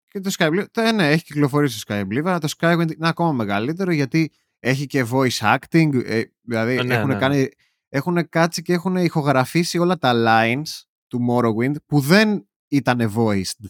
[0.09, 3.93] Και το Skyblivion, ναι, ναι, έχει κυκλοφορήσει το Skyblivion, αλλά το Skywind είναι ακόμα μεγαλύτερο
[3.93, 7.19] γιατί έχει και voice acting, ε, δηλαδή ναι, έχουν, ναι.
[7.19, 7.49] Κάνει,
[7.89, 13.67] έχουν κάτσει και έχουν ηχογραφήσει όλα τα lines του Morrowind που δεν ήταν voiced.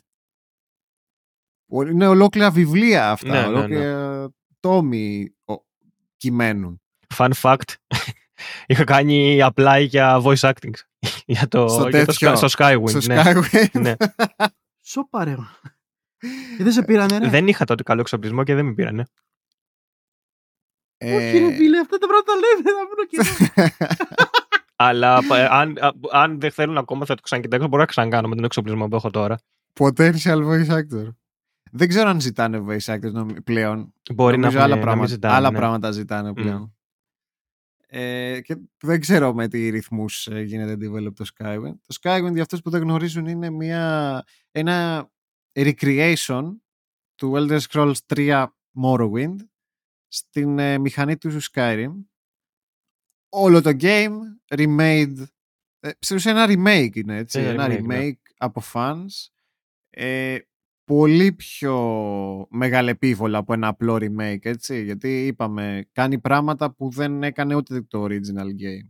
[1.86, 4.26] Είναι ολόκληρα βιβλία αυτά, ναι, ναι ολόκληρα ναι,
[4.60, 5.34] τόμοι
[6.16, 6.80] κειμένου.
[7.16, 7.74] Fun fact,
[8.66, 10.72] είχα κάνει απλά για voice acting
[11.26, 12.88] για το, στο, για το, στο Skywind.
[12.88, 13.22] Στο ναι.
[13.24, 13.80] Skywing.
[13.80, 13.94] ναι.
[14.90, 15.34] Σοπα ρε.
[16.56, 17.28] Και δεν σε πήρανε, ρε.
[17.28, 19.04] Δεν είχα τότε καλό εξοπλισμό και δεν με πήρανε.
[20.98, 21.16] Ε...
[21.16, 23.18] Όχι ρε φίλε, αυτά τα πράγματα λέμε, θα βρω και
[24.76, 25.20] Αλλά
[25.50, 25.78] αν,
[26.10, 29.10] αν δεν θέλουν ακόμα θα το ξανακοιτάξω, μπορώ να ξανακάνω με τον εξοπλισμό που έχω
[29.10, 29.38] τώρα.
[29.80, 31.08] Potential voice actor.
[31.70, 33.92] Δεν ξέρω αν ζητάνε voice actors πλέον.
[34.14, 35.58] Μπορεί Νομίζω να άλλα, πράγματα, ζητάνε, άλλα ναι.
[35.58, 36.76] πράγματα ζητάνε πλέον.
[37.88, 41.74] Ε, και δεν ξέρω με τι ρυθμούς ε, γίνεται develop το Skywind.
[41.86, 45.08] Το Skywind για αυτούς που δεν γνωρίζουν είναι μια, ένα
[45.52, 46.42] recreation
[47.14, 48.46] του Elder Scrolls 3
[48.82, 49.36] Morrowind
[50.16, 51.92] στην ε, μηχανή του Skyrim.
[53.28, 55.26] Όλο το game remade
[55.80, 55.90] ε,
[56.24, 58.12] ένα remake είναι έτσι, ε, ένα remake, ναι.
[58.36, 59.28] από fans
[59.90, 60.38] ε,
[60.84, 61.76] πολύ πιο
[62.50, 68.04] μεγαλεπίβολα από ένα απλό remake, έτσι, γιατί είπαμε, κάνει πράγματα που δεν έκανε ούτε το
[68.04, 68.88] original game.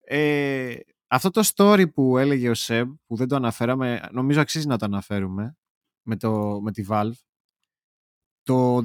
[0.00, 0.76] Ε,
[1.06, 4.84] αυτό το story που έλεγε ο Σεμ, που δεν το αναφέραμε, νομίζω αξίζει να το
[4.84, 5.56] αναφέρουμε,
[6.02, 7.18] με, το, με τη Valve,
[8.50, 8.82] το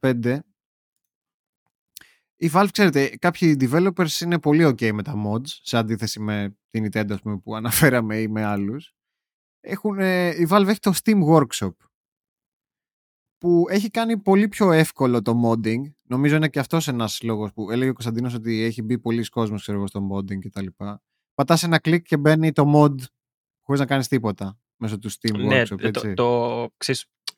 [0.00, 0.38] 2015
[2.36, 6.84] η Valve, ξέρετε, κάποιοι developers είναι πολύ ok με τα mods, σε αντίθεση με την
[6.86, 8.94] Nintendo πούμε, που αναφέραμε ή με άλλους
[9.60, 11.72] έχουν, η Valve έχει το Steam Workshop
[13.38, 15.80] που έχει κάνει πολύ πιο εύκολο το modding.
[16.02, 19.62] Νομίζω είναι και αυτός ένας λόγος που έλεγε ο Κωνσταντίνος ότι έχει μπει πολλοί κόσμος
[19.62, 20.66] ξέρω, στο modding κτλ.
[21.34, 22.94] Πατάς ένα κλικ και μπαίνει το mod
[23.62, 25.80] χωρίς να κάνεις τίποτα μέσω του Steam ναι, Workshop.
[25.80, 26.14] Έτσι.
[26.14, 26.68] Το,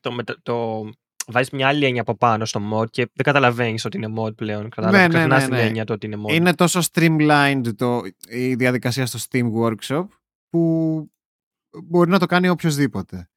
[0.01, 0.85] το, το, το,
[1.25, 4.37] το βάζεις μια άλλη έννοια από πάνω στο mod και δεν καταλαβαίνεις ότι είναι mod
[4.37, 4.69] πλέον.
[4.69, 5.45] Καταλαβαίνεις ναι, ναι, ναι, ναι.
[5.45, 6.33] την έννοια το ότι είναι mod.
[6.33, 10.07] Είναι τόσο streamlined το, η διαδικασία στο Steam Workshop
[10.49, 11.13] που
[11.85, 13.29] μπορεί να το κάνει οποιοδήποτε.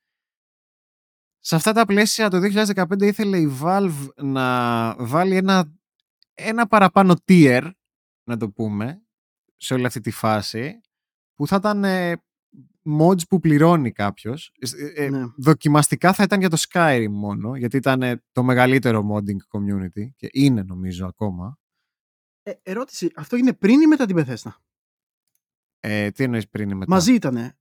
[1.40, 2.38] Σε αυτά τα πλαίσια το
[2.76, 5.74] 2015 ήθελε η Valve να βάλει ένα,
[6.34, 7.72] ένα παραπάνω tier,
[8.24, 9.02] να το πούμε,
[9.58, 10.82] σε όλη αυτή τη φάση,
[11.34, 12.22] που θα ήταν ε,
[13.00, 14.52] mods που πληρώνει κάποιος.
[14.96, 15.24] Ε, ε, ναι.
[15.38, 20.64] Δοκιμαστικά θα ήταν για το Skyrim μόνο, γιατί ήταν το μεγαλύτερο modding community και είναι
[20.64, 21.60] νομίζω ακόμα.
[22.44, 24.52] Ε, ερώτηση, αυτό είναι πριν ή μετά την Bethesda?
[25.80, 27.58] Ε, τι εννοείς πριν ή μετά; Μαζί ήτανε.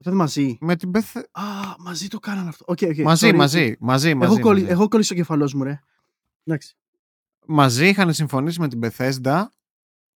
[0.00, 0.58] Ήταν μαζί.
[0.60, 1.22] Με την Beth...
[1.30, 1.42] Α,
[1.78, 2.64] μαζί το κάνανε αυτό.
[2.68, 3.02] Okay, okay.
[3.02, 4.32] Μαζί, μαζί, μαζί, μαζί.
[4.32, 5.80] Έχω, κολλήσει, έχω κολλήσει ο κεφαλός μου, ρε.
[6.44, 6.76] Εντάξει.
[7.46, 9.46] Μαζί είχαν συμφωνήσει με την Bethesda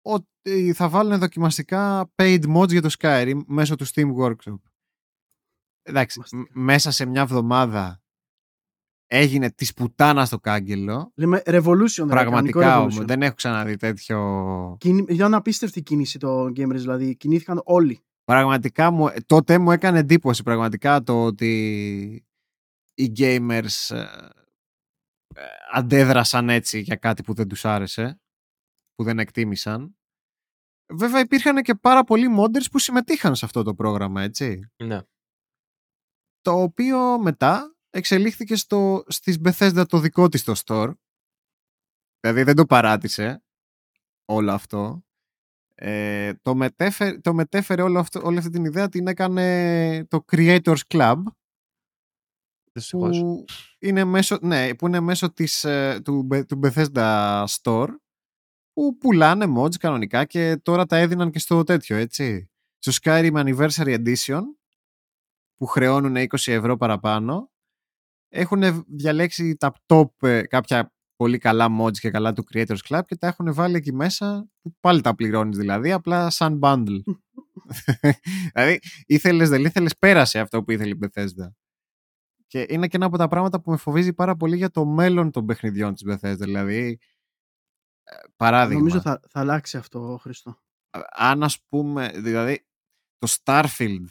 [0.01, 4.59] ότι θα βάλουν δοκιμαστικά paid mods για το Skyrim μέσω του Steam Workshop.
[5.83, 6.21] Εντάξει,
[6.51, 8.01] μέσα σε μια εβδομάδα
[9.07, 11.11] έγινε της πουτάνας στο κάγκελο.
[11.15, 12.05] Λέμε revolution.
[12.07, 13.05] Πραγματικά όμως.
[13.05, 14.77] Δεν έχω ξαναδεί τέτοιο.
[15.07, 17.99] Ήταν απίστευτη κίνηση το Gamers, δηλαδή κινήθηκαν όλοι.
[18.23, 22.25] Πραγματικά μου, τότε μου έκανε εντύπωση πραγματικά το ότι
[22.93, 23.99] οι gamers ε,
[25.35, 25.41] ε,
[25.73, 28.21] αντέδρασαν έτσι για κάτι που δεν τους άρεσε,
[29.01, 29.97] που δεν εκτίμησαν.
[30.93, 34.71] Βέβαια υπήρχαν και πάρα πολλοί modders που συμμετείχαν σε αυτό το πρόγραμμα, έτσι.
[34.83, 34.99] Ναι.
[36.41, 40.93] Το οποίο μετά εξελίχθηκε στο, στις Bethesda το δικό της το store.
[42.19, 43.43] Δηλαδή δεν το παράτησε
[44.25, 45.03] όλο αυτό.
[45.75, 50.81] Ε, το, μετέφερε, το μετέφερε όλο αυτό, όλη αυτή την ιδέα την έκανε το Creators
[50.87, 51.23] Club
[52.89, 53.45] που
[53.79, 57.87] είναι μέσω, ναι, που είναι μέσω της, ε, του, του Bethesda Store
[58.81, 62.49] που πουλάνε mods κανονικά και τώρα τα έδιναν και στο τέτοιο, έτσι.
[62.77, 64.41] Στο Skyrim Anniversary Edition
[65.55, 67.51] που χρεώνουν 20 ευρώ παραπάνω
[68.29, 73.15] έχουν διαλέξει τα top ε, κάποια πολύ καλά mods και καλά του Creators Club και
[73.15, 77.01] τα έχουν βάλει εκεί μέσα που πάλι τα πληρώνεις δηλαδή απλά σαν bundle.
[78.53, 81.51] δηλαδή ήθελες δεν ήθελες πέρασε αυτό που ήθελε η Bethesda.
[82.47, 85.31] Και είναι και ένα από τα πράγματα που με φοβίζει πάρα πολύ για το μέλλον
[85.31, 86.35] των παιχνιδιών της Bethesda.
[86.37, 86.95] Δηλαδή, ε,
[88.35, 88.79] παράδειγμα.
[88.79, 90.61] Νομίζω θα, θα αλλάξει αυτό, Χριστό.
[91.11, 92.65] Αν ας πούμε, δηλαδή,
[93.17, 94.05] το Starfield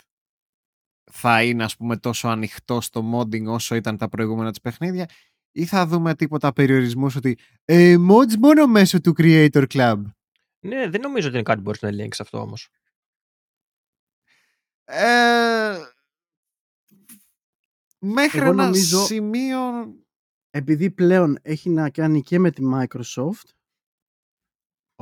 [1.13, 5.09] θα είναι ας πούμε τόσο ανοιχτό στο modding όσο ήταν τα προηγούμενα της παιχνίδια
[5.53, 10.03] ή θα δούμε τίποτα περιορισμούς ότι ε, mods μόνο μέσω του Creator Club;
[10.61, 12.69] Ναι, δεν νομίζω ότι είναι κάτι που μπορείς να ελέγξεις αυτό όμως.
[14.85, 15.79] Ε,
[17.99, 19.61] μέχρι Εγώ ένα νομίζω- σημείο...
[20.53, 23.49] Επειδή πλέον έχει να κάνει και με τη Microsoft,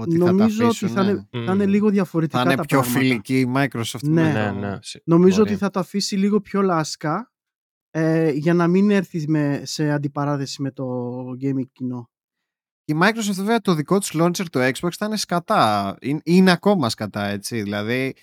[0.01, 1.45] Ότι θα τα νομίζω ότι αφήσουν, θα είναι, ναι.
[1.45, 1.71] θα είναι Μμμ.
[1.71, 3.01] λίγο θα διαφορετικά είναι τα πιο πράγματα.
[3.01, 4.03] φιλική η Microsoft.
[4.03, 4.23] Ναι.
[4.23, 4.79] με Ναι, το- ναι.
[4.83, 5.51] σι- Νομίζω μπορεί.
[5.51, 7.33] ότι θα το αφήσει λίγο πιο λάσκα
[7.91, 10.85] ε, για να μην έρθεις με, σε αντιπαράθεση με το
[11.43, 12.11] gaming κοινό.
[12.85, 15.97] Η Microsoft βέβαια το δικό τους launcher το Xbox ήταν σκατά.
[16.01, 17.63] Είναι, είναι ακόμα σκατά έτσι.
[17.63, 18.15] Δηλαδή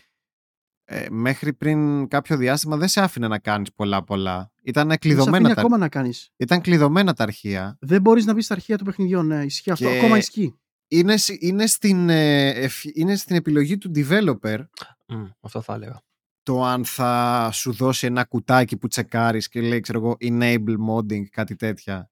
[0.85, 4.51] ε, μέχρι πριν κάποιο διάστημα δεν σε άφηνε να κάνεις πολλά πολλά.
[4.63, 6.31] Ήταν Δεν σε κλειδωμένα, αφήνει τα, ακόμα να κάνεις.
[6.37, 7.77] ήταν κλειδωμένα τα αρχεία.
[7.81, 9.25] Δεν μπορείς να μπεις στα αρχεία των παιχνιδιών.
[9.27, 9.89] Ναι, ισχύει αυτό.
[9.89, 10.55] Και- Ακόμα ισχύει.
[10.87, 14.65] Είναι, σ- είναι, στην, ε, ευ- είναι στην επιλογή του developer
[15.07, 16.01] Μμ, αυτό θα έλεγα.
[16.43, 21.23] το αν θα σου δώσει ένα κουτάκι που τσεκάρεις και λέει ξέρω εγώ enable modding
[21.23, 22.09] κάτι τέτοια.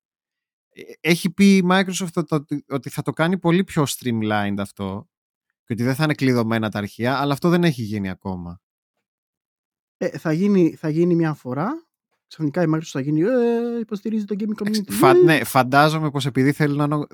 [0.69, 5.07] Ε, Έχει πει η Microsoft ότι- ότι- ότι θα το κάνει πολύ πιο streamlined αυτό
[5.63, 8.61] και ότι δεν θα είναι κλειδωμένα τα αρχεία αλλά αυτό δεν έχει γίνει ακόμα.
[9.97, 11.87] Ε, θα, γίνει, θα γίνει μια φορά.
[12.27, 13.21] Ξαφνικά η Microsoft θα γίνει.
[13.21, 14.89] Ε, υποστηρίζει το gaming community.
[14.91, 17.07] Φα- Ε, ναι, φαντάζομαι πως επειδή θέλουν να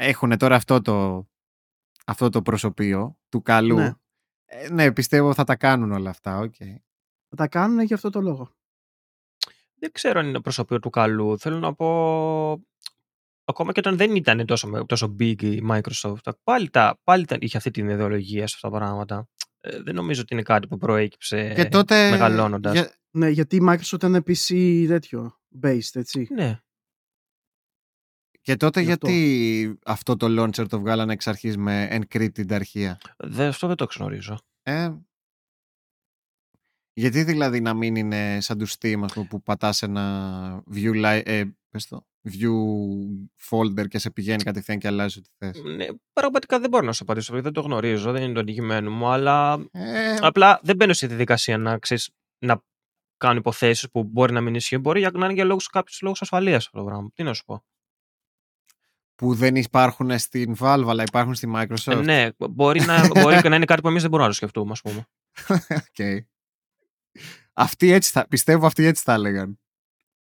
[0.00, 1.26] έχουν τώρα αυτό το,
[2.06, 3.92] αυτό το προσωπείο του καλού Ναι.
[4.44, 6.38] ε, ναι, πιστεύω θα τα κάνουν όλα αυτά.
[6.38, 6.54] οκ.
[7.28, 8.50] Θα τα κάνουν για αυτό το λόγο.
[9.80, 11.38] Δεν ξέρω αν είναι προσωπείο του καλού.
[11.38, 12.62] Θέλω να πω.
[13.44, 17.36] Ακόμα και όταν δεν ήταν τόσο, με- τόσο big η Microsoft, πάλι, τα, πάλι τα,
[17.40, 19.28] είχε αυτή την ιδεολογία σε αυτά τα πράγματα.
[19.60, 22.72] Ε, δεν νομίζω ότι είναι κάτι που προέκυψε και τότε μεγαλώνοντας.
[22.72, 25.38] για- Ναι, γιατί η Microsoft ήταν PC τέτοιο.
[25.62, 26.28] Based, έτσι.
[26.30, 26.60] Ναι.
[28.48, 29.08] Και τότε Γι' αυτό.
[29.08, 33.86] γιατί αυτό το launcher το βγάλανε εξ αρχής με encrypted αρχεία; Δε, αυτό δεν το
[33.96, 34.38] γνωρίζω.
[34.62, 34.92] Ε,
[36.92, 41.22] γιατί δηλαδή να μην είναι σαν τους Steam ας πούμε, που πατάς ένα view, li-
[41.24, 42.52] ε, πες το, view
[43.50, 45.62] folder και σε πηγαίνει κατευθείαν και αλλάζει ό,τι θες.
[45.76, 48.90] Ναι, πραγματικά δεν μπορώ να σου απαντήσω, γιατί δεν το γνωρίζω, δεν είναι το αντικειμένο
[48.90, 52.10] μου, αλλά Ε, απλά δεν μπαίνω στη διαδικασία να, ξέρεις,
[52.44, 52.62] να
[53.16, 54.80] κάνω υποθέσεις που μπορεί να μην ισχύουν.
[54.80, 57.10] Μπορεί για- να είναι για λόγους, κάποιους λόγους ασφαλείας αυτό το πράγμα.
[57.14, 57.64] Τι να σου πω.
[59.18, 61.92] Που δεν υπάρχουν στην Valve αλλά υπάρχουν στη Microsoft.
[61.92, 64.34] Ε, ναι, μπορεί, να, μπορεί και να είναι κάτι που εμείς δεν μπορούμε να το
[64.36, 65.06] σκεφτούμε, ας πούμε.
[65.88, 66.24] Οκ.
[67.52, 69.60] Αυτοί έτσι θα, πιστεύω αυτοί έτσι θα έλεγαν.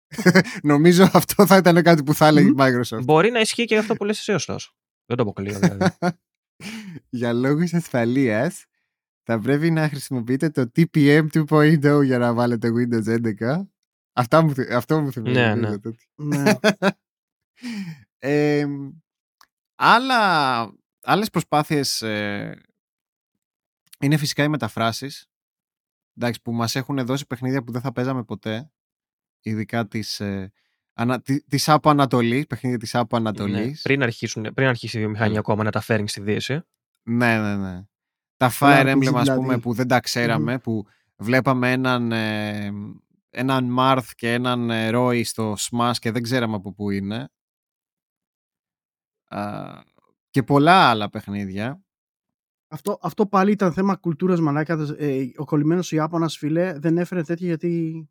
[0.63, 3.05] Νομίζω αυτό θα ήταν κάτι που θα έλεγε η Microsoft.
[3.05, 4.73] Μπορεί να ισχύει και αυτό που λες εσύ ωστόσο.
[5.07, 5.87] Δεν το αποκλείω δηλαδή.
[7.19, 8.65] για λόγους ασφαλείας
[9.23, 13.63] θα πρέπει να χρησιμοποιείτε το TPM 2.0 για να βάλετε Windows 11.
[14.13, 15.39] Αυτά μου, θυ- αυτό μου θυμίζει.
[15.39, 15.79] Ναι, νομίζω ναι.
[15.79, 15.99] τότε.
[16.15, 16.53] ναι.
[18.25, 18.67] Ε,
[19.75, 20.61] άλλα,
[21.03, 22.61] άλλες προσπάθειες ε,
[24.01, 25.27] είναι φυσικά οι μεταφράσεις
[26.17, 28.71] εντάξει, που μας έχουν δώσει παιχνίδια που δεν θα παίζαμε ποτέ
[29.41, 30.53] ειδικά της, ε,
[30.93, 35.01] ανα, τη- της Άπο Ανατολής παιχνίδια της Άπο ναι, Ανατολής πριν, αρχίσουν, πριν αρχίσει η
[35.01, 35.39] βιομηχανία Έλα.
[35.41, 36.61] ακόμα να τα φέρνει στη Δύση.
[37.03, 37.83] Ναι, ναι, ναι.
[38.37, 39.41] Τα Πολλά Fire RPG Emblem, ας δηλαδή.
[39.41, 40.87] πούμε, που δεν τα ξέραμε, που
[41.17, 42.71] βλέπαμε έναν, ε,
[43.31, 47.29] έναν Marth και έναν ε, Roy στο Smash και δεν ξέραμε από πού είναι.
[49.37, 49.83] Α,
[50.31, 51.83] και πολλά άλλα παιχνίδια.
[52.69, 54.95] αυτό, αυτό πάλι ήταν θέμα κουλτούρας μαλάκα.
[54.99, 58.07] Ε, ο κολλημένος Ιάπωνας φίλε δεν έφερε τέτοια γιατί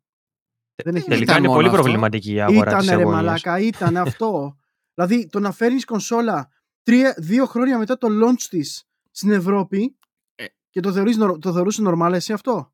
[0.84, 1.82] δεν έχει Τελικά ήταν είναι μόνο πολύ αυτό.
[1.82, 3.22] προβληματική η αγορά της Ήταν ρε αγωνίας.
[3.24, 4.56] μαλάκα, ήταν αυτό.
[4.94, 6.48] δηλαδή το να φέρνεις κονσόλα
[6.82, 9.98] τρία, δύο χρόνια μετά το launch της στην Ευρώπη
[10.34, 10.44] Ε.
[10.70, 12.72] και το, θεωρείς, νορ- το θεωρούσε normal εσύ αυτό;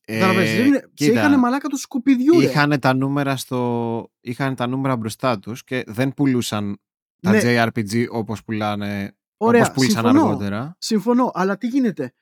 [0.00, 2.44] Κατάλαβες, δεν είναι- σε κοίτα, είχανε μαλάκα τους σκουπιδιού ρε.
[2.46, 6.80] είχαν τα νούμερα στο, είχαν τα νούμερα μπροστά τους και δεν πουλούσαν
[7.20, 7.40] τα Ναι.
[7.44, 10.26] JRPG όπως πουλάνε Ωραία, όπως πούλησαν συμφωνώ.
[10.28, 10.76] αργότερα.
[10.78, 12.12] Συμφωνώ, αλλά τι γίνεται;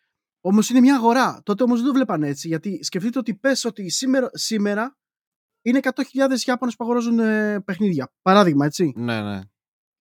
[0.41, 1.41] Όμως είναι μια αγορά.
[1.45, 2.49] Τότε όμως δεν το βλέπανε έτσι.
[2.49, 4.97] Γιατί σκεφτείτε ότι πες ότι σήμερα, σήμερα
[5.63, 8.13] είναι 100.000 Ιάπωνες που αγοράζουν ε, παιχνίδια.
[8.23, 8.93] Παράδειγμα, έτσι.
[8.97, 9.41] Ναι, ναι.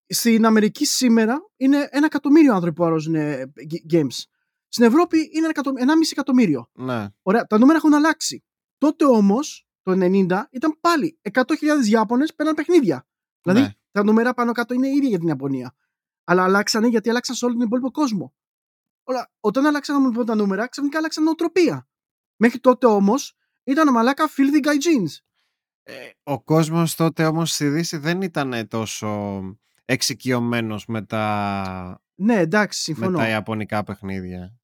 [0.10, 4.24] Στην Αμερική σήμερα είναι ένα εκατομμύριο άνθρωποι που αγοράζουν ε, g- games.
[4.68, 5.72] Στην Ευρώπη είναι ένα, εκατο...
[5.76, 6.70] ένα μισή εκατομμύριο.
[6.74, 7.08] ναι.
[7.22, 8.44] Ωραία, τα νούμερα έχουν αλλάξει.
[8.78, 11.42] Τότε όμως, το 90, ήταν πάλι 100.000
[11.90, 13.08] Ιάπωνες παίρναν παιχνίδια.
[13.42, 13.72] Δηλαδή Ναι.
[13.98, 15.74] Τα νούμερα πάνω κάτω είναι ίδια για την Ιαπωνία.
[16.24, 18.34] Αλλά αλλάξανε γιατί αλλάξαν σε όλο τον υπόλοιπο κόσμο.
[19.04, 21.88] Όλα, όταν αλλάξαν λοιπόν τα νούμερα, ξαφνικά αλλάξαν νοοτροπία.
[22.38, 25.18] Μέχρι τότε όμως ήταν μαλάκα filthy guy jeans.
[25.84, 25.94] Ε,
[26.24, 29.42] ο κόσμος τότε όμως στη Δύση δεν ήταν τόσο
[29.86, 33.18] εξοικειωμένος με τα, Ναι, εντάξει, με συμφωνώ.
[33.18, 34.58] τα ιαπωνικά παιχνίδια.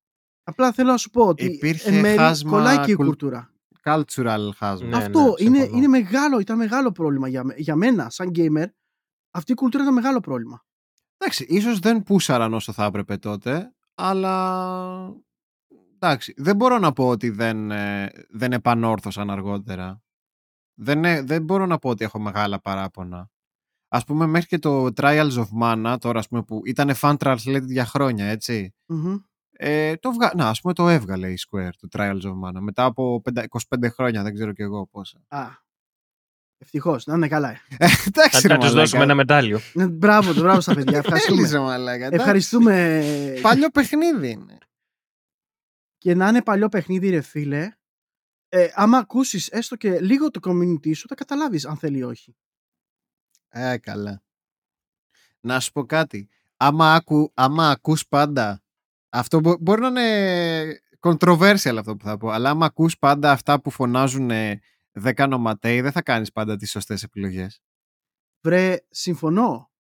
[0.44, 3.52] Απλά θέλω να σου πω ότι Υπήρχε εν μέρει χάσμα κολλάει και η κουλ- κουλτούρα.
[3.84, 4.88] Cultural χάσμα.
[4.88, 5.78] Ναι, Αυτό ναι, είναι, συμφωνώ.
[5.78, 8.66] είναι μεγάλο, ήταν μεγάλο πρόβλημα για, με- για μένα, σαν gamer.
[9.36, 10.66] Αυτή η κουλτούρα ήταν μεγάλο πρόβλημα.
[11.18, 15.14] Εντάξει, ίσως δεν πούσαραν όσο θα έπρεπε τότε, αλλά
[15.94, 20.02] εντάξει, δεν μπορώ να πω ότι δεν, ε, δεν επανόρθωσαν αργότερα.
[20.74, 23.28] Δεν, ε- δεν μπορώ να πω ότι έχω μεγάλα παράπονα.
[23.88, 27.66] ας πούμε μέχρι και το Trials of Mana, τώρα ας πούμε που ήταν fan translated
[27.66, 28.74] για χρόνια, έτσι.
[28.86, 29.16] Μμμ.
[29.52, 30.32] Ε, το βγα...
[30.36, 33.90] Να, ας πούμε το έβγαλε η Square, το Trials of Mana, μετά από πεντα- 25
[33.90, 35.22] χρόνια, δεν ξέρω κι εγώ πόσα.
[35.28, 35.48] Α,
[36.64, 37.50] ευτυχώς, να είναι καλά.
[37.78, 39.16] Ε, Εντάξει, Να, ρε να του δώσουμε ένα μαλάκα.
[39.16, 39.60] μετάλλιο.
[39.76, 41.36] Ε, Μπράβο, μπράβο στα παιδιά, ευχαριστούμε.
[41.38, 42.16] Θέλεις, ρε μαλάκα, εντάξει.
[42.20, 43.04] Ευχαριστούμε.
[43.42, 44.58] Παλιό παιχνίδι είναι.
[45.98, 47.72] Και να είναι παλιό παιχνίδι, ρε φίλε,
[48.50, 52.36] ε, άμα ακούσεις έστω και λίγο το community σου, θα καταλάβεις αν θέλει ή όχι.
[53.50, 54.24] Ε, καλά.
[55.40, 56.30] Να σου πω κάτι.
[56.58, 58.64] Άμα, ακού, άμα ακούς πάντα,
[59.10, 63.62] αυτό μπο- μπορεί να είναι controversial αυτό που θα πω, αλλά άμα ακούς πάντα αυτά
[63.62, 64.32] που φωνάζουν
[65.02, 67.62] 10 νοματέοι, δεν θα κάνεις πάντα τις σωστές επιλογές.
[68.46, 69.72] Βρε, συμφωνώ.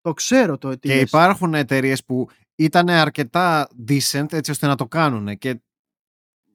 [0.00, 1.02] Το ξέρω το τι Και λες.
[1.02, 5.62] υπάρχουν εταιρείες που ήταν αρκετά decent έτσι ώστε να το κάνουν και,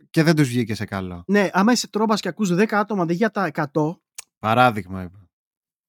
[0.09, 1.23] και δεν τους βγήκε σε καλό.
[1.27, 3.99] Ναι, άμα είσαι τρόμπας και ακούς 10 άτομα αντί για τα 100,
[4.39, 5.24] Παράδειγμα είπα.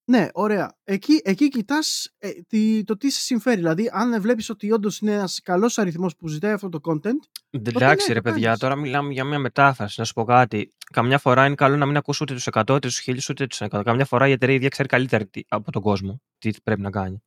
[0.09, 0.77] Ναι, ωραία.
[0.85, 3.57] Εκεί, εκεί κοιτάς ε, τι, το τι σε συμφέρει.
[3.57, 7.19] Δηλαδή, αν βλέπεις ότι όντως είναι ένας καλός αριθμός που ζητάει αυτό το content,
[7.51, 8.59] Εντάξει, ναι, ρε το παιδιά, κάνεις.
[8.61, 9.95] τώρα μιλάμε για μια μετάφραση.
[10.01, 10.73] Να σου πω κάτι.
[10.93, 13.61] Καμιά φορά είναι καλό να μην ακούσω ούτε τους 100, ούτε τους 1000, ούτε τους
[13.61, 13.83] 100.
[13.85, 17.23] Καμιά φορά η εταιρεία ίδια ξέρει καλύτερα τι- από τον κόσμο τι πρέπει να κάνει.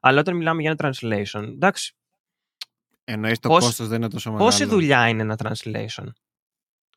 [0.00, 1.94] Αλλά όταν μιλάμε για ένα translation, εντάξει,
[3.06, 4.48] Εννοείς το Πώς- κόστος δεν είναι τόσο μεγάλο.
[4.50, 6.04] πόση δουλειά είναι ένα translation;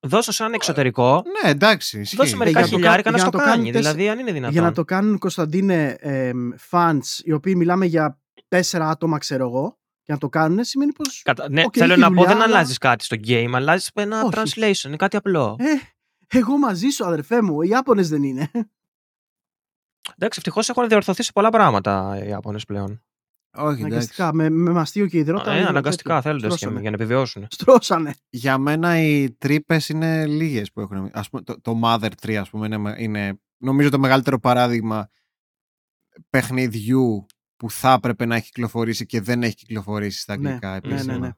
[0.02, 2.00] Δώσω σαν εξωτερικό, Ναι, εντάξει.
[2.00, 2.16] ισχύει.
[2.16, 3.58] δώσε μερικά για να το χιλιάρικα κα- να για στο να το κάνει.
[3.64, 4.54] κάνουν τέσσε- Δηλαδή, αν είναι δυνατόν.
[4.54, 9.80] για να το κάνουν Κωνσταντίνε εμ, fans, οι οποίοι μιλάμε για 4 άτομα, ξέρω εγώ,
[10.04, 11.50] και να το κάνουν, σημαίνει πως Κατα...
[11.50, 14.22] Ναι, Οκ, θέλω έχει να πω, δουλειά, δεν αλλά- αλλάζεις κάτι στο game, αλλάζεις ένα
[14.24, 14.32] Όχι.
[14.36, 14.84] translation.
[14.88, 15.56] Είναι κάτι απλό.
[15.60, 17.62] Ε, εγώ μαζί σου, αδερφέ μου.
[17.62, 18.52] Οι Ιάπωνες δεν είναι.
[20.18, 23.04] Εντάξει, ευτυχώς έχουν διορθωθεί σε πολλά πράγματα οι Ιάπωνες πλέον.
[23.54, 23.84] Όχι, εντάξει.
[23.86, 24.34] Αναγκαστικά.
[24.34, 25.52] Με, με μαστείο και υδρότα.
[25.52, 26.22] Ε, λίγο αναγκαστικά τέτοιο.
[26.32, 26.82] θέλοντα Στρώσανε.
[26.82, 27.48] για να επιβιώσουν.
[27.50, 28.14] Στρώσανε.
[28.30, 31.10] Για μένα οι τρύπες είναι λίγες που έχουν.
[31.14, 35.10] Ας πούμε, το, το Mother 3, ας πούμε, είναι, είναι νομίζω το μεγαλύτερο παράδειγμα
[36.30, 37.26] παιχνιδιού
[37.56, 41.14] που θα έπρεπε να έχει κυκλοφορήσει και δεν έχει κυκλοφορήσει στα Ναι, αγγλικά ναι, επίσημα.
[41.14, 41.32] ναι, ναι.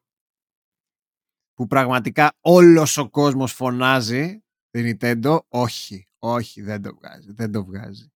[1.53, 5.40] Που πραγματικά όλος ο κόσμος φωνάζει την Nintendo.
[5.48, 7.31] Όχι, όχι, δεν το βγάζει.
[7.34, 8.11] Δεν το βγάζει.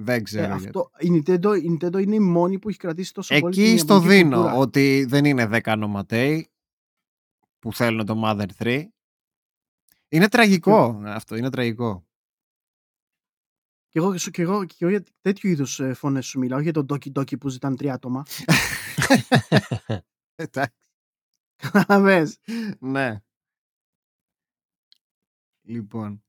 [0.00, 0.64] Δεν Ε, ξέρω γιατί.
[0.66, 3.78] αυτό, η, Nintendo, η Nintendo είναι η μόνη που έχει κρατήσει τόσο πολύ Εκεί την
[3.78, 4.54] στο ιαπωνική δίνω κουλτούρα.
[4.54, 6.48] ότι δεν είναι 10 νοματέοι
[7.58, 8.84] που θέλουν το Mother 3.
[10.08, 12.06] Είναι τραγικό αυτό, είναι τραγικό.
[13.88, 16.86] Και εγώ, και εγώ, και εγώ για τέτοιου είδους ε, φωνές σου μιλάω, για τον
[16.90, 18.22] Doki Doki που ζητάνε τρία άτομα.
[20.34, 20.74] Εντάξει,
[21.56, 22.38] Καταλαβες.
[22.80, 23.20] ναι.
[25.62, 26.22] Λοιπόν.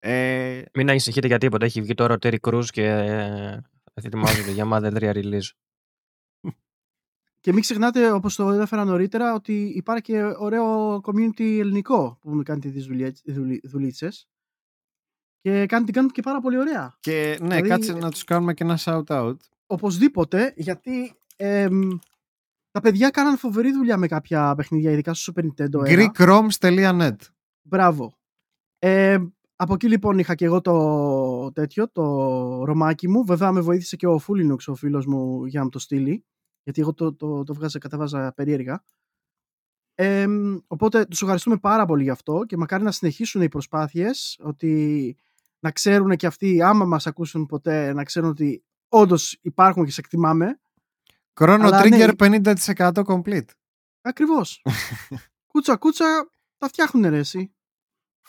[0.00, 1.64] Ε, Μην ανησυχείτε για τίποτα.
[1.64, 3.60] Έχει βγει τώρα ο Terry Crews και ε,
[3.94, 5.50] ετοιμάζονται για Mother 3 release.
[7.40, 12.60] Και μην ξεχνάτε, όπως το έφερα νωρίτερα, ότι υπάρχει και ωραίο community ελληνικό που κάνει
[12.60, 14.28] τις δουλειές- δουλει- δουλίτσες.
[15.40, 16.96] Και κάνουν, την κάνουν και πάρα πολύ ωραία.
[17.00, 19.36] και ναι, Δηλαδή, κάτσε να τους κάνουμε και ένα shout-out.
[19.66, 21.88] Οπωσδήποτε, γιατί εμ,
[22.70, 25.80] τα παιδιά κάναν φοβερή δουλειά με κάποια παιχνίδια, ειδικά στο Super Nintendo.
[25.86, 26.08] era.
[26.12, 27.16] GreekRoms.net
[27.62, 28.18] Μπράβο.
[28.78, 29.18] Ε,
[29.60, 32.04] από εκεί λοιπόν είχα και εγώ το τέτοιο, το
[32.64, 33.24] ρομάκι μου.
[33.24, 36.24] Βέβαια με βοήθησε και ο Φούλινουξ, ο φίλος μου, για να μου το στείλει.
[36.62, 38.84] Γιατί εγώ το, το, το βγάζα, κατέβαζα περίεργα.
[39.94, 40.26] Ε,
[40.66, 45.16] οπότε τους ευχαριστούμε πάρα πολύ γι' αυτό και μακάρι να συνεχίσουν οι προσπάθειες ότι
[45.58, 50.00] να ξέρουν και αυτοί άμα μας ακούσουν ποτέ να ξέρουν ότι όντως υπάρχουν και σε
[50.00, 50.60] εκτιμάμε.
[51.40, 53.48] Chrono Αλλά Trigger ναι, 50% complete.
[54.00, 54.62] Ακριβώς.
[55.52, 57.52] κούτσα κούτσα τα φτιάχνουν ρε εσύ.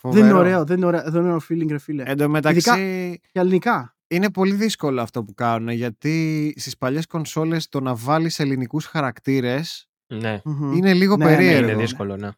[0.02, 0.26] Δεν Φοβερό.
[0.26, 2.04] είναι ωραίο, δεν είναι ωραίο, δεν είναι ωραίο feeling ρε φίλε.
[2.06, 3.98] Εν τω μεταξύ Για ελληνικά.
[4.08, 9.90] είναι πολύ δύσκολο αυτό που κάνουν γιατί στις παλιές κονσόλες το να βάλεις ελληνικούς χαρακτήρες
[10.08, 10.74] Ναι, Μμμ.
[10.74, 11.64] είναι λίγο Ναι, ναι, περίεργο.
[11.64, 11.82] είναι ναι.
[11.82, 12.30] δύσκολο, ναι.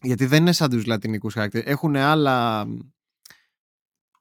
[0.00, 1.66] Γιατί δεν είναι σαν τους λατινικούς χαρακτήρες.
[1.66, 2.66] Έχουν άλλα...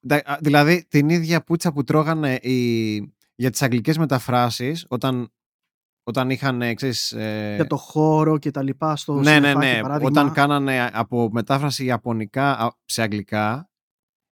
[0.07, 2.95] Ντα- α, Δηλαδή την ίδια πουτσα που τρώγανε οι...
[3.35, 5.31] για τις αγγλικές μεταφράσεις όταν,
[6.07, 7.11] όταν είχαν, ε, ξέρεις...
[7.11, 9.81] ε, Για το χώρο και τα λοιπά στο ναι, ναι, συννεφάκι, ναι.
[9.81, 10.09] παράδειγμα.
[10.21, 13.69] Όταν κάνανε από μετάφραση ιαπωνικά α, σε αγγλικά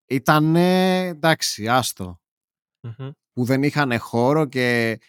[0.09, 2.21] ήταν εντάξει, άστο.
[2.81, 3.09] Μμμ.
[3.33, 4.99] Που δεν είχαν χώρο και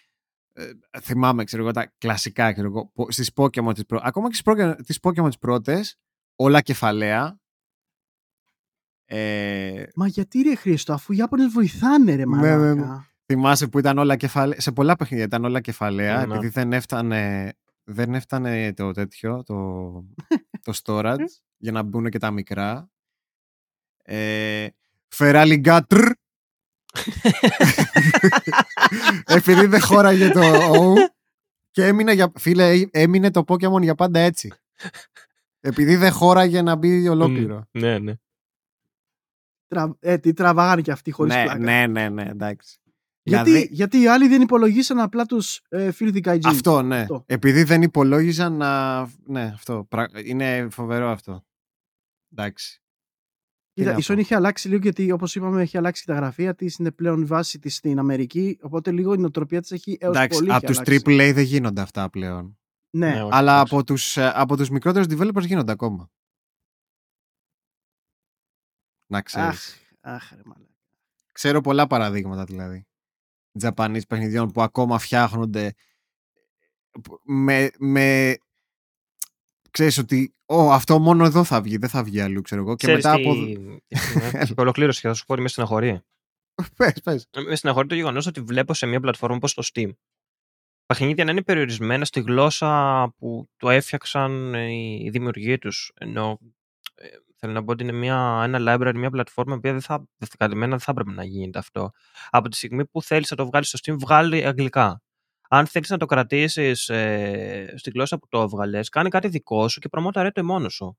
[0.52, 0.70] ε,
[1.00, 4.00] θυμάμαι, ξέρω εγώ, τα κλασικά, ξέρω εγώ, πο- στις Pokemon τις πρω...
[4.02, 5.96] Ακόμα και στις, Pokemon- τις Pokemon τις πρώτες,
[6.36, 7.38] όλα κεφαλαία.
[9.06, 12.56] Ε, Μα γιατί ρε Χρήστο, αφού οι Ιάπωνες βοηθάνε ρε Ναι, μαλάκα.
[12.74, 12.96] ναι, ναι.
[13.26, 16.34] Θυμάσαι που ήταν όλα κεφαλαία, σε πολλά παιχνίδια ήταν όλα κεφαλαία, Ναι.
[16.34, 17.52] επειδή δεν έφτανε,
[17.84, 19.54] δεν έφτανε το τέτοιο, το,
[20.62, 21.16] το storage,
[21.56, 22.90] για να μπουν και τα μικρά.
[24.02, 24.66] Ε,
[25.16, 26.10] Ferrari Gatr.
[29.26, 30.94] επειδή δεν χώραγε το O
[31.70, 34.52] και έμεινε, για, φίλε, έ- έμεινε το Pokemon για πάντα έτσι.
[35.60, 37.66] Επειδή δεν χώραγε να μπει ολόκληρο.
[37.70, 38.12] Ναι, ναι.
[39.68, 39.96] Τρα...
[40.00, 41.58] Ε, τι τραβάγανε και αυτοί χωρίς ναι, πλάκα.
[41.58, 42.78] ναι, ναι, ναι, εντάξει.
[43.26, 46.40] Γιατί, Δηλαδή- γιατί οι άλλοι δεν υπολογίσαν απλά τους ε, Filthy Gaijin.
[46.44, 47.00] Αυτό, ναι.
[47.00, 47.24] Αυτό.
[47.26, 49.00] Επειδή δεν υπολόγιζαν να.
[49.26, 49.86] Ναι, αυτό.
[49.90, 51.44] Πρα- Είναι φοβερό αυτό.
[52.32, 52.78] Εντάξει.
[53.72, 54.14] Τι Κοίτα, να η πω.
[54.14, 57.20] Sony έχει αλλάξει λίγο γιατί όπως είπαμε έχει αλλάξει και τα γραφεία της, είναι πλέον
[57.22, 60.56] η βάση της στην Αμερική, οπότε λίγο η νοοτροπία της έχει έως Εντάξει, πολύ από
[60.56, 61.30] έχει τους αλλάξει.
[61.30, 62.58] AAA δεν γίνονται αυτά πλέον.
[62.90, 63.74] Ναι, Ναι, όχι, Αλλά εντάξει.
[63.74, 66.10] από τους, ε, από τους μικρότερους developers γίνονται ακόμα.
[69.06, 69.76] Να αχ, ξέρεις.
[70.00, 70.72] αχ ρε μαλάκα.
[71.32, 72.86] Ξέρω πολλά παραδείγματα δηλαδή.
[73.60, 75.74] Japanese παιχνιδιών που ακόμα φτιάχνονται
[77.22, 78.36] με, με
[79.70, 82.76] ξέρεις ότι «Ω, αυτό μόνο εδώ θα βγει, δεν θα βγει αλλού, ξέρω εγώ.
[82.76, 83.22] Και Ξέρεις μετά τι...
[83.22, 83.34] από...
[83.86, 86.00] τι σημαίνει; Ολοκλήρωση και θα σου πω ότι με στεναχωρεί.
[86.76, 87.28] πες, πες.
[87.46, 89.90] Με στεναχωρεί το γεγονός ότι βλέπω σε μια πλατφόρμα όπως το Steam
[90.86, 95.92] παιχνίδια να είναι περιορισμένα στη γλώσσα που το έφτιαξαν ε, οι δημιουργοί τους.
[95.94, 96.38] Ενώ
[96.94, 97.06] ε,
[97.46, 100.36] θέλω να πω ότι είναι μια, ένα library, μια πλατφόρμα που δεν θα, δεν θα-
[100.38, 101.90] κατά μένα δεν θα έπρεπε να γίνεται αυτό.
[102.30, 105.02] Από τη στιγμή που θέλεις να το βγάλεις στο Steam, βγάλει αγγλικά.
[105.48, 109.80] Αν θέλεις να το κρατήσεις ε, στη γλώσσα που το έβγαλες, κάνει κάτι δικό σου
[109.80, 110.98] και προμόταρε το μόνο σου.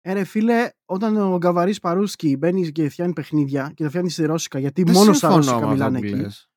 [0.00, 4.24] Ε, ρε φίλε, όταν ο Γκαβαρής Παρούσκι μπαίνει και φτιάχνει παιχνίδια και τα φτιάχνεις στη
[4.24, 6.14] Ρώσικα, γιατί Δεν μόνος στα συμφωνώ Ρώσικα με αυτό μιλάνε που εκεί.
[6.22, 6.48] λες.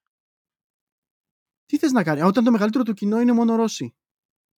[1.66, 3.96] Τι θες να κάνει, όταν το μεγαλύτερο του κοινό είναι μόνο Ρώσοι.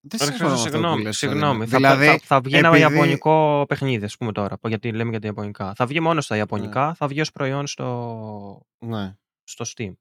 [0.02, 1.66] Δεν Ρε, συμφωνώ με αυτό που συγγνώμη, λες, συγγνώμη.
[1.68, 1.88] Σαρίνα.
[1.88, 5.20] Θα, Δηλαδή, θα, θα βγει ένα επειδή- ιαπωνικό παιχνίδι, ας πούμε τώρα, γιατί λέμε για
[5.20, 5.74] τα ιαπωνικά.
[5.74, 9.16] Θα βγει μόνος στα ιαπωνικά, θα βγει ως προϊόν στο, Ναι.
[9.44, 9.92] στο Steam.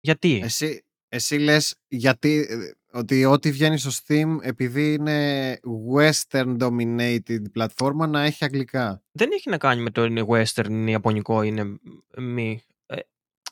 [0.00, 5.58] Γιατί; Εσύ, εσύ λες γιατί, ε, ότι ό,τι βγαίνει στο Steam επειδή είναι
[5.96, 9.02] western dominated πλατφόρμα να έχει αγγλικά.
[9.12, 11.78] Δεν έχει να κάνει με το είναι western, είναι ιαπωνικό, είναι
[12.18, 12.62] μη.
[12.86, 12.96] Ε,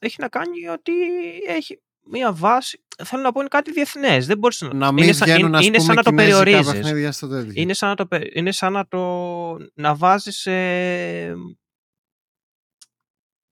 [0.00, 0.92] έχει να κάνει ότι
[1.46, 1.80] έχει
[2.10, 2.84] μία βάση.
[3.04, 4.26] Θέλω να πω είναι κάτι διεθνές.
[4.26, 4.74] Δεν μπορείς να.
[4.74, 6.72] Να μην είναι σαν- βγαίνουν είναι, ας είναι πούμε σαν να το κινέζικα περιορίζεις.
[6.72, 7.52] παιχνίδια στο τέτοιο.
[7.54, 10.46] Είναι σαν να το, πε- είναι σαν να, το, να βάζεις...
[10.46, 11.34] Ε,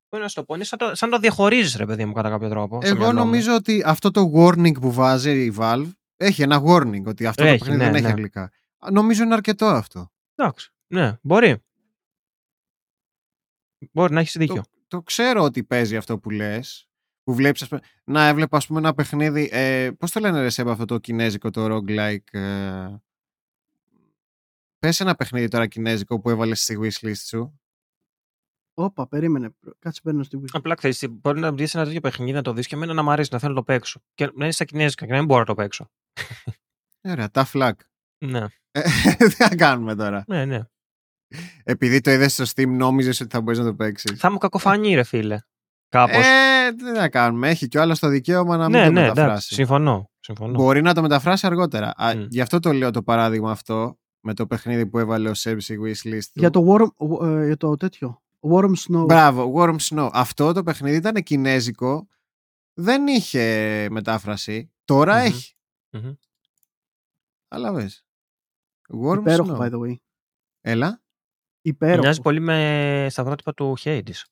[0.09, 2.13] πώς να σου το πω, είναι σαν, το, σαν να το διαχωρίζεις ρε παιδί μου
[2.13, 2.79] κατά κάποιο τρόπο.
[2.81, 3.25] στο Εγώ μυαλό μου.
[3.25, 7.59] νομίζω ότι αυτό το warning που βάζει η Valve έχει ένα warning ότι αυτό Έχει,
[7.59, 8.09] το παιχνίδι ναι, δεν έχει ναι.
[8.09, 8.43] αγγλικά.
[8.79, 10.11] Α, Νομίζω είναι αρκετό αυτό.
[10.35, 11.57] Εντάξει, ναι, μπορεί.
[13.93, 14.63] Μπορεί να έχεις δίκιο.
[14.89, 16.89] Το ξέρω ότι παίζει αυτό που λες.
[17.31, 20.51] Που βλέπεις, ας πούμε, να έβλεπα ας πούμε ένα παιχνίδι, ε, πώς το λένε ρε
[20.51, 22.33] Σέμπα αυτό το κινέζικο, το roguelike.
[22.33, 22.95] Ε,
[24.79, 27.61] πες ένα παιχνίδι τώρα κινέζικο που έβαλες στη wishlist σου.
[28.75, 29.51] Όπα, περίμενε.
[29.79, 30.49] Κάτσε παίρνω στη Wii.
[30.53, 33.03] Απλά ξέρεις, τι, μπορεί να δεις ένα τέτοιο παιχνίδι να το δεις και εμένα να
[33.03, 34.01] μ' αρέσει, να θέλω να το παίξω.
[34.15, 35.91] Και να είναι στα κινέζικα και να μην μπορώ να το παίξω.
[37.09, 37.73] Ωραία, τα flag.
[38.25, 38.83] Ναι, Ε,
[39.29, 40.25] Τι θα κάνουμε τώρα.
[40.27, 40.61] ναι, ναι.
[41.63, 44.21] Επειδή το είδες στο Steam νόμιζες ότι θα μπορείς να το παίξεις.
[44.21, 45.41] Θα μου κακοφανεί ρε φίλε.
[45.91, 46.25] Κάπως.
[46.27, 47.49] Ε, τι να κάνουμε.
[47.49, 49.55] Έχει κι ο άλλος το δικαίωμα να μην ναι, το ναι, εντάξει, μεταφράσει.
[49.55, 50.11] συμφωνώ.
[50.21, 50.53] συμφωνώ.
[50.53, 51.93] Μπορεί να το μεταφράσει αργότερα.
[51.97, 52.27] Α, Μμ.
[52.29, 55.79] Γι' αυτό το λέω το παράδειγμα αυτό με το παιχνίδι που έβαλε ο Σέμ στη
[55.85, 56.41] wishlist του.
[56.41, 58.23] Για το, Worm, ε, για το τέτοιο.
[58.41, 59.05] Worm Snow.
[59.07, 60.09] Μπράβο, Worm Snow.
[60.13, 62.09] Αυτό το παιχνίδι ήταν κινέζικο.
[62.75, 64.73] Δεν είχε μετάφραση.
[64.85, 65.25] Τώρα Μμμ.
[65.25, 65.55] έχει.
[65.91, 66.13] Μμμ.
[67.49, 68.05] Αλλά βες.
[69.05, 69.61] Worm Υπέροχο, Snow.
[69.61, 69.95] by the way.
[70.61, 71.03] Έλα.
[71.63, 72.01] Υπέροχο.
[72.01, 74.23] Μοιάζει πολύ με στα πρότυπα του Hades.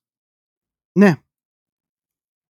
[0.93, 1.15] Ναι.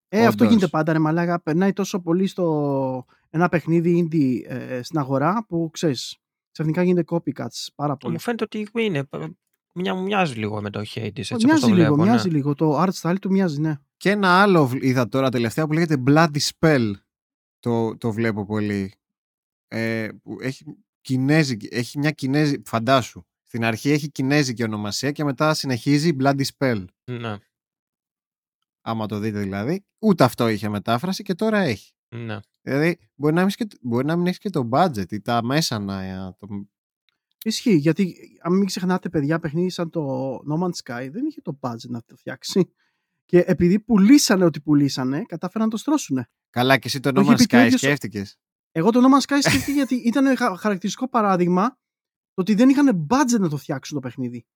[0.09, 0.49] Ε, αυτό Όντως.
[0.49, 1.41] γίνεται πάντα, ρε Μαλάκα.
[1.43, 6.17] Περνάει τόσο πολύ στο ένα παιχνίδι indie ε, στην αγορά που ξέρεις,
[6.53, 8.13] ξαφνικά γίνεται copycats πάρα πολύ.
[8.13, 8.99] Μου φαίνεται ότι είναι.
[9.11, 9.19] ε,
[9.75, 11.19] Μια, μου μοιάζει λίγο με το Hades.
[11.19, 12.03] Έτσι, όπως μοιάζει το λίγο, βλέπω, ναι.
[12.03, 12.55] μοιάζει λίγο.
[12.55, 13.75] Το art style του μοιάζει, ναι.
[13.97, 16.91] Και ένα άλλο β- είδα τώρα τελευταία που λέγεται Bloody Spell.
[17.61, 18.93] Το, το βλέπω πολύ.
[19.69, 20.65] Ε, που έχει,
[21.01, 23.23] κινέζικη, έχει μια κινέζικη, φαντάσου.
[23.43, 26.85] Στην αρχή έχει κινέζικη ονομασία και μετά συνεχίζει Bloody Spell.
[27.05, 27.37] Ναι,
[28.81, 29.85] Άμα το δείτε δηλαδή.
[29.99, 31.93] Ούτε αυτό είχε μετάφραση και τώρα έχει.
[32.09, 32.39] ναι.
[32.63, 35.43] Δηλαδή μπορεί να μην, έχεις και, μπορεί να μην έχεις και το budget ή τα
[35.45, 36.47] μέσα να ε, το...
[37.45, 41.59] Ισχύει, γιατί αν μην ξεχνάτε παιδιά παιχνίδι σαν το No Man's Sky δεν είχε το
[41.61, 42.73] budget να το φτιάξει.
[43.25, 46.29] Και επειδή πουλήσανε ό,τι πουλήσανε, κατάφεραν να το στρώσουνε.
[46.51, 48.39] Καλά και εσύ το Το No είχε Man's πει και ο Sky ίδιος ο- σκέφτηκες;
[48.73, 51.69] Εγώ το No Man's Sky σκέφτηκα γιατί ήταν χα- χαρακτηριστικό παράδειγμα
[52.35, 54.47] το ότι δεν είχαν budget να το φτιάξουν το παιχνίδι.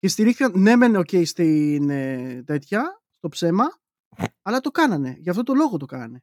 [0.00, 3.64] Και στηρίχθηκαν, ναι μεν οκ στην ε, τέτοια, στο ψέμα,
[4.42, 5.16] αλλά το κάνανε.
[5.18, 6.22] Γι' αυτό το λόγο το κάνανε.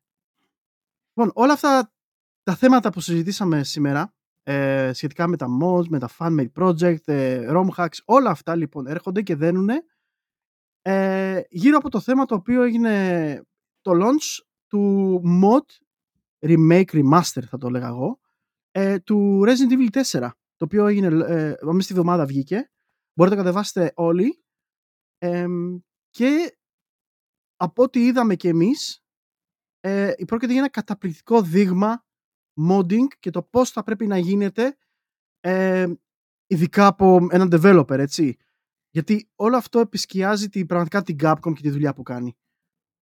[1.14, 1.94] Λοιπόν, όλα αυτά
[2.44, 4.14] τα θέματα που συζητήσαμε σήμερα,
[4.44, 8.88] ε, σχετικά με τα mods, με τα fan-made project, ε, ROM hacks, όλα αυτά λοιπόν
[8.88, 9.70] έρχονται και δένουν
[10.82, 13.42] ε, γύρω από το θέμα το οποίο έγινε
[13.82, 15.66] το launch του mod
[16.40, 18.20] remake, remaster θα το λέγα εγώ,
[18.72, 22.72] ε, του Resident Evil 4, το οποίο έγινε ε, μέσα στη βδομάδα βγήκε.
[23.18, 24.42] Μπορείτε να κατεβάσετε όλοι.
[25.18, 25.78] εμ,
[26.10, 26.58] και
[27.56, 29.04] από ό,τι είδαμε και εμείς,
[29.80, 32.06] ε, πρόκειται για ένα καταπληκτικό δείγμα
[32.70, 34.78] modding και το πώς θα πρέπει να γίνεται
[35.40, 35.88] ε,
[36.48, 38.38] ειδικά από έναν developer, έτσι.
[38.90, 42.38] Γιατί όλο αυτό επισκιάζει τη, πραγματικά την Capcom και τη δουλειά που κάνει.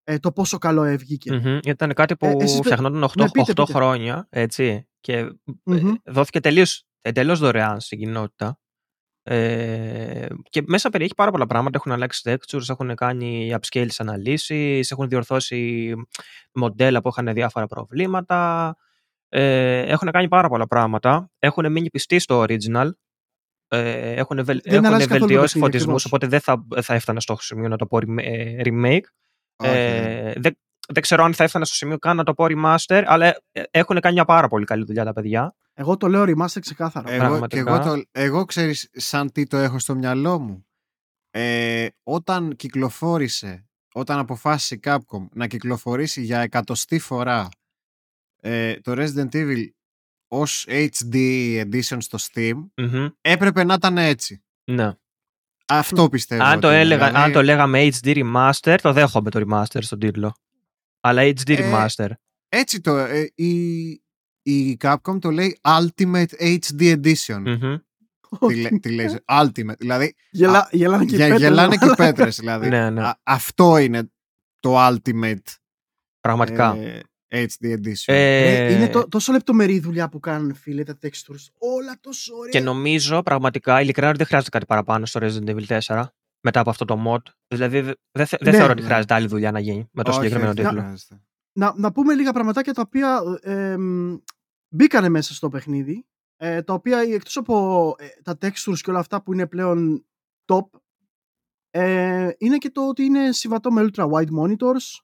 [0.03, 1.33] Ε, το πόσο καλό έβγηκε.
[1.33, 1.59] Μμμ.
[1.65, 3.73] Ήταν κάτι που Ε, εσείς πε- φτιαχνόταν 8, Ναι, πείτε, 8 πείτε.
[3.73, 5.29] χρόνια, έτσι, και ε,
[5.63, 5.93] Μμμ.
[6.05, 8.59] δόθηκε τελείως, εντελώς δωρεάν στην κοινότητα.
[9.23, 11.77] Ε, και μέσα περιέχει πάρα πολλά πράγματα.
[11.77, 15.93] Έχουν αλλάξει textures, έχουν κάνει upscaleς στις αναλύσεις, έχουν διορθώσει
[16.53, 18.75] μοντέλα που είχαν διάφορα προβλήματα.
[19.29, 21.31] Ε, έχουν κάνει πάρα πολλά πράγματα.
[21.39, 22.89] Έχουν μείνει πιστοί στο original.
[23.67, 26.05] Ε, έχουν βελ, Δεν έχουν αλλάζει καθόλου το βελτιώσει παιχνίδι, φωτισμούς, ακριβώς.
[26.05, 29.05] οπότε δεν θα, θα έφτανα στο σημείο να το πω rem- ε, remake.
[29.55, 30.57] Όχι, Ε, δεν,
[30.87, 33.99] δεν ξέρω αν θα έφτανα στο σημείο καν να το πω remaster, αλλά ε, έχουν
[33.99, 35.55] κάνει μια πάρα πολύ καλή δουλειά τα παιδιά.
[35.81, 37.09] Εγώ το λέω remaster ξεκάθαρα.
[37.11, 37.59] Εγώ, και πραγματικά.
[37.59, 40.65] εγώ, το, εγώ ξέρεις σαν τι το έχω στο μυαλό μου.
[41.31, 47.49] Ε, όταν κυκλοφόρησε, όταν αποφάσισε η Capcom να κυκλοφορήσει για εκατοστή φορά
[48.41, 49.65] ε, το Resident Evil
[50.27, 51.15] ως HD
[51.65, 53.07] edition στο Steam, Μμμ.
[53.21, 54.43] έπρεπε να ήταν έτσι.
[54.63, 54.91] Ναι.
[55.67, 56.43] Αυτό πιστεύω.
[56.43, 59.79] αν, το ότι είναι, έλεγα, δηλαδή, αν το λέγαμε HD remaster, το δέχομαι το remaster
[59.79, 60.35] στον τίτλο.
[60.99, 62.09] Αλλά HD Ε, remaster.
[62.49, 64.00] Έτσι το, ε, η,
[64.41, 67.41] η Capcom το λέει Ultimate HD Edition.
[67.45, 67.75] Μμμ.
[68.47, 69.77] Τι, λέ- τι λέει, Ultimate.
[69.77, 72.03] Δηλαδή, Γελά, γελάνε και οι για, πέτρες, γελάνε και οι μαλάκα.
[72.05, 72.35] πέτρες.
[72.39, 72.69] Δηλαδή.
[72.69, 73.01] Ναι, ναι.
[73.07, 74.11] Α- αυτό είναι
[74.59, 75.37] το Ultimate
[76.19, 76.75] Πραγματικά.
[76.75, 78.03] ε, HD Edition.
[78.05, 81.45] Ε, Ε, είναι το, τόσο λεπτομερή η δουλειά που κάνουν, φίλε, τα textures.
[81.57, 82.51] Όλα τόσο ωραία.
[82.51, 86.03] Και νομίζω πραγματικά, ειλικρινά, ότι δεν χρειάζεται κάτι παραπάνω στο Resident Evil 4
[86.43, 87.31] μετά από αυτό το mod.
[87.47, 88.87] Δηλαδή, δε- δεν θε- δεν Ναι, θεωρώ ότι ναι.
[88.87, 90.81] χρειάζεται άλλη δουλειά να γίνει με το Όχι, συγκεκριμένο όχι, δεν τίτλο.
[90.85, 91.21] χρειάζεται.
[91.53, 94.15] Να, να πούμε λίγα πραγματάκια τα οποία ε, μ,
[94.69, 96.05] μπήκανε μέσα στο παιχνίδι.
[96.37, 100.05] Ε, τα οποία εκτός από ε, τα textures και όλα αυτά που είναι πλέον
[100.45, 100.65] top
[101.69, 105.01] ε, είναι και το ότι είναι συμβατό με ultra wide monitors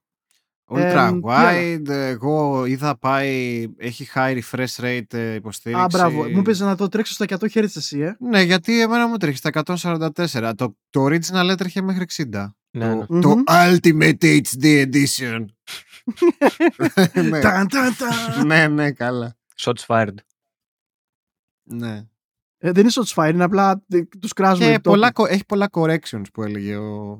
[0.69, 5.83] Ultra Εμ, τι άλλα; wide, εγώ είδα πάει, έχει high refresh rate ε, υποστήριξη.
[5.83, 6.23] Α, μπράβο.
[6.29, 8.15] Μου είπες να το τρέξω στα 100 Hz εσύ, ε.
[8.19, 10.51] Ναι, γιατί εμένα μου τρέχει στα 144.
[10.55, 12.47] Το, το original έτρεχε μέχρι 60.
[12.71, 13.05] Ναι, ναι.
[13.05, 13.43] το, το Μμμ.
[13.47, 15.45] Ultimate HD Edition.
[17.29, 17.39] ναι.
[17.39, 18.47] Ταν, ταν, ταν.
[18.47, 19.37] ναι, ναι, καλά.
[19.57, 20.13] Shots fired.
[21.69, 22.07] Ναι.
[22.57, 24.65] Ε, δεν είναι shots fire, είναι απλά ε, τους κράζουμε.
[24.65, 24.89] Και οι τόποι.
[24.89, 27.19] πολλά, κο- έχει πολλά corrections που έλεγε ο...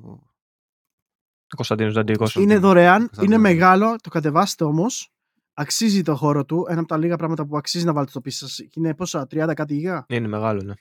[1.55, 2.35] Κωνσταντίνος Δαντίκος.
[2.35, 3.33] Είναι Είναι δωρεάν, Κωνσταντίνο.
[3.33, 5.11] είναι μεγάλο, το κατεβάστε όμως.
[5.53, 6.65] Αξίζει το χώρο του.
[6.69, 8.67] Ένα από τα λίγα πράγματα που αξίζει να βάλετε στο πίσω σας.
[8.73, 10.05] Είναι πόσα, 30 κάτι γίγα.
[10.09, 10.73] Είναι μεγάλο, ναι.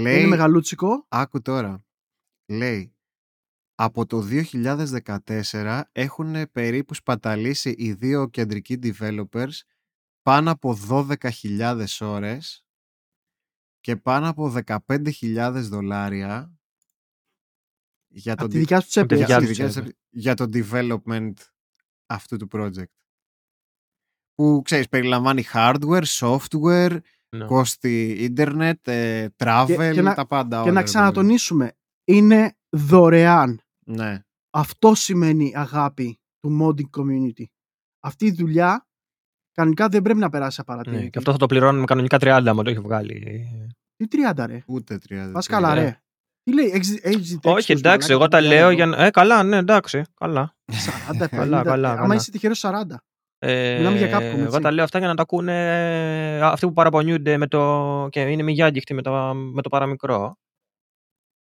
[0.00, 1.06] Λέει, Είναι μεγαλούτσικο.
[1.08, 1.84] άκου τώρα,
[2.46, 2.93] λέει,
[3.74, 9.52] από το 2014 έχουν περίπου σπαταλήσει οι δύο κεντρικοί developers
[10.22, 12.66] πάνω από 12.000 ώρες
[13.80, 16.58] και πάνω από 15.000 δολάρια
[18.08, 19.06] για το, Από τη δικιά σου τσέπη.
[19.06, 19.86] τη για, δικιά στη τους δικιά τσέπη.
[19.86, 21.32] σας- για το development
[22.06, 22.84] αυτού του project.
[24.34, 26.98] Που ξέρεις, περιλαμβάνει hardware, software,
[27.36, 27.44] ναι.
[27.44, 30.56] κόστη ίντερνετ, ε, travel, και να- τα πάντα.
[30.56, 31.72] Και όλα, να ρε ξανατονίσουμε,
[32.04, 33.60] είναι δωρεάν.
[33.84, 33.98] Παιδί.
[34.02, 34.18] Ναι.
[34.50, 37.44] Αυτό σημαίνει αγάπη του modding community.
[38.00, 38.86] Αυτή η δουλειά
[39.52, 41.02] κανονικά δεν πρέπει να περάσει απαρατήρητη.
[41.02, 43.46] Ναι, Και αυτό θα το πληρώνουμε κανονικά 30 άμα το έχει βγάλει.
[43.96, 44.62] Τι 30 ρε.
[44.66, 45.30] Ούτε 30.
[45.32, 45.80] Πας καλά ναι.
[45.80, 45.98] ρε.
[46.42, 48.70] Τι λέει, HD textures, Όχι, εντάξει, μαλάκα, εγώ τα 30 λέω ευρώ.
[48.70, 49.04] για να.
[49.04, 50.54] Ε, καλά, ναι, εντάξει, καλά.
[51.12, 52.14] 40, Καλά, 50, καλά, Άμα καλά.
[52.14, 52.70] είσαι τυχερός 40.
[53.38, 54.60] Ε, Μιλάμε για Capcom, εγώ έτσι.
[54.60, 55.68] τα λέω αυτά για να τα ακούνε
[56.36, 60.36] ε, αυτοί που παραπονιούνται με το, και είναι μη άγγιχτοι με το, με το παραμικρό.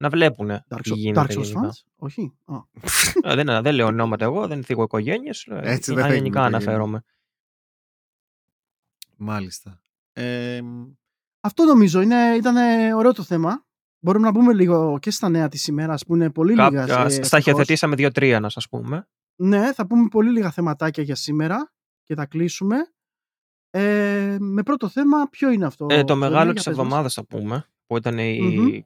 [0.02, 1.20] Να βλέπουν Dark, τι Souls- γίνεται.
[1.20, 1.68] Dark Souls γενικά.
[1.72, 2.32] fans; Όχι.
[2.44, 2.56] Α.
[3.30, 5.46] Ε, δεν, δεν λέω ονόματα εγώ, δεν θίγω οικογένειες.
[5.50, 7.02] Έτσι δεν θα γενικά γίνουμε αναφέρομαι.
[9.16, 9.80] Μάλιστα.
[10.12, 10.60] Ε,
[11.40, 13.64] Αυτό νομίζω είναι, ήταν ε, ωραίο το θέμα.
[13.98, 16.70] Μπορούμε να πούμε λίγο και στα νέα της ημέρας που είναι πολύ λίγα.
[16.70, 17.42] Κάποια, ε, στα ευτυχώς.
[17.42, 19.08] χειοθετήσαμε δύο-τρία, να σας πούμε.
[19.36, 21.72] Ναι, θα πούμε πολύ λίγα θεματάκια για σήμερα
[22.02, 22.76] και θα κλείσουμε.
[23.70, 25.86] Ε, με πρώτο θέμα, ποιο είναι αυτό.
[25.90, 26.84] Ε, το Τζόνι, μεγάλο για της πες μας.
[26.84, 28.78] εβδομάδας, θα πούμε, που ήταν η, Μμμ.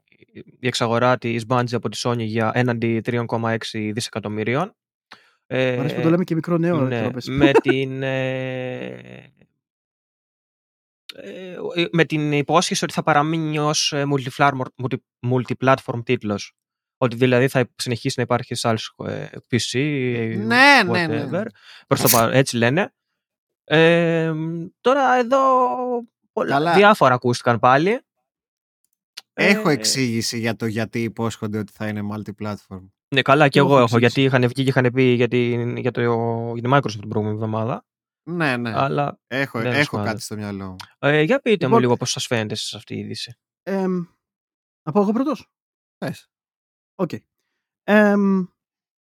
[0.61, 3.57] Η εξαγορά της Bungie από τη Sony για έναντι 3,6
[3.93, 4.75] δισεκατομμυρίων.
[5.47, 6.79] Ε, Μ' αρέσει που το λέμε και μικρό νέο.
[6.79, 7.29] ρε, ναι, τρόπες.
[7.29, 9.33] με την ε,
[11.17, 11.57] ε,
[11.93, 16.53] με την υπόσχεση ότι θα παραμείνει ως ε, multi-platform, multi- multi-platform τίτλος.
[16.97, 21.29] Ότι δηλαδή θα συνεχίσει να υπάρχει σε άλλους ε, PC, ε, Ναι, ναι, ναι.
[21.31, 21.45] whatever.
[21.87, 22.95] Προς το παρόν, έτσι λένε.
[23.65, 24.33] Ε,
[24.81, 25.39] τώρα εδώ
[26.33, 26.75] πολλά, Καλά.
[26.75, 28.01] διάφορα ακούστηκαν πάλι.
[29.35, 32.89] Έχω Ε, εξήγηση για το γιατί υπόσχονται ότι θα είναι multi-platform.
[33.15, 34.21] Ναι, καλά, και Εγώ εγώ έχω έχω, εξήγηση.
[34.21, 36.01] γιατί είχαν βγει και είχαν πει για την, για το,
[36.55, 37.87] για τη Microsoft την προηγούμενη εβδομάδα.
[38.31, 38.73] Ναι, ναι.
[38.75, 40.09] Αλλά έχω δεν έχω σημαίνει.
[40.09, 40.77] κάτι στο μυαλό μου.
[40.99, 43.39] ε, για πείτε μου Λοιπόν, λίγο πώς σας φαίνεται σε αυτή η είδηση.
[43.63, 43.87] Ε,
[44.87, 45.51] να πω εγώ πρώτος;
[45.99, 46.31] Πες.
[46.95, 47.11] Οκ.
[47.83, 48.45] Εμ,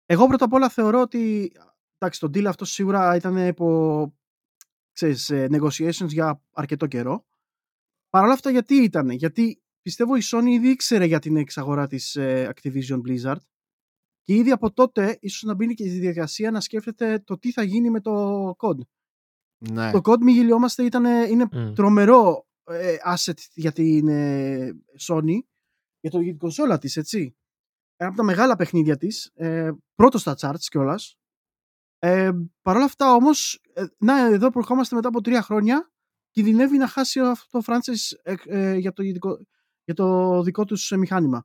[0.06, 1.52] εγώ πρώτα απ' όλα θεωρώ ότι
[1.98, 4.14] εντάξει, το deal αυτό σίγουρα ήταν υπό
[4.92, 7.26] ξέρεις, ε, negotiations για αρκετό καιρό.
[8.10, 12.16] Παρ' όλα αυτά γιατί ήταν, γιατί πιστεύω η Sony ήδη ήξερε για την εξαγορά της
[12.16, 13.42] ε, Activision Blizzard
[14.22, 17.64] και ήδη από τότε ίσως να μπει και στη διαδικασία να σκέφτεται το τι θα
[17.64, 18.78] γίνει με το COD.
[19.58, 19.92] Ναι.
[19.92, 21.74] Το COD, μη γελιόμαστε, ήταν, είναι Μμ.
[21.74, 24.70] τρομερό ε, asset για την ε,
[25.08, 25.40] Sony,
[26.00, 27.36] για, το, για την κονσόλα της, έτσι.
[27.96, 31.16] Ένα από τα μεγάλα παιχνίδια της, ε, πρώτος στα charts κιόλας.
[32.00, 32.32] Ε,
[32.62, 35.92] Παρ' όλα αυτά όμως, ε, να εδώ προχώμαστε μετά από τρία χρόνια,
[36.30, 39.40] κινδυνεύει να χάσει αυτό το franchise ε, ε, για, το, δικό,
[39.94, 41.44] για το δικό τους ε, μηχάνημα.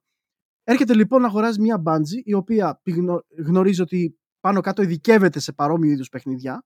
[0.63, 5.53] Έρχεται λοιπόν να αγοράζει μια Bungie, η οποία πυγνω- γνωρίζει ότι πάνω κάτω ειδικεύεται σε
[5.53, 6.65] παρόμοιου είδους παιχνίδια.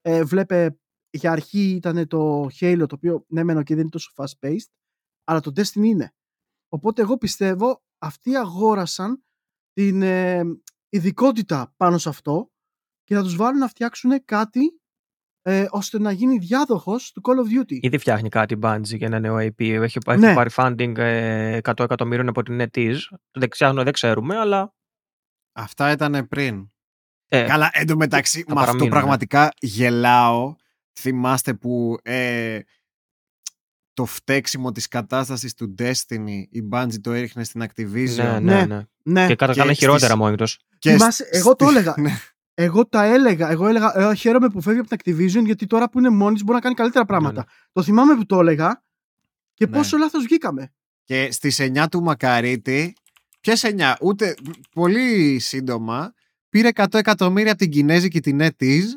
[0.00, 0.78] Ε, βλέπε
[1.10, 4.70] για αρχή ήταν το Halo, το οποίο ναι μεν και δεν είναι τόσο fast paced,
[5.24, 6.14] αλλά το Destiny είναι.
[6.68, 9.24] Οπότε εγώ πιστεύω αυτοί αγόρασαν
[9.72, 10.42] την ε,
[10.88, 12.50] ειδικότητα πάνω σε αυτό
[13.02, 14.81] και θα τους βάλουν να φτιάξουν κάτι
[15.42, 17.78] ε, ώστε να γίνει διάδοχος του Call of Duty.
[17.80, 19.52] Ήδη φτιάχνει κάτι η Bungie για ένα νέο IP.
[19.58, 20.34] Έχει, έχει Ναι.
[20.34, 22.98] πάρει funding ε, 100 εκατομμύριων από την NetEase.
[23.32, 24.74] Δεν, ξέρω, δεν ξέρουμε, αλλά.
[25.52, 26.70] Αυτά ήταν πριν.
[27.28, 30.54] Ε, Καλά, εντωμεταξύ, θα με αυτό παραμείνουν, πραγματικά γελάω.
[31.00, 32.58] Θυμάστε που ε,
[33.92, 38.14] το φταίξιμο της κατάστασης του Destiny η Bungie το έριχνε στην Activision.
[38.16, 38.64] ναι, ναι, Ναι.
[38.66, 38.82] ναι.
[39.02, 40.58] ναι, Και κατά Και κάνα χειρότερα στις- μόνο τους.
[40.78, 41.94] Και Θυμάσαι, σ- εγώ το στη- έλεγα.
[42.54, 42.64] Ναι.
[42.64, 43.50] εγώ τα έλεγα.
[43.50, 46.42] Εγώ έλεγα, ε, χαίρομαι που φεύγει από την Activision γιατί τώρα που είναι μόνη της
[46.42, 47.40] μπορεί να κάνει καλύτερα πράγματα.
[47.40, 48.84] Ναι, Το θυμάμαι που το έλεγα
[49.54, 49.72] και Ναι.
[49.76, 50.72] πόσο λάθος βγήκαμε.
[51.04, 52.92] Και στις 9 του Μακαρίτη,
[53.40, 54.34] ποιες 9, ούτε
[54.74, 56.12] πολύ σύντομα,
[56.48, 58.88] πήρε 100 εκατομμύρια από την Κινέζικη την NetEase,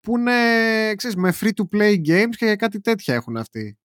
[0.00, 3.78] που είναι, ξέρεις, με free to play games και κάτι τέτοια έχουν αυτοί.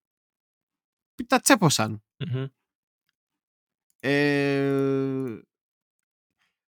[1.26, 2.02] Τα τσέπωσαν.
[2.16, 2.44] Μμμ.
[4.00, 5.38] Ε,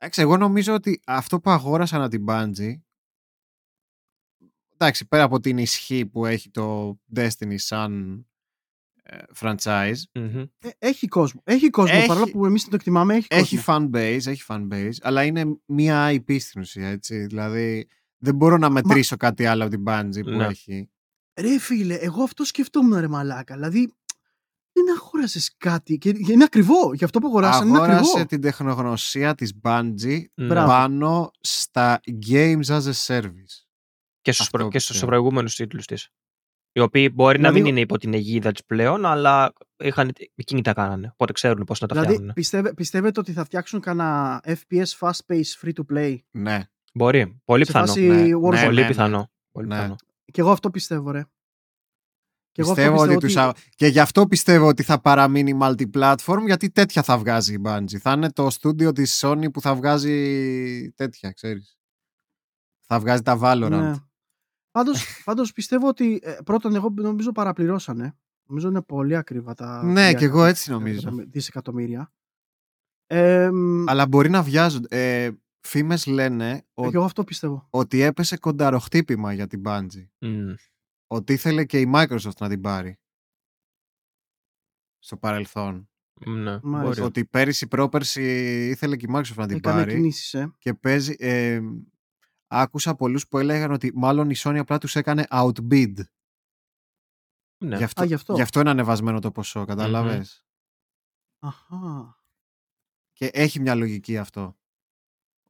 [0.03, 2.75] εντάξει, εγώ νομίζω ότι αυτό που αγόρασαν από την Bungie
[4.73, 8.25] εντάξει, πέρα από την ισχύ που έχει το Destiny σαν
[9.03, 10.39] ε, franchise Μμμ.
[10.59, 11.41] Ε, έχει κόσμο.
[11.45, 11.97] Έχει κόσμο.
[11.97, 13.91] Έχει- Παρόλο που εμείς δεν το εκτιμάμε, έχει, έχει κόσμο.
[13.93, 17.89] fan base, έχει fan base αλλά είναι μία IP στην ουσία, έτσι δηλαδή
[18.19, 20.47] δεν μπορώ να μετρήσω κάτι άλλο από την Bungie που Ναι.
[20.47, 20.87] έχει
[21.41, 23.55] Ρε φίλε, εγώ αυτό σκεφτόμουν ρε μαλάκα.
[23.55, 23.93] Δηλαδή,
[24.73, 25.99] δεν αγόρασες κάτι.
[25.99, 26.95] Και και είναι ακριβό.
[26.95, 28.27] Γι' αυτό που αγοράσαν είναι αγόρασε ακριβό.
[28.27, 30.47] την τεχνογνωσία της Bungie Ναι.
[30.47, 30.67] Μπράβο.
[30.69, 33.55] πάνω στα games as a service
[34.21, 35.07] Και στους, Αυτό προ, και στους πιστεύω.
[35.11, 36.09] προηγούμενους τίτλους της.
[36.75, 39.53] Οι οποίοι μπορεί Δηλαδή- να μην είναι υπό την αιγίδα της πλέον, αλλά
[39.85, 41.09] είχαν, εκείνοι τα κάνανε.
[41.13, 42.35] Οπότε ξέρουν πώς να τα Δηλαδή, φτιάχνουν.
[42.35, 46.63] πιστεύε, πιστεύετε ότι θα φτιάξουν κανένα FPS fast pace free to play; ναι,
[46.95, 47.41] Μπορεί.
[47.45, 47.87] Πολύ σε πιθανό.
[47.87, 48.51] φάση Ναι, Warzone.
[48.53, 48.87] ναι, Πολύ ναι.
[48.87, 49.31] πιθανό.
[49.53, 49.75] Πολύ Ναι.
[49.75, 49.97] πιθανό.
[50.33, 51.25] Και εγώ αυτό πιστεύω, ρε.
[52.53, 55.59] Και εγώ αυτό πιστεύω ότι, πιστεύω τους α- και γι' αυτό πιστεύω ότι θα παραμείνει
[55.63, 57.97] multi-platform γιατί τέτοια θα βγάζει η Bungie.
[57.99, 61.77] Θα είναι το στούντιο της Sony που θα βγάζει τέτοια, ξέρεις.
[62.87, 63.69] Θα βγάζει τα Valorant.
[63.71, 63.93] Ναι.
[64.71, 68.17] Πάντως, πάντως πιστεύω ότι ε, πρώτον εγώ νομίζω παραπληρώσανε.
[68.49, 70.99] Νομίζω είναι πολύ ακριβά τα Ναι, 3 και εγώ έτσι νομίζω.
[70.99, 72.13] εκατομμύρια- δισεκατομμύρια.
[73.07, 75.25] Ε, μ, Αλλά μπορεί να βιάζονται.
[75.25, 75.31] Ε,
[75.61, 77.67] φήμες λένε ο- και εγώ αυτό πιστεύω.
[77.71, 80.07] ότι έπεσε κονταροχτύπημα για την Bungie.
[80.19, 80.53] Μμ.
[81.13, 82.99] Ότι ήθελε και η Microsoft να την πάρει.
[84.99, 85.89] Στο παρελθόν.
[86.27, 86.81] Ναι, Μάλιστα.
[86.81, 87.01] μπορεί.
[87.01, 88.23] Ότι πέρυσι πρόπερσι
[88.69, 89.93] ήθελε και η Microsoft να την Έκανε πάρει.
[89.93, 90.55] κινήσεις, ε.
[90.59, 91.15] και παίζει.
[91.19, 91.61] Ε,
[92.47, 95.95] άκουσα πολλούς που έλεγαν ότι μάλλον η Sony απλά τους έκανε outbid.
[97.65, 97.77] Ναι.
[97.77, 98.35] Γι, αυτό, Α, γι' αυτό.
[98.35, 100.47] γι' αυτό είναι ανεβασμένο το ποσό, καταλαβες.
[101.39, 102.17] Αχα.
[103.13, 104.57] Και έχει μια λογική αυτό.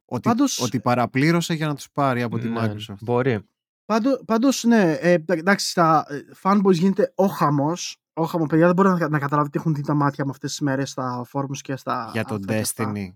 [0.05, 2.97] Ότι, Πάντως- ότι παραπλήρωσε για να τους πάρει από τη Ναι, Microsoft.
[3.01, 3.47] Μπορεί.
[3.85, 7.97] Πάντω, πάντως, ναι, ε, εντάξει, στα ε, fanboys γίνεται ο χαμός.
[8.13, 10.49] Ο χαμός, παιδιά, δεν μπορώ να, να καταλάβω τι έχουν δει τα μάτια μου αυτές
[10.49, 12.91] τις μέρες στα forums και στα για το άρθρα και αυτά.
[12.93, 13.13] Destiny.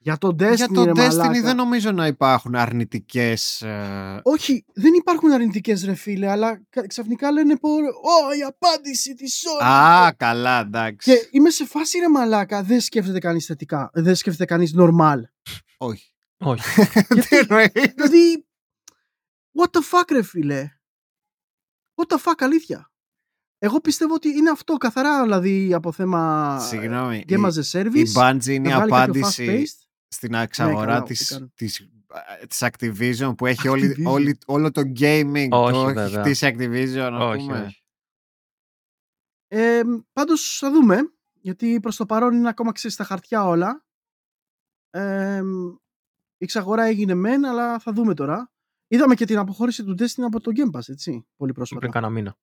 [0.00, 1.40] Για το Destiny, για το ρε Destiny μαλάκα.
[1.42, 3.62] δεν νομίζω να υπάρχουν αρνητικές...
[3.62, 9.14] ε, Όχι, δεν υπάρχουν αρνητικές ρε φίλε, αλλά κα- ξαφνικά λένε πω, Ω, η απάντηση
[9.14, 9.66] της Sony.
[9.66, 11.10] Α, καλά, εντάξει.
[11.10, 15.20] Και είμαι σε φάση ρε μαλάκα, δεν σκέφτεται κανείς θετικά, δεν σκέφτεται κανείς normal.
[15.76, 16.12] Όχι.
[16.38, 16.62] Όχι.
[17.28, 18.46] Τι εννοείς; δηλαδή,
[19.58, 20.68] what the fuck ρε φίλε;
[21.94, 22.92] What the fuck, αλήθεια;
[23.58, 27.24] Εγώ πιστεύω ότι είναι αυτό καθαρά δηλαδή από θέμα Συγγνώμη.
[27.28, 27.94] Game η- as a service.
[28.06, 29.86] Η Bungie είναι η να βγάλει κάποιο απάντηση fast-paced.
[30.08, 31.50] στην εξαγορά καλά, της, τι κάνεις.
[31.54, 31.78] της,
[32.40, 34.10] ε, της Activision που έχει όλη, Activision.
[34.12, 36.20] όλη, όλο το gaming Όχι, το έχει βέβαια.
[36.22, 37.60] χτίσει Activision ας όχι, πούμε.
[37.62, 37.82] όχι.
[39.50, 39.82] Ε,
[40.12, 43.84] πάντως θα δούμε, γιατί προς το παρόν είναι ακόμα ξέρεις στα χαρτιά όλα.
[44.90, 45.42] Ε,
[46.36, 48.52] η εξαγορά έγινε μεν, αλλά θα δούμε τώρα.
[48.88, 51.80] Είδαμε και την αποχώρηση του Destiny από το Game Pass, έτσι, πολύ πρόσφατα.
[51.80, 52.36] Πριν κάνα μήνα.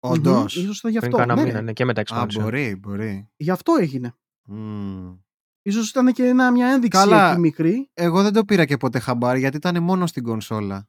[0.00, 0.56] Όντως.
[0.56, 1.26] Μμμ, Ίσως ήταν γι' Πριν αυτό.
[1.26, 2.40] κάνα ναι, μήνα, ναι, και με τα Α, expansion.
[2.40, 3.28] μπορεί, μπορεί.
[3.36, 4.14] Γι' αυτό έγινε.
[4.48, 5.18] Μμμ.
[5.62, 7.30] Ίσως ήταν και ένα, μια ένδειξη Καλά.
[7.30, 7.90] εκεί μικρή.
[7.94, 10.88] Εγώ δεν το πήρα και ποτέ χαμπάρι γιατί ήταν μόνο στην κονσόλα.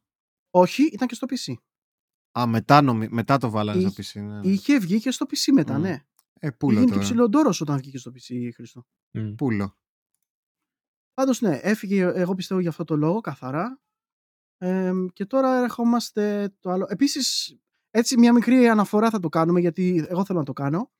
[0.49, 1.53] Όχι, ήταν και στο PC.
[2.39, 3.07] Α, μετά, νομι...
[3.09, 4.23] μετά το βάλανε Είχε- στο PC.
[4.23, 4.39] Ναι.
[4.49, 5.81] Είχε βγει και στο PC μετά, Μμ.
[5.81, 6.03] ναι.
[6.39, 7.03] Ε, πούλο Πήγαινε και τώρα.
[7.05, 8.85] ψηλό ντόρος όταν βγήκε στο PC, Χρήστο.
[9.11, 9.33] Μμ.
[9.35, 9.77] Πούλο.
[11.13, 13.79] Πάντως, ναι, έφυγε, εγώ πιστεύω για αυτό το λόγο, καθαρά.
[14.61, 16.85] Ε, και τώρα ερχόμαστε το άλλο.
[16.89, 17.57] Επίσης,
[17.89, 20.91] έτσι μια μικρή αναφορά θα το κάνουμε, γιατί εγώ θέλω να το κάνω.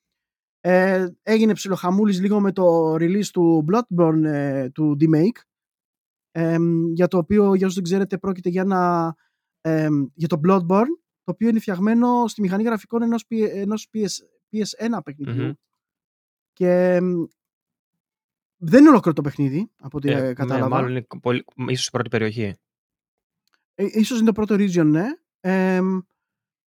[0.61, 5.41] Ε, έγινε ψιλοχαμούλης λίγο με το release του Bloodborne ε, του D-Make
[6.31, 6.57] ε,
[6.94, 9.15] για το οποίο για όσους δεν ξέρετε πρόκειται για, ένα,
[9.61, 10.91] ε, για το Bloodborne
[11.23, 14.07] το οποίο είναι φτιαγμένο στη μηχανή γραφικών ενός, P- ενός PS,
[14.52, 15.52] PS1 παιχνιδιού Μμμ.
[16.53, 16.99] και ε,
[18.61, 21.88] δεν είναι ολόκληρο το παιχνίδι από ό,τι Ε, ε, ναι, κατάλαβα μάλλον είναι πολύ, ίσως
[21.88, 22.56] η πρώτη περιοχή.
[23.80, 25.06] Ε, ίσως είναι το πρώτο region, ναι.
[25.40, 25.82] Ε,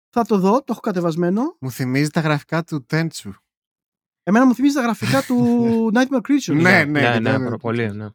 [0.09, 1.57] θα το δω, το έχω κατεβασμένο.
[1.59, 3.33] Μου θυμίζει τα γραφικά του Τέντσου.
[4.23, 5.37] Εμένα μου θυμίζει τα γραφικά του
[5.95, 6.53] Nightmare Creatures.
[6.61, 8.07] Ναι, ναι, ναι, και ναι, το- προ- πολύ, ναι.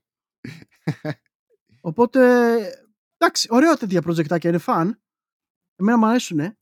[1.80, 2.20] Οπότε,
[3.18, 5.00] εντάξει, ωραία τέτοια προτζεκτάκια είναι φαν.
[5.76, 6.38] Εμένα μου αρέσουν.
[6.38, 6.54] Ε,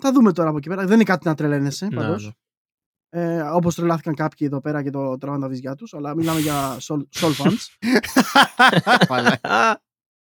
[0.00, 0.84] θα δούμε τώρα από εκεί πέρα.
[0.84, 2.24] Δεν είναι κάτι να τρελαίνεσαι, Ναι, πάντως.
[2.24, 2.30] ναι.
[3.12, 6.76] Ε, όπως τρελάθηκαν κάποιοι εδώ πέρα και το τραβάνε τα βυζιά τους, αλλά μιλάμε για
[6.80, 7.66] soul, soul fans.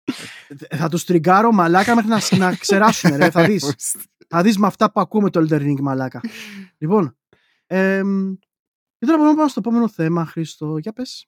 [0.06, 0.60] Παλά.
[0.60, 3.30] Α, Ε, θα τους τριγκάρω μαλάκα μέχρι να, να ξεράσουν, ρε.
[3.30, 3.96] θα δεις.
[4.28, 6.20] Θα δεις με αυτά που ακούμε το Elden Ring, μαλάκα.
[6.78, 7.16] λοιπόν,
[7.66, 8.00] ε,
[8.98, 10.78] και τώρα μπορούμε να πάμε στο επόμενο θέμα, Χρήστο.
[10.78, 11.26] Για πες.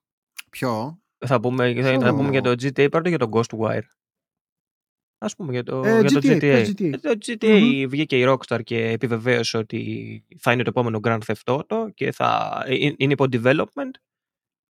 [0.51, 3.83] Ποιο; θα, πούμε, θα, θα Ποιο; πούμε για το GTA πρώτα για το Ghostwire.
[5.19, 6.41] Ας πούμε για το, Ε, για το GTA, GTA.
[6.41, 6.91] πες GTA.
[6.93, 11.55] Ε, Το GTA βγήκε η Rockstar και επιβεβαίωσε ότι θα είναι το επόμενο Grand Theft
[11.57, 13.91] Auto και θα ε, ε, είναι υπό development.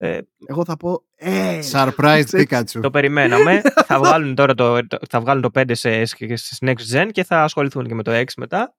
[0.01, 1.03] Ε, Εγώ θα πω.
[1.15, 2.79] Ε, Surprise ξέρεις, Pikachu.
[2.81, 3.61] το περιμέναμε.
[3.87, 7.23] θα βγάλουν τώρα το, το- θα βγάλουν το 5 σε, σε- στις next gen και
[7.23, 8.75] θα ασχοληθούν και με το 6 μετά.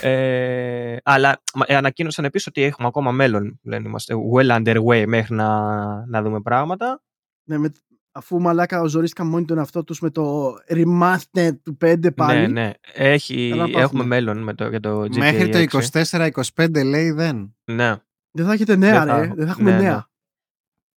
[0.00, 3.60] ε, αλλά μα- ε, ανακοίνωσαν επίσης ότι έχουμε ακόμα μέλλον.
[3.62, 5.60] Λένε είμαστε well underway μέχρι να,
[6.06, 7.02] να δούμε πράγματα.
[7.48, 7.72] ναι, με,
[8.12, 12.40] αφού μαλάκα ζορίστηκαν μόνοι τον εαυτό τους με το remaster του 5 πάλι.
[12.40, 12.70] Ναι, ναι.
[12.94, 13.82] Έχει, Καλά πάθουμε.
[13.82, 16.30] έχουμε μέλλον με το, για το GTA Μέχρι το 6.
[16.54, 17.56] 24-25 λέει δεν.
[17.64, 17.94] Ναι.
[18.30, 19.24] Δεν θα έχετε νέα, Δεν θα ρε.
[19.24, 19.34] έχω.
[19.34, 19.82] Δεν θα έχουμε Ναι, ναι.
[19.82, 20.10] νέα.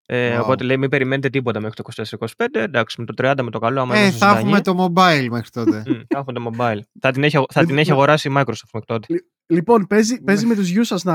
[0.07, 0.43] Ε, Wow.
[0.43, 2.47] Οπότε λέει μην περιμένετε τίποτα μέχρι το 24-25.
[2.53, 3.81] Εντάξει, με το 30 με το καλό.
[3.81, 4.79] Άμα Ε, είμαστε θα έχουμε ζωντανοί.
[4.79, 5.83] το mobile μέχρι τότε.
[5.87, 6.79] Μμ, θα έχουμε το mobile.
[7.01, 9.07] θα την έχει, θα Δεν- την έχει αγοράσει η Microsoft μέχρι τότε.
[9.47, 11.15] Λοιπόν, παίζει, παίζει με τους γιους σας να,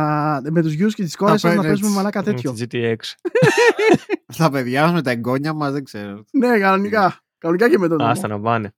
[0.50, 1.98] με τους γιους και τις κόρες σας να παίρνει παίζουμε έτσι.
[1.98, 2.52] μαλάκα τέτοιο.
[2.52, 2.96] Μ, στη GTX.
[4.38, 6.24] Τα παιδιά μας με τα εγγόνια μας δεν ξέρω.
[6.32, 7.20] ναι, κανονικά.
[7.38, 8.44] Κανονικά και με το Άστα δρόμο.
[8.44, 8.74] να πάνε.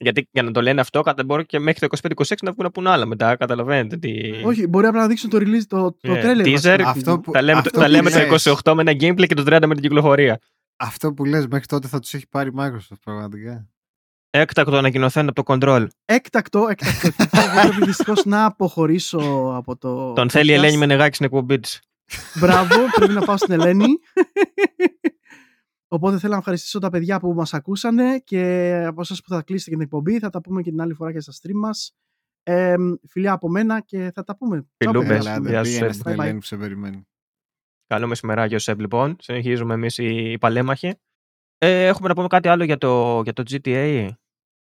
[0.00, 2.70] Γιατί για να το λένε αυτό, κατά μπορεί και μέχρι το 25-26 να βγουν να
[2.70, 3.36] πούν άλλα μετά.
[3.36, 4.12] Καταλαβαίνετε τι.
[4.44, 6.44] Όχι, μπορεί απλά να δείξουν το release, το, το Ε, trailer.
[6.46, 8.46] teaser, βασικά, αυτό που- Τα λέμε, Αυτό τα που λέμε το λες.
[8.46, 10.38] 28 με ένα gameplay και το 30 με την κυκλοφορία.
[10.76, 13.68] Αυτό που λες μέχρι τότε θα τους έχει πάρει η Microsoft πραγματικά.
[14.30, 15.86] Έκτακτο ανακοινωθέν από το control.
[16.04, 17.08] Έκτακτο, έκτακτο.
[17.16, 20.12] Και εγώ πρέπει δυστυχώς να αποχωρήσω από το.
[20.12, 20.58] Τον θέλει η podcast.
[20.58, 21.80] Ελένη Μενεγάκη στην εκπομπή της.
[22.40, 23.86] Μπράβο, πρέπει να πάω στην Ελένη.
[25.88, 29.70] Οπότε θέλω να ευχαριστήσω τα παιδιά που μας ακούσανε και από εσάς που θα κλείσετε
[29.70, 30.18] και την εκπομπή.
[30.18, 31.92] Θα τα πούμε και την άλλη φορά και στα stream μας.
[32.42, 32.74] Ε,
[33.08, 34.66] φιλιά από μένα και θα τα πούμε.
[34.76, 35.24] Τσάου, Φιλούμπες.
[35.24, 35.32] παιδιά.
[35.34, 36.00] Έλα, Γεια δεν σου, πήγαινε Σεμ.
[36.00, 36.22] στην Bye bye.
[36.22, 37.06] Ελένη που σε περιμένει.
[37.86, 39.16] Καλό μεσημεράκι ο Σεμ λοιπόν.
[39.20, 40.94] Συνεχίζουμε εμείς οι, οι παλέμαχοι.
[41.58, 44.08] Ε, έχουμε να πούμε κάτι άλλο για το, για το GTA.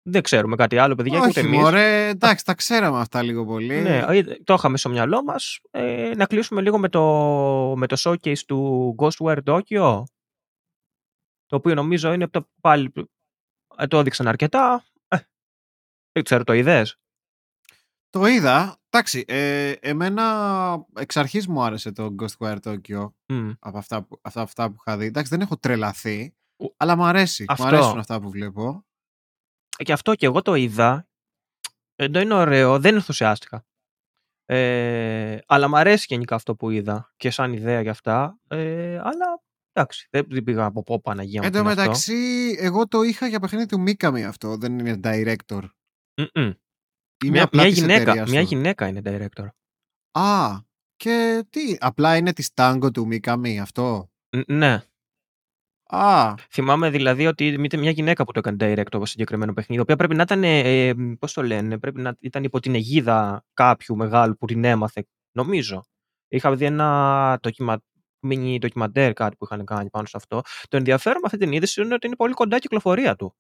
[0.04, 1.60] Δεν ξέρουμε κάτι άλλο, παιδιά, και ούτε Όχι, εμείς.
[1.60, 3.82] μωρέ, εντάξει, τα ξέραμε αυτά λίγο πολύ.
[3.82, 5.60] Ναι, ε, το είχαμε στο μυαλό μας.
[5.72, 7.04] Ε, να κλείσουμε λίγο με το,
[7.78, 10.04] με το showcase του Ghostwire Tokyo.
[11.52, 12.92] Το οποίο νομίζω είναι από το πάλι.
[13.78, 14.86] ε, το έδειξαν αρκετά.
[15.08, 15.18] Ε,
[16.12, 16.96] δεν ξέρω, το είδες;
[18.10, 18.80] Το είδα.
[18.90, 23.12] Εντάξει, ε, εμένα εξ αρχής μου άρεσε το Ghostwire Tokyo
[23.60, 25.06] από αυτά που, αυτά, αυτά που είχα δει.
[25.06, 27.46] Εντάξει, δεν έχω τρελαθεί, Ο- αλλά μου αρέσει.
[27.48, 27.64] Αυτό.
[27.64, 28.86] Μου αρέσουν αυτά που βλέπω.
[29.84, 31.08] Και αυτό και εγώ το είδα.
[31.96, 33.66] Ενώ είναι ωραίο, δεν ενθουσιάστηκα.
[34.46, 38.40] Ε, αλλά μου αρέσει γενικά αυτό που είδα και σαν ιδέα για αυτά.
[38.48, 39.42] Ε, αλλά
[39.74, 41.46] εντάξει, δεν, δεν πήγα από πω Παναγία μου.
[41.48, 41.82] Εν τι τω είναι αυτό.
[41.82, 44.58] μεταξύ, εγώ το είχα για παιχνίδι του Mikami αυτό.
[44.58, 45.62] Δεν είναι director.
[46.18, 46.52] Μμμ.
[47.24, 48.48] Είναι Μια, απλά μια, της γυναίκα, εταιρείας μια του.
[48.48, 49.48] γυναίκα είναι director.
[50.12, 50.58] Α,
[50.96, 54.82] και τι, απλά είναι της Tango του Mikami αυτό; Ν- ναι.
[55.94, 59.84] Α, Θυμάμαι δηλαδή ότι ήταν μια γυναίκα που το έκανε director από συγκεκριμένο παιχνίδι, η
[59.84, 63.96] οποία πρέπει να ήταν, ε, πώς το λένε, πρέπει να ήταν υπό την αιγίδα κάποιου
[63.96, 65.84] μεγάλου που την έμαθε, νομίζω.
[66.28, 67.82] Είχα δει ένα ντοκιμα,
[68.28, 70.42] mini ντοκιμαντέρ κάτι που είχαν κάνει πάνω σε αυτό.
[70.70, 73.36] Το ενδιαφέρον με αυτή την είδηση είναι ότι είναι πολύ κοντά η κυκλοφορία του.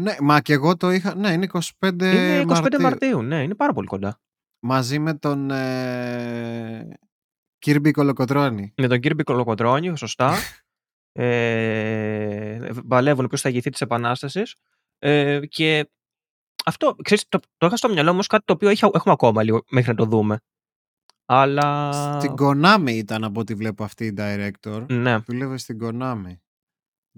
[0.00, 1.14] ναι, μα και εγώ το είχα.
[1.14, 1.62] Ναι, είναι 25,
[1.92, 2.80] είναι 25 Μαρτίου.
[2.80, 3.22] Μαρτίου.
[3.22, 4.20] ναι, είναι πάρα πολύ κοντά.
[4.64, 6.88] Μαζί με τον ε,
[7.66, 8.72] Kirby Κολοκοτρώνη.
[8.76, 10.34] Με τον Kirby Κολοκοντρόνιο, σωστά.
[11.12, 14.54] ε, παλεύουν ποιος θα ηγηθεί της Επανάστασης.
[14.98, 15.90] Ε, και
[16.64, 19.42] αυτό, ξέρεις, το, το είχα στο μυαλό μου ως κάτι το οποίο έχει- έχουμε ακόμα
[19.42, 20.38] λίγο μέχρι να το δούμε.
[21.34, 21.92] Αλλά.
[22.20, 24.86] Στην Konami ήταν από ό,τι βλέπω αυτή η director.
[24.88, 25.18] Ναι.
[25.18, 26.36] Δούλευε στην Konami.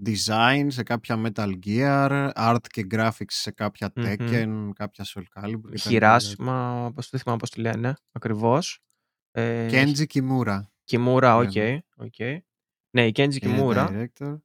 [0.07, 4.05] design σε κάποια Metal Gear, art και graphics σε κάποια Μμμ.
[4.07, 5.61] Tekken, κάποια Soul Calibur.
[5.67, 5.77] κτλ.
[5.79, 8.83] Χειράσιμα, πώς δεν θυμάμαι πώς τη λένε ακριβώς.
[9.31, 10.61] Ε, Kenji Kimura.
[10.91, 11.55] Kimura, οκ.
[11.55, 11.85] λένε.
[11.97, 12.19] οκ.
[12.91, 13.89] Ναι, η Kenji είναι Kimura.
[13.89, 14.37] director.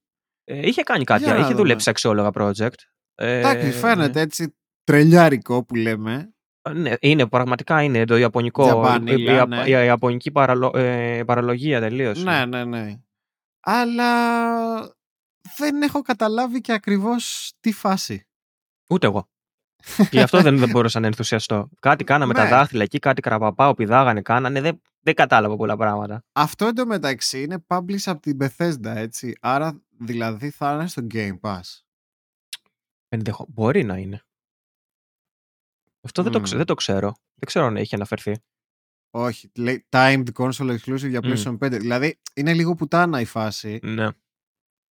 [0.44, 1.62] Ε, είχε κάνει κάποια, Για να είχε δούμε.
[1.62, 2.74] δουλέψει σε αξιόλογα project.
[3.16, 6.34] Ε, Εντάξει, φαίνεται έτσι τρελιάρικο που λέμε.
[6.74, 8.64] Ναι, είναι, πραγματικά είναι το ιαπωνικό.
[8.64, 9.58] Τζαμπάνιλα, η, η- ναι.
[9.62, 12.24] η- η ιαπωνική παραλο, ε, παραλογία τελείως.
[12.24, 13.00] Ναι, ναι, ναι.
[13.60, 14.80] Αλλά
[15.58, 18.28] δεν έχω καταλάβει και ακριβώς τι φάση.
[18.90, 19.30] Ούτε εγώ.
[20.12, 21.70] Γι' αυτό δεν, δεν μπορούσα να ενθουσιαστώ.
[21.80, 22.50] Κάτι κάναμε τα Ναι.
[22.50, 24.62] δάχτυλα εκεί, κάτι καραπαπάω, πηδάγανε, κάνανε.
[24.62, 26.24] Δεν, δεν κατάλαβα πολλά πράγματα.
[26.32, 29.36] Αυτό εντωμεταξύ είναι publish από την Bethesda, έτσι.
[29.42, 31.62] Άρα δηλαδή θα είναι στο Game Pass.
[33.10, 33.46] Ενδεχο...
[33.50, 34.22] Μπορεί να είναι.
[36.02, 36.58] Αυτό δεν, το, ξε- Μμμ.
[36.58, 37.08] δεν το ξέρω.
[37.36, 38.36] Δεν ξέρω αν έχει αναφερθεί.
[39.12, 41.32] Όχι, λέει timed console exclusive για Μμ.
[41.34, 41.72] PlayStation 5.
[41.80, 44.08] Δηλαδή είναι λίγο πουτάνα η φάση, Ναι.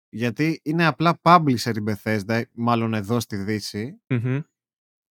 [0.08, 4.40] γιατί είναι απλά publisher η Bethesda, μάλλον εδώ στη Δύση, Μμμ.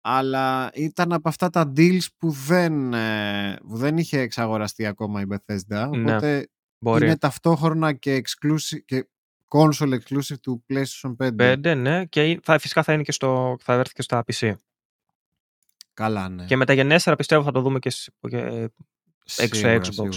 [0.00, 5.24] αλλά ήταν από αυτά τα deals που δεν, ε, που δεν είχε εξαγοραστεί ακόμα η
[5.28, 6.48] Bethesda, Ναι, οπότε
[6.78, 7.04] Μπορεί.
[7.06, 9.08] είναι ταυτόχρονα και, exclusive, και
[9.48, 11.36] console exclusive του PlayStation 5.
[11.36, 12.04] Πέντε, ναι.
[12.04, 14.52] Και θα, φυσικά θα, είναι και στο, θα έρθει και στα PC.
[15.96, 16.44] Καλά, ναι.
[16.44, 18.36] Και μεταγενέστερα πιστεύω θα το δούμε και, σ- και
[19.36, 19.84] έξω Σίγουρα, Xbox.
[19.92, 20.10] σίγουρα.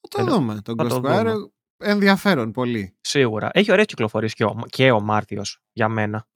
[0.00, 0.60] Θα το Εννο- δούμε.
[0.64, 1.50] Το θα το Ghostwire δούμε.
[1.78, 2.96] ενδιαφέρον πολύ.
[3.00, 3.50] σίγουρα.
[3.52, 6.26] Έχει ωραίες κυκλοφορίες και ο, και ο Μάρτιος για μένα.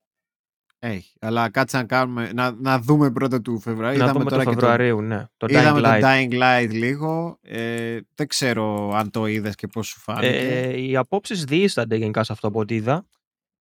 [0.79, 1.13] Έχει.
[1.21, 3.99] Αλλά κάτσε να, κάνουμε, να, να δούμε πρώτα του Φεβρουαρίου.
[3.99, 5.25] να Είδαμε δούμε το τώρα και Φεβρουαρίου, ναι.
[5.37, 6.01] Το το, είδαμε Dying Light.
[6.01, 7.39] το Dying Light λίγο.
[7.43, 10.27] Ε, δεν ξέρω αν το είδες και πώς σου φάνηκε.
[10.27, 13.07] Ε, οι απόψεις διήστανται γενικά σε αυτό από ό,τι είδα.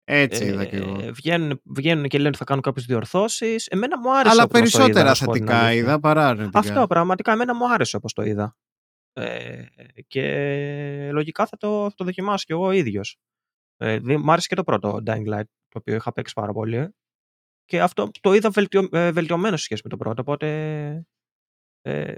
[0.05, 0.99] Έτσι είδα και εγώ.
[1.01, 3.67] Ε, βγαίνουν, βγαίνουν και λένε ότι θα κάνουν κάποιες διορθώσεις.
[3.67, 5.81] Εμένα μου άρεσε Αλλά όπως το είδα, περισσότερα να σου πω την θετικά αλήθεια.
[5.81, 6.59] είδα παρά αρνητικά.
[6.59, 8.55] Αυτό πραγματικά εμένα μου άρεσε όπως το είδα.
[9.13, 9.63] Ε,
[10.07, 13.17] και λογικά θα το, θα το δοκιμάσω κι εγώ ίδιος.
[13.77, 16.95] Ε, δι- μ' άρεσε και το πρώτο Dying Light, το οποίο είχα παίξει πάρα πολύ.
[17.65, 20.21] Και αυτό το είδα βελτιω, ε, βελτιωμένο σε σχέση με το πρώτο.
[20.21, 20.47] Οπότε
[21.81, 22.13] ε,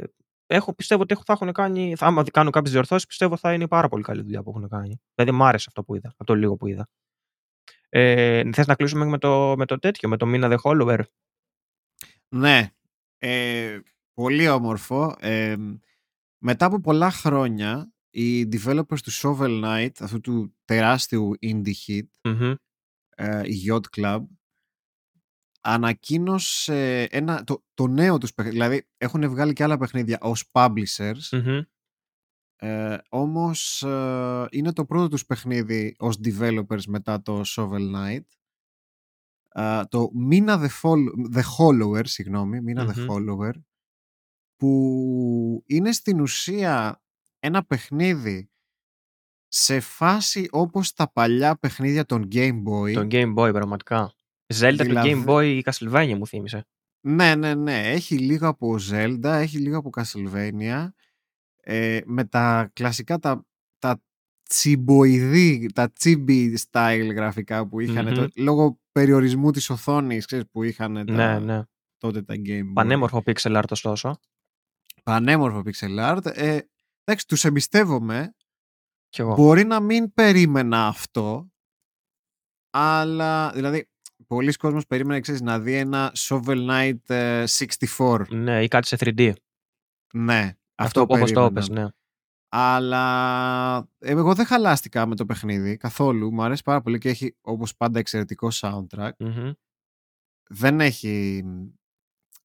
[0.46, 1.96] έχω, πιστεύω ότι έχω, θα έχουν κάνει.
[1.96, 5.02] Θα, άμα κάνουν κάποιες διορθώσεις, πιστεύω θα είναι πάρα πολύ καλή δουλειά που έχουν κάνει.
[5.16, 6.88] Δηλαδή, μ' άρεσε αυτό που είδα, από το λίγο που είδα.
[7.98, 11.00] Ε, Θες να κλείσουμε με το, με το τέτοιο, με το Mina the Hollower.
[12.30, 12.70] Ναι.
[13.18, 13.80] Ε,
[14.14, 15.16] πολύ όμορφο.
[15.20, 15.56] Ε,
[16.38, 22.54] μετά από πολλά χρόνια, οι developers του Shovel Knight, αυτού του τεράστιου indie hit, Μμμ.
[23.16, 24.20] ε, η Yacht Club,
[25.62, 28.58] ανακοίνωσε ένα, το, το νέο τους παιχνίδι.
[28.58, 31.62] Δηλαδή, έχουν βγάλει και άλλα παιχνίδια ως publishers, Μμμ.
[32.58, 38.24] Ε, όμως ε, είναι το πρώτο τους παιχνίδι ως developers μετά το Shovel Knight.
[39.50, 43.06] Ε, το Mina the, Fol- the Hollower, συγγνώμη, Mina the Μμμ.
[43.10, 43.52] Hollower,
[44.56, 47.02] που είναι στην ουσία
[47.40, 48.50] ένα παιχνίδι
[49.48, 52.94] σε φάση όπως τα παλιά παιχνίδια των Game Boy.
[52.94, 54.14] Το Game Boy, πραγματικά.
[54.54, 56.68] Zelda Δηλαδή- το Game Boy η Castlevania μου θύμισε.
[57.02, 57.92] Ναι, ναι, ναι.
[57.92, 60.88] Έχει λίγο από Zelda, έχει λίγο από Castlevania.
[61.68, 63.46] Ε, με τα κλασικά τα,
[63.80, 64.02] τα
[64.50, 68.14] τσιμποειδή, τα chibi style γραφικά που είχαν Μμμ.
[68.16, 71.62] το- λόγω περιορισμού της οθόνης ξέρεις, που είχαν τα, Ναι, ναι.
[71.98, 72.72] τότε τα Game Boy.
[72.74, 74.20] Πανέμορφο pixel art ωστόσο.
[75.04, 76.26] Πανέμορφο pixel art.
[76.26, 76.60] Ε,
[77.04, 78.36] εντάξει, τους εμπιστεύομαι.
[79.10, 79.36] Κι εγώ.
[79.36, 81.50] Μπορεί να μην περίμενα αυτό,
[82.70, 83.90] αλλά δηλαδή
[84.28, 87.44] πολλοί κόσμος περίμενε ξέρεις, να δει ένα Shovel Knight ε,
[87.98, 88.26] 64.
[88.30, 89.34] Ναι, ή κάτι σε 3D.
[90.14, 91.48] Ναι, Αυτό, αυτό, όπως το περίμενα.
[91.48, 91.86] έπες, ναι.
[92.50, 96.34] Αλλά ε, εγώ δεν χαλάστηκα με το παιχνίδι καθόλου.
[96.34, 99.12] Μου αρέσει πάρα πολύ και έχει όπως πάντα εξαιρετικό soundtrack.
[99.20, 99.52] Μμμ.
[100.50, 101.44] Δεν έχει,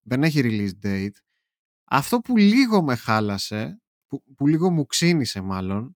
[0.02, 1.16] δεν έχει release date.
[1.84, 5.94] Αυτό που λίγο με χάλασε, που, που λίγο μου ξύνησε μάλλον,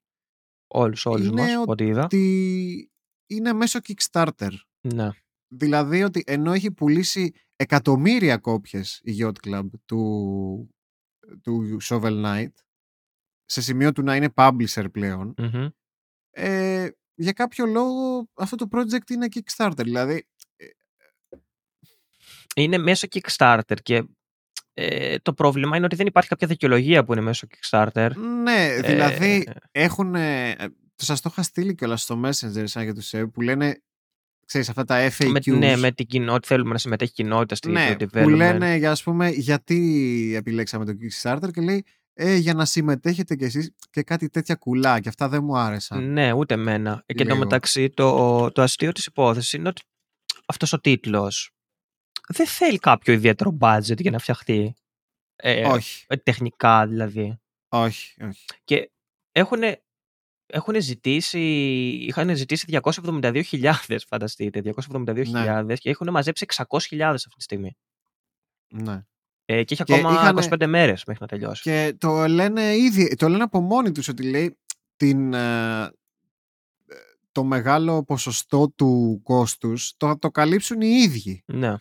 [0.67, 2.05] Όλους, όλους Είναι μας, ότι- ό,τι είδα.
[2.05, 2.91] ότι
[3.27, 4.51] είναι μέσω Kickstarter.
[4.81, 5.09] Ναι.
[5.49, 10.74] Δηλαδή ότι ενώ έχει πουλήσει εκατομμύρια κόπιες η Yacht Club του,
[11.43, 12.53] του Shovel Knight,
[13.45, 15.69] σε σημείο του να είναι publisher πλέον, Μμμ.
[16.31, 19.81] ε, για κάποιο λόγο αυτό το project είναι Kickstarter.
[19.83, 20.29] Δηλαδή,
[22.57, 24.05] Είναι μέσω Kickstarter και
[24.75, 28.11] ε, το πρόβλημα είναι ότι δεν υπάρχει κάποια δικαιολογία που είναι μέσω Kickstarter.
[28.43, 30.13] ναι, δηλαδή Ε, έχουν.
[30.97, 33.83] Το σας το είχα στείλει κιόλας στο Messenger σαν για τους ΕΕ, που λένε,
[34.47, 35.41] ξέρεις, αυτά τα FAQs.
[35.47, 38.35] με, ναι, με την κοινότητα, θέλουμε να συμμετέχει η κοινότητα στη ναι, στο που development.
[38.37, 41.85] λένε, για, ας πούμε, γιατί επιλέξαμε το Kickstarter και λέει
[42.15, 46.13] ε, για να συμμετέχετε κι εσείς και κάτι τέτοια κουλά και αυτά δεν μου άρεσαν.
[46.13, 47.03] Ναι, ούτε εμένα.
[47.07, 47.29] Και Λίγο.
[47.29, 49.83] το μεταξύ, το, το αστείο της υπόθεσης είναι ότι
[50.47, 51.51] αυτός ο τίτλος
[52.29, 54.75] δεν θέλει κάποιο ιδιαίτερο budget για να φτιαχτεί.
[55.37, 57.41] Ε, όχι, ε, τεχνικά δηλαδή.
[57.69, 58.45] όχι, όχι.
[58.65, 58.91] Και
[59.33, 59.61] έχουν
[60.47, 61.41] έχουν ζητήσει,
[62.09, 63.73] είχαν ζητήσει 272.000,
[64.07, 67.77] φανταστείτε, 272.000 και έχουν μαζέψει 600.000 αυτή τη στιγμή.
[68.69, 69.05] Ναι.
[69.45, 71.63] Ε, και έχει Και ακόμα είχανε- 25 μέρες μέχρι να τελειώσει.
[71.63, 74.59] Και το λένε ήδη, το λένε από μόνοι τους ότι λέει
[74.97, 75.91] την, ε,
[77.33, 81.43] το μεγάλο ποσοστό του κόστους το θα το καλύψουν οι ίδιοι.
[81.47, 81.75] Ναι.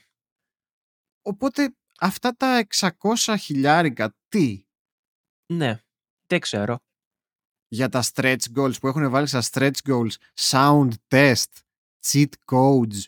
[1.21, 4.63] Οπότε αυτά τα 600 χιλιάρικα τι;
[5.45, 5.81] Ναι.
[6.27, 6.79] Δεν ξέρω.
[7.73, 11.43] Για τα stretch goals που έχουν βάλει στα stretch goals sound test,
[12.07, 13.01] cheat codes,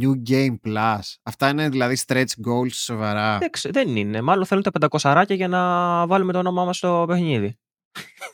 [0.00, 1.00] new game plus.
[1.22, 3.38] Αυτά είναι δηλαδή stretch goals σοβαρά.
[3.38, 4.20] Δεν, ξε- δεν είναι.
[4.20, 7.58] Μάλλον θέλουν τα 500 ράκια για να βάλουμε το όνομά μας στο παιχνίδι.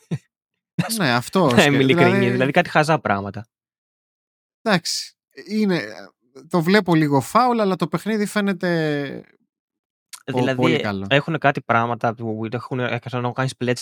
[0.97, 1.45] ναι, αυτό.
[1.45, 2.31] Να είμαι σκε- ειλικρινής.
[2.31, 3.47] Δηλαδή κάτι χαζά πράγματα.
[4.61, 5.13] Εντάξει.
[5.47, 5.83] Είναι,
[6.49, 9.44] το βλέπω λίγο φάουλ, αλλά το παιχνίδι φαίνεται Πο-
[10.33, 11.05] δηλαδή πολύ καλό.
[11.09, 13.73] έχουν κάτι πράγματα που έχουν, σαν να κάνεις pledge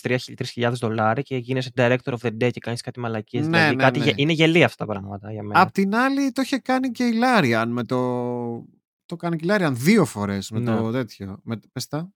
[0.56, 3.48] 3.000 δολάρια και γίνεσαι director of the day και κάνεις κάτι μαλακίες.
[3.48, 4.06] Ναι, δηλαδή ναι, κάτι, ναι.
[4.06, 5.62] γε- είναι γελία αυτά τα πράγματα για μένα.
[5.62, 8.66] Απ' την άλλη το είχε κάνει και η Λάριαν με το...
[9.06, 10.76] Το κάνει και η Λάριαν δύο φορές με Ναι.
[10.76, 11.40] το τέτοιο.
[11.44, 12.12] Με, πες τα.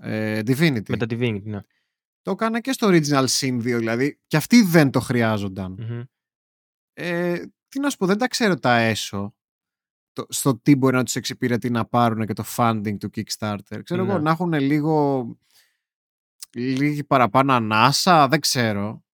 [0.00, 0.88] Ε, Divinity.
[0.88, 1.60] Με το Divinity, ναι.
[2.22, 4.18] Το έκανε και στο Original Sin 2 δηλαδή.
[4.26, 5.72] Και αυτοί δεν το χρειάζονταν.
[5.78, 6.02] Μμμ.
[6.92, 9.34] Ε, τι να σου πω, δεν τα ξέρω τα έσω.
[10.16, 13.80] Το, στο τι μπορεί να τους εξυπηρετεί να πάρουν και το funding του Kickstarter.
[13.82, 14.10] Ξέρω Ναι.
[14.12, 15.26] εγώ να έχουν λίγο
[16.54, 19.04] λίγη παραπάνω ανάσα, δεν ξέρω.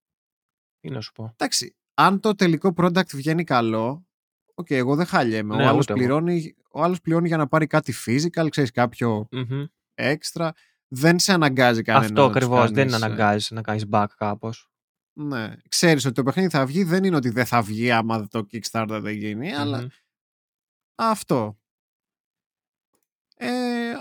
[0.81, 1.31] Τι να σου πω.
[1.33, 4.07] Εντάξει, αν το τελικό product βγαίνει καλό,
[4.55, 5.57] οκ, εγώ δεν χαλιέμαι.
[5.57, 6.01] Ναι, ο, άλλος ούτε εγώ.
[6.03, 9.65] πληρώνει, ο άλλος πληρώνει για να πάρει κάτι physical, ξέρεις, κάποιο Μμμ.
[9.95, 10.49] extra.
[10.89, 12.65] Δεν σε αναγκάζει κανένα Αυτό να τους ακριβώς.
[12.71, 14.67] Δεν κάνεις, ε, αναγκάζεις να κάνεις back κάπως.
[15.13, 15.53] Ναι.
[15.69, 18.99] Ξέρεις ότι το παιχνίδι θα βγει, δεν είναι ότι δεν θα βγει άμα το Kickstarter
[19.03, 19.87] δεν γίνει, αλλά
[21.11, 21.57] αυτό.
[23.37, 23.49] Ε,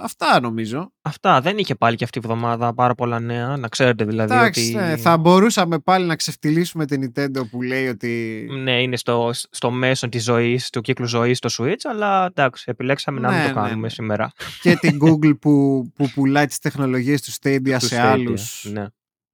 [0.01, 0.93] αυτά νομίζω.
[1.01, 1.41] Αυτά.
[1.41, 3.57] Δεν είχε πάλι και αυτή η εβδομάδα πάρα πολλά νέα.
[3.57, 4.73] Να ξέρετε δηλαδή Εντάξει, ότι.
[4.85, 9.71] ναι, θα μπορούσαμε πάλι να ξεφτιλίσουμε την Nintendo που λέει ότι Ναι, είναι στο, στο
[9.71, 13.53] μέσο της ζωής, του κύκλου ζωής στο Switch, αλλά εντάξει, επιλέξαμε να μην Ναι, το
[13.59, 13.89] ναι, κάνουμε ναι.
[13.89, 14.31] σήμερα.
[14.61, 18.05] και την Google που, που πουλάει τις τεχνολογίες του Stadia Του σε Stadia.
[18.05, 18.65] άλλους.
[18.71, 18.85] Ναι.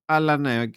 [0.06, 0.74] Αλλά ναι, οκ.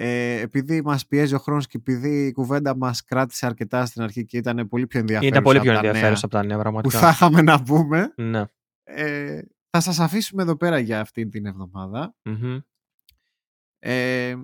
[0.00, 4.24] Ε, επειδή μας πιέζει ο χρόνος και επειδή η κουβέντα μας κράτησε αρκετά στην αρχή
[4.24, 6.56] και ήταν πολύ πιο ενδιαφέρουσα Ήταν πολύ πιο από τα νέα ενδιαφέρουσα από τα νέα,
[6.56, 6.98] που πραγματικά.
[6.98, 8.44] θα είχαμε να πούμε Ναι.
[8.84, 12.58] ε, θα σας αφήσουμε εδώ πέρα για αυτή την εβδομάδα Μμμ.
[13.78, 14.34] ε,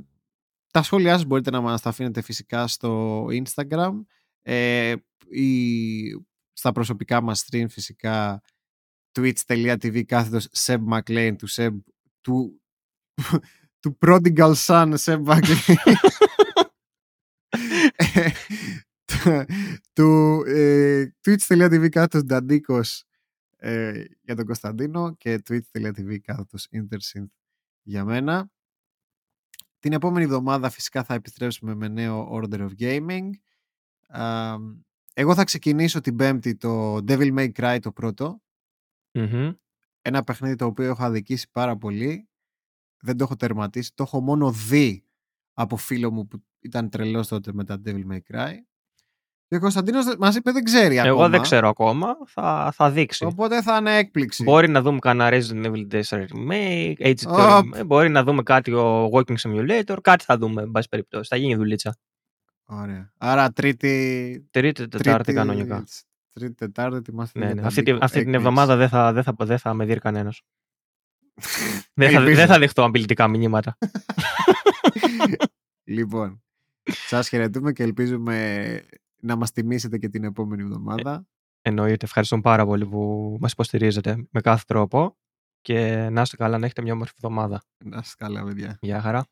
[0.70, 3.92] τα σχόλιά σας μπορείτε να μας τα αφήνετε φυσικά στο Instagram
[4.42, 4.94] ε,
[5.30, 6.02] ή
[6.52, 8.42] στα προσωπικά μας stream φυσικά
[9.12, 11.70] twitch.tv κάθετος Seb McLean του Seb
[12.20, 12.60] του,
[13.84, 15.74] του Prodigal Son Seb McLean
[17.96, 18.30] Ε,
[19.04, 19.44] του-
[19.92, 23.04] του ε, twitch.tv κάθετος Νταντίκος
[23.56, 27.26] ε, για τον Κωνσταντίνο και twitch.tv κάθετος Intersynth
[27.82, 28.50] για μένα.
[29.78, 33.30] Την επόμενη εβδομάδα φυσικά θα επιστρέψουμε με νέο Order of Gaming.
[34.08, 34.54] Α,
[35.14, 38.42] εγώ θα ξεκινήσω την πέμπτη το Devil May Cry το πρώτο.
[39.12, 39.52] Μμμ.
[40.02, 42.28] Ένα παιχνίδι το οποίο έχω αδικήσει πάρα πολύ.
[43.00, 43.92] Δεν το έχω τερματίσει.
[43.94, 45.04] Το έχω μόνο δει
[45.52, 48.52] από φίλο μου που ήταν τρελός τότε με τα Devil May Cry.
[49.46, 51.14] Και ο Κωνσταντίνος δεν- μας είπε δεν ξέρει ακόμα.
[51.14, 52.16] Εγώ δεν ξέρω ακόμα.
[52.26, 53.24] Θα, θα δείξει.
[53.24, 54.42] Οπότε θα είναι έκπληξη.
[54.42, 57.74] Μπορεί να δούμε κανένα Resident Evil 4 Remake, Age of Οπ.
[57.74, 61.28] Remake, μπορεί να δούμε κάτι ο Walking Simulator, κάτι θα δούμε, εν πάση περιπτώσει.
[61.28, 61.96] Θα γίνει δουλίτσα.
[62.64, 63.12] Ωραία.
[63.18, 64.46] Άρα τρίτη...
[64.50, 65.84] Τρίτη, Τετάρτη κανονικά.
[66.32, 67.60] Τρίτη, Τετάρτη ετοιμάστε Ναι, για ναι.
[67.60, 68.04] τα Αυτή, τη- Νίκο.
[68.04, 68.48] αυτή την Έκπληξη.
[68.48, 70.42] εβδομάδα δεν θα, δεν θα, δεν θα με δει κανένας.
[71.94, 72.36] Δεν, θα, Ελπίζω.
[72.36, 73.76] δεν θα δεχτώ απειλητικά μηνύματα.
[75.86, 76.42] Λοιπόν,
[77.06, 78.80] σας χαιρετούμε και ελπίζουμε
[79.20, 81.26] να μας τιμήσετε και την επόμενη εβδομάδα.
[81.62, 82.04] Εννοείται.
[82.04, 85.16] Ευχαριστούμε πάρα πολύ που μας υποστηρίζετε με κάθε τρόπο
[85.60, 87.62] και να είστε καλά, να έχετε μια όμορφη εβδομάδα.
[87.84, 88.78] Να σας καλά, παιδιά.
[88.80, 89.26] Γεια χαρά.